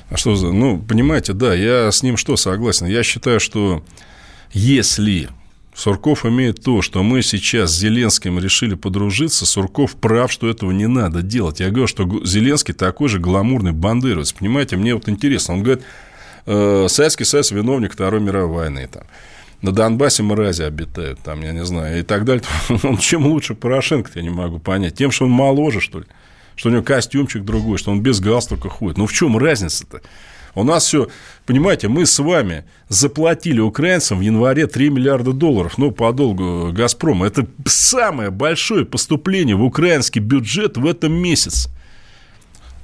А 0.08 0.16
что 0.16 0.36
за... 0.36 0.52
Ну, 0.52 0.78
понимаете, 0.78 1.32
да, 1.32 1.54
я 1.54 1.90
с 1.90 2.02
ним 2.02 2.16
что 2.16 2.36
согласен? 2.36 2.86
Я 2.86 3.02
считаю, 3.02 3.40
что 3.40 3.82
если 4.52 5.28
Сурков 5.74 6.24
имеет 6.24 6.62
то, 6.62 6.80
что 6.80 7.02
мы 7.02 7.22
сейчас 7.22 7.70
с 7.70 7.78
Зеленским 7.78 8.38
решили 8.38 8.74
подружиться, 8.74 9.44
Сурков 9.44 9.96
прав, 9.96 10.32
что 10.32 10.48
этого 10.48 10.70
не 10.70 10.86
надо 10.86 11.22
делать. 11.22 11.60
Я 11.60 11.68
говорю, 11.68 11.86
что 11.86 12.24
Зеленский 12.24 12.72
такой 12.72 13.08
же 13.08 13.18
гламурный 13.18 13.72
бандеровец. 13.72 14.32
Понимаете, 14.32 14.76
мне 14.76 14.94
вот 14.94 15.08
интересно. 15.08 15.54
Он 15.54 15.62
говорит, 15.62 15.84
э, 16.46 16.86
Советский 16.88 17.24
Союз 17.24 17.50
виновник 17.50 17.92
Второй 17.92 18.20
мировой 18.20 18.56
войны. 18.56 18.88
Там. 18.90 19.02
На 19.60 19.72
Донбассе 19.72 20.22
мрази 20.22 20.62
обитают, 20.62 21.18
там, 21.20 21.42
я 21.42 21.52
не 21.52 21.64
знаю, 21.64 22.00
и 22.00 22.02
так 22.02 22.24
далее. 22.24 22.44
Он 22.82 22.96
чем 22.98 23.26
лучше 23.26 23.54
Порошенко, 23.54 24.10
я 24.14 24.22
не 24.22 24.30
могу 24.30 24.58
понять. 24.58 24.94
Тем, 24.94 25.10
что 25.10 25.24
он 25.24 25.30
моложе, 25.30 25.80
что 25.80 26.00
ли? 26.00 26.06
Что 26.56 26.70
у 26.70 26.72
него 26.72 26.82
костюмчик 26.82 27.44
другой, 27.44 27.78
что 27.78 27.92
он 27.92 28.00
без 28.00 28.18
галстука 28.18 28.68
ходит. 28.68 28.98
Ну, 28.98 29.06
в 29.06 29.12
чем 29.12 29.38
разница-то? 29.38 30.00
У 30.56 30.64
нас 30.64 30.86
все, 30.86 31.08
понимаете, 31.44 31.88
мы 31.88 32.06
с 32.06 32.18
вами 32.18 32.64
заплатили 32.88 33.60
украинцам 33.60 34.18
в 34.18 34.22
январе 34.22 34.66
3 34.66 34.88
миллиарда 34.88 35.34
долларов, 35.34 35.76
ну, 35.76 35.90
по 35.92 36.10
долгу 36.12 36.72
«Газпрома». 36.72 37.26
Это 37.26 37.46
самое 37.66 38.30
большое 38.30 38.86
поступление 38.86 39.54
в 39.54 39.62
украинский 39.62 40.20
бюджет 40.20 40.78
в 40.78 40.86
этом 40.86 41.12
месяце. 41.12 41.68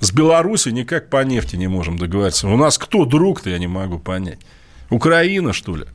С 0.01 0.13
Беларусью 0.13 0.75
никак 0.75 1.09
по 1.09 1.25
нефти 1.25 1.57
не 1.57 1.67
можем 1.67 1.97
договориться. 1.97 2.47
У 2.47 2.57
нас 2.59 2.77
кто 2.77 3.07
друг-то, 3.07 3.49
я 3.49 3.59
не 3.59 3.69
могу 3.69 3.99
понять. 3.99 4.41
Украина, 4.91 5.55
что 5.55 5.75
ли? 5.75 5.87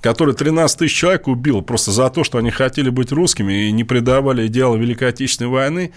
Который 0.00 0.32
13 0.32 0.78
тысяч 0.78 0.96
человек 0.96 1.28
убил 1.28 1.60
просто 1.60 1.90
за 1.90 2.08
то, 2.08 2.24
что 2.24 2.38
они 2.38 2.50
хотели 2.50 2.88
быть 2.88 3.12
русскими 3.12 3.66
и 3.66 3.72
не 3.72 3.84
предавали 3.84 4.46
идеалы 4.46 4.78
Великой 4.78 5.08
Отечественной 5.08 5.50
войны. 5.50 5.92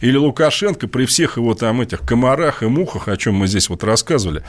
Или 0.00 0.16
Лукашенко 0.16 0.88
при 0.88 1.06
всех 1.06 1.36
его 1.36 1.54
там 1.54 1.80
этих 1.80 2.00
комарах 2.00 2.62
и 2.62 2.66
мухах, 2.66 3.08
о 3.08 3.16
чем 3.16 3.34
мы 3.34 3.46
здесь 3.46 3.68
вот 3.68 3.84
рассказывали, 3.84 4.42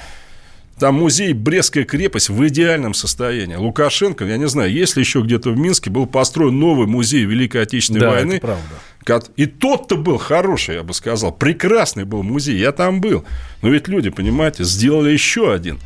там 0.80 0.96
музей 0.96 1.34
Брестская 1.34 1.84
крепость 1.84 2.30
в 2.30 2.48
идеальном 2.48 2.94
состоянии. 2.94 3.56
Лукашенко, 3.56 4.24
я 4.26 4.38
не 4.38 4.48
знаю, 4.48 4.72
есть 4.72 4.96
ли 4.96 5.02
еще 5.02 5.22
где-то 5.22 5.50
в 5.52 5.58
Минске, 5.58 5.90
был 5.90 6.08
построен 6.08 6.58
новый 6.58 6.88
музей 6.88 7.26
Великой 7.26 7.64
Отечественной 7.64 8.00
да, 8.00 8.12
войны. 8.12 8.34
Это 8.36 8.48
правда. 8.48 9.32
И 9.36 9.46
тот-то 9.46 9.98
был 9.98 10.18
хороший, 10.18 10.76
я 10.76 10.84
бы 10.84 10.94
сказал. 10.94 11.34
Прекрасный 11.34 12.06
был 12.06 12.24
музей. 12.24 12.58
Я 12.58 12.72
там 12.72 13.02
был. 13.02 13.26
Но 13.62 13.70
ведь 13.70 13.88
люди, 13.88 14.10
понимаете, 14.10 14.64
сделали 14.64 15.12
еще 15.12 15.54
один. 15.54 15.80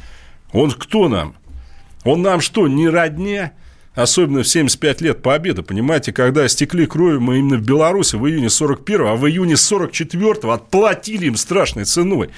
Он 0.51 0.69
кто 0.71 1.09
нам? 1.09 1.35
Он 2.03 2.21
нам 2.21 2.41
что, 2.41 2.67
не 2.67 2.87
родня? 2.87 3.53
Особенно 3.95 4.41
в 4.41 4.47
75 4.47 5.01
лет 5.01 5.21
победы, 5.21 5.61
понимаете, 5.61 6.11
когда 6.11 6.47
стекли 6.47 6.87
кровью 6.87 7.21
мы 7.21 7.37
именно 7.37 7.57
в 7.57 7.61
Беларуси 7.61 8.15
в 8.15 8.27
июне 8.27 8.49
41 8.49 9.01
а 9.05 9.15
в 9.15 9.27
июне 9.27 9.55
44 9.55 10.51
отплатили 10.51 11.27
им 11.27 11.35
страшной 11.35 11.85
ценой. 11.85 12.29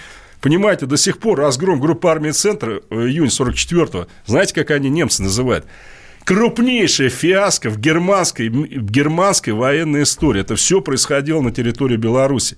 Понимаете, 0.41 0.85
до 0.85 0.97
сих 0.97 1.17
пор 1.17 1.39
разгром 1.39 1.79
группы 1.79 2.09
армии 2.09 2.31
«Центр» 2.31 2.83
июнь 2.91 3.29
44 3.29 4.07
знаете, 4.25 4.53
как 4.53 4.71
они 4.71 4.89
немцы 4.89 5.23
называют? 5.23 5.65
Крупнейшая 6.25 7.09
фиаско 7.09 7.69
в 7.69 7.79
германской, 7.79 8.49
в 8.49 8.91
германской 8.91 9.53
военной 9.53 10.03
истории. 10.03 10.41
Это 10.41 10.55
все 10.55 10.81
происходило 10.81 11.39
на 11.39 11.51
территории 11.51 11.97
Беларуси. 11.97 12.57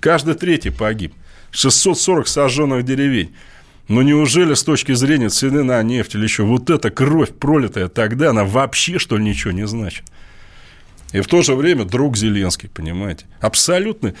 Каждый 0.00 0.34
третий 0.34 0.70
погиб. 0.70 1.14
640 1.50 2.28
сожженных 2.28 2.84
деревень. 2.84 3.34
Но 3.88 4.02
неужели 4.02 4.54
с 4.54 4.64
точки 4.64 4.92
зрения 4.92 5.28
цены 5.28 5.62
на 5.62 5.80
нефть 5.82 6.16
или 6.16 6.24
еще 6.24 6.42
вот 6.42 6.70
эта 6.70 6.90
кровь, 6.90 7.32
пролитая 7.32 7.88
тогда, 7.88 8.30
она 8.30 8.44
вообще, 8.44 8.98
что 8.98 9.16
ли, 9.16 9.24
ничего 9.24 9.52
не 9.52 9.66
значит? 9.66 10.04
И 11.12 11.20
в 11.20 11.28
то 11.28 11.42
же 11.42 11.54
время 11.54 11.84
друг 11.84 12.16
Зеленский, 12.16 12.68
понимаете? 12.68 13.26
Абсолютно 13.40 14.14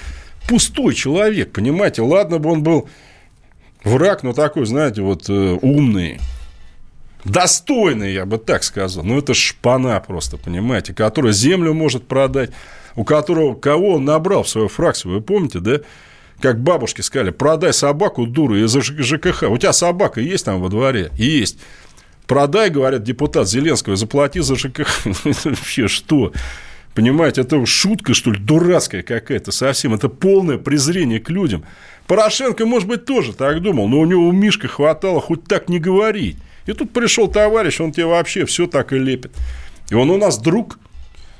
пустой 0.48 0.94
человек, 0.94 1.52
понимаете? 1.52 2.02
Ладно 2.02 2.38
бы 2.38 2.50
он 2.50 2.62
был 2.62 2.88
враг, 3.82 4.22
но 4.22 4.32
такой, 4.32 4.66
знаете, 4.66 5.02
вот 5.02 5.28
э, 5.28 5.58
умный, 5.60 6.20
достойный, 7.24 8.12
я 8.12 8.24
бы 8.24 8.38
так 8.38 8.62
сказал. 8.62 9.04
Но 9.04 9.18
это 9.18 9.34
шпана 9.34 9.98
просто, 10.00 10.36
понимаете, 10.36 10.94
которая 10.94 11.32
землю 11.32 11.74
может 11.74 12.06
продать, 12.06 12.50
у 12.94 13.04
которого 13.04 13.54
кого 13.54 13.94
он 13.94 14.04
набрал 14.04 14.44
в 14.44 14.48
свою 14.48 14.68
фракцию, 14.68 15.14
вы 15.14 15.20
помните, 15.20 15.58
да? 15.58 15.80
Как 16.40 16.60
бабушки 16.60 17.00
сказали, 17.00 17.30
продай 17.30 17.72
собаку, 17.72 18.26
дуру, 18.26 18.56
из 18.56 18.72
ЖКХ. 18.72 19.44
У 19.44 19.58
тебя 19.58 19.72
собака 19.72 20.20
есть 20.20 20.44
там 20.44 20.60
во 20.60 20.68
дворе? 20.68 21.10
Есть. 21.14 21.58
Продай, 22.26 22.70
говорят, 22.70 23.04
депутат 23.04 23.48
Зеленского, 23.48 23.96
заплати 23.96 24.40
за 24.40 24.56
ЖКХ. 24.56 25.06
Вообще 25.44 25.88
что? 25.88 26.32
Понимаете, 26.94 27.42
это 27.42 27.64
шутка, 27.66 28.14
что 28.14 28.32
ли, 28.32 28.38
дурацкая 28.38 29.02
какая-то 29.02 29.52
совсем. 29.52 29.94
Это 29.94 30.08
полное 30.08 30.58
презрение 30.58 31.20
к 31.20 31.30
людям. 31.30 31.64
Порошенко, 32.06 32.64
может 32.66 32.88
быть, 32.88 33.04
тоже 33.04 33.32
так 33.32 33.60
думал, 33.60 33.88
но 33.88 34.00
у 34.00 34.06
него 34.06 34.26
у 34.26 34.32
Мишка 34.32 34.66
хватало 34.66 35.20
хоть 35.20 35.44
так 35.44 35.68
не 35.68 35.78
говорить. 35.78 36.38
И 36.66 36.72
тут 36.72 36.92
пришел 36.92 37.28
товарищ, 37.28 37.80
он 37.80 37.92
тебе 37.92 38.06
вообще 38.06 38.44
все 38.44 38.66
так 38.66 38.92
и 38.92 38.98
лепит. 38.98 39.32
И 39.90 39.94
он 39.94 40.10
у 40.10 40.16
нас 40.16 40.38
друг, 40.38 40.78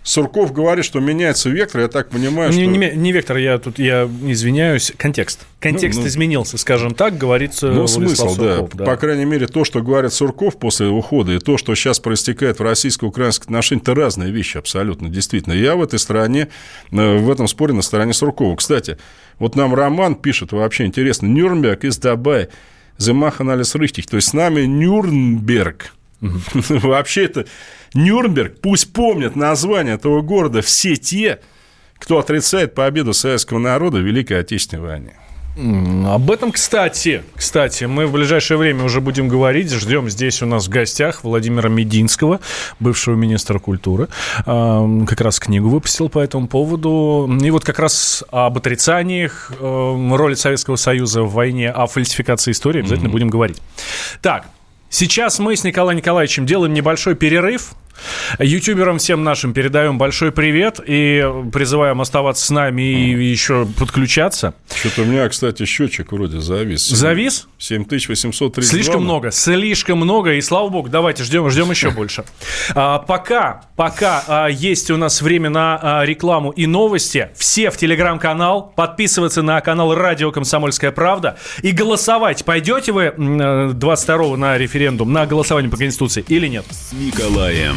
Сурков 0.07 0.53
говорит, 0.53 0.85
что 0.85 1.01
меняется 1.01 1.51
вектор, 1.51 1.81
я 1.81 1.89
так 1.89 2.11
понимаю, 2.11 2.53
не, 2.53 2.63
что... 2.63 2.71
Не, 2.71 2.93
не 2.95 3.11
вектор, 3.11 3.39
я 3.39 3.59
тут, 3.59 3.81
я 3.81 4.05
извиняюсь, 4.05 4.93
контекст. 4.97 5.41
Контекст 5.59 5.97
ну, 5.97 6.03
ну, 6.03 6.09
изменился, 6.09 6.59
скажем 6.59 6.95
так, 6.95 7.19
говорится 7.19 7.73
Ну, 7.73 7.89
смысл, 7.89 8.29
Сурков, 8.29 8.71
да. 8.71 8.79
да. 8.79 8.85
По 8.85 8.97
крайней 8.97 9.25
мере, 9.25 9.49
то, 9.49 9.65
что 9.65 9.83
говорит 9.83 10.13
Сурков 10.13 10.61
после 10.61 10.87
ухода, 10.87 11.33
и 11.33 11.41
то, 11.41 11.59
что 11.59 11.75
сейчас 11.75 11.99
проистекает 11.99 12.61
в 12.61 12.63
российско-украинских 12.63 13.47
отношениях, 13.47 13.83
это 13.83 13.97
разные 13.97 14.31
вещи 14.31 14.59
абсолютно, 14.59 15.09
действительно. 15.09 15.55
Я 15.55 15.75
в 15.75 15.83
этой 15.83 15.99
стране, 15.99 16.51
э, 16.93 17.19
в 17.19 17.29
этом 17.29 17.49
споре 17.49 17.75
на 17.75 17.83
стороне 17.83 18.13
Суркова. 18.13 18.55
Кстати, 18.55 18.99
вот 19.41 19.57
нам 19.57 19.75
Роман 19.75 20.15
пишет, 20.15 20.53
вообще 20.53 20.85
интересно, 20.85 21.27
Нюрнберг 21.27 21.83
из 21.83 21.99
Дабай, 21.99 22.47
Земах 22.97 23.41
анализ 23.41 23.75
richtig, 23.75 24.07
то 24.09 24.15
есть 24.15 24.29
с 24.29 24.33
нами 24.35 24.67
Нюрнберг. 24.67 25.96
Вообще 26.21 27.25
это 27.25 27.47
Нюрнберг, 27.95 28.61
пусть 28.61 28.93
помнят 28.93 29.37
название 29.37 29.95
этого 29.95 30.23
города 30.23 30.63
все 30.63 30.97
те, 30.97 31.41
кто 31.99 32.19
отрицает 32.19 32.75
победу 32.75 33.13
советского 33.13 33.59
народа 33.59 33.99
в 33.99 34.03
Великой 34.03 34.41
Отечественной 34.41 34.83
войне. 34.83 35.17
Об 36.07 36.31
этом, 36.31 36.53
кстати, 36.53 37.23
кстати, 37.35 37.85
мы 37.85 38.07
в 38.07 38.13
ближайшее 38.13 38.59
время 38.59 38.85
уже 38.85 39.01
будем 39.01 39.27
говорить. 39.27 39.73
Ждем 39.73 40.11
здесь 40.11 40.43
у 40.43 40.47
нас 40.47 40.67
в 40.67 40.69
гостях 40.69 41.25
Владимира 41.25 41.71
Мединского, 41.71 42.41
бывшего 42.79 43.15
министра 43.15 43.59
культуры. 43.59 44.09
Как 44.45 45.21
раз 45.21 45.41
книгу 45.41 45.71
выпустил 45.71 46.11
по 46.11 46.19
этому 46.19 46.47
поводу. 46.47 47.27
И 47.43 47.51
вот 47.51 47.65
как 47.65 47.79
раз 47.79 48.23
об 48.31 48.59
отрицаниях 48.59 49.51
роли 49.59 50.35
Советского 50.35 50.77
Союза 50.77 51.23
в 51.23 51.33
войне, 51.33 51.71
о 51.71 51.87
фальсификации 51.87 52.51
истории 52.51 52.81
обязательно 52.81 53.09
mm-hmm. 53.09 53.13
будем 53.13 53.31
говорить. 53.31 53.63
Так, 54.21 54.45
Сейчас 54.89 55.39
мы 55.39 55.57
с 55.57 55.65
Николаем 55.65 55.99
Николаевичем 55.99 56.47
делаем 56.47 56.73
небольшой 56.73 57.15
перерыв. 57.15 57.75
Ютуберам 58.39 58.99
всем 58.99 59.25
нашим 59.25 59.53
передаем 59.53 59.99
большой 59.99 60.33
привет 60.33 60.81
и 60.87 61.25
призываем 61.53 62.01
оставаться 62.01 62.45
с 62.45 62.51
нами 62.51 62.83
и 62.83 63.25
еще 63.25 63.67
подключаться. 63.79 64.55
Что-то 64.75 65.03
у 65.03 65.05
меня, 65.05 65.29
кстати, 65.29 65.65
счетчик 65.65 66.13
вроде 66.13 66.41
завис. 66.41 66.87
Завис? 66.89 67.49
7832. 67.59 68.63
Слишком 68.63 69.03
много, 69.03 69.31
слишком 69.31 69.99
много, 69.99 70.35
и 70.35 70.41
слава 70.41 70.69
богу, 70.69 70.89
давайте 70.89 71.25
ждем, 71.25 71.49
ждем 71.51 71.71
еще 71.71 71.91
больше. 71.91 72.25
А, 72.75 72.99
пока, 72.99 73.63
пока 73.77 74.23
а, 74.27 74.47
есть 74.49 74.91
у 74.91 74.97
нас 74.97 75.23
время 75.23 75.51
на 75.51 75.79
а, 75.83 76.05
рекламу 76.05 76.51
и 76.51 76.67
новости, 76.67 77.31
все 77.37 77.71
в 77.71 77.77
телеграм-канал, 77.77 78.73
подписываться 78.77 79.43
на 79.43 79.61
канал 79.61 79.95
Радио 79.95 80.31
Комсомольская 80.31 80.93
Правда 80.93 81.39
и 81.63 81.73
голосовать. 81.73 82.45
Пойдете 82.45 82.93
вы 82.93 83.05
м, 83.05 83.41
э, 83.41 83.73
22 83.73 84.37
на 84.37 84.59
референдум, 84.59 85.13
на 85.13 85.27
голосование 85.27 85.71
по 85.71 85.77
Конституции 85.77 86.25
или 86.29 86.47
нет? 86.47 86.65
С 86.71 86.93
Николаем 86.93 87.77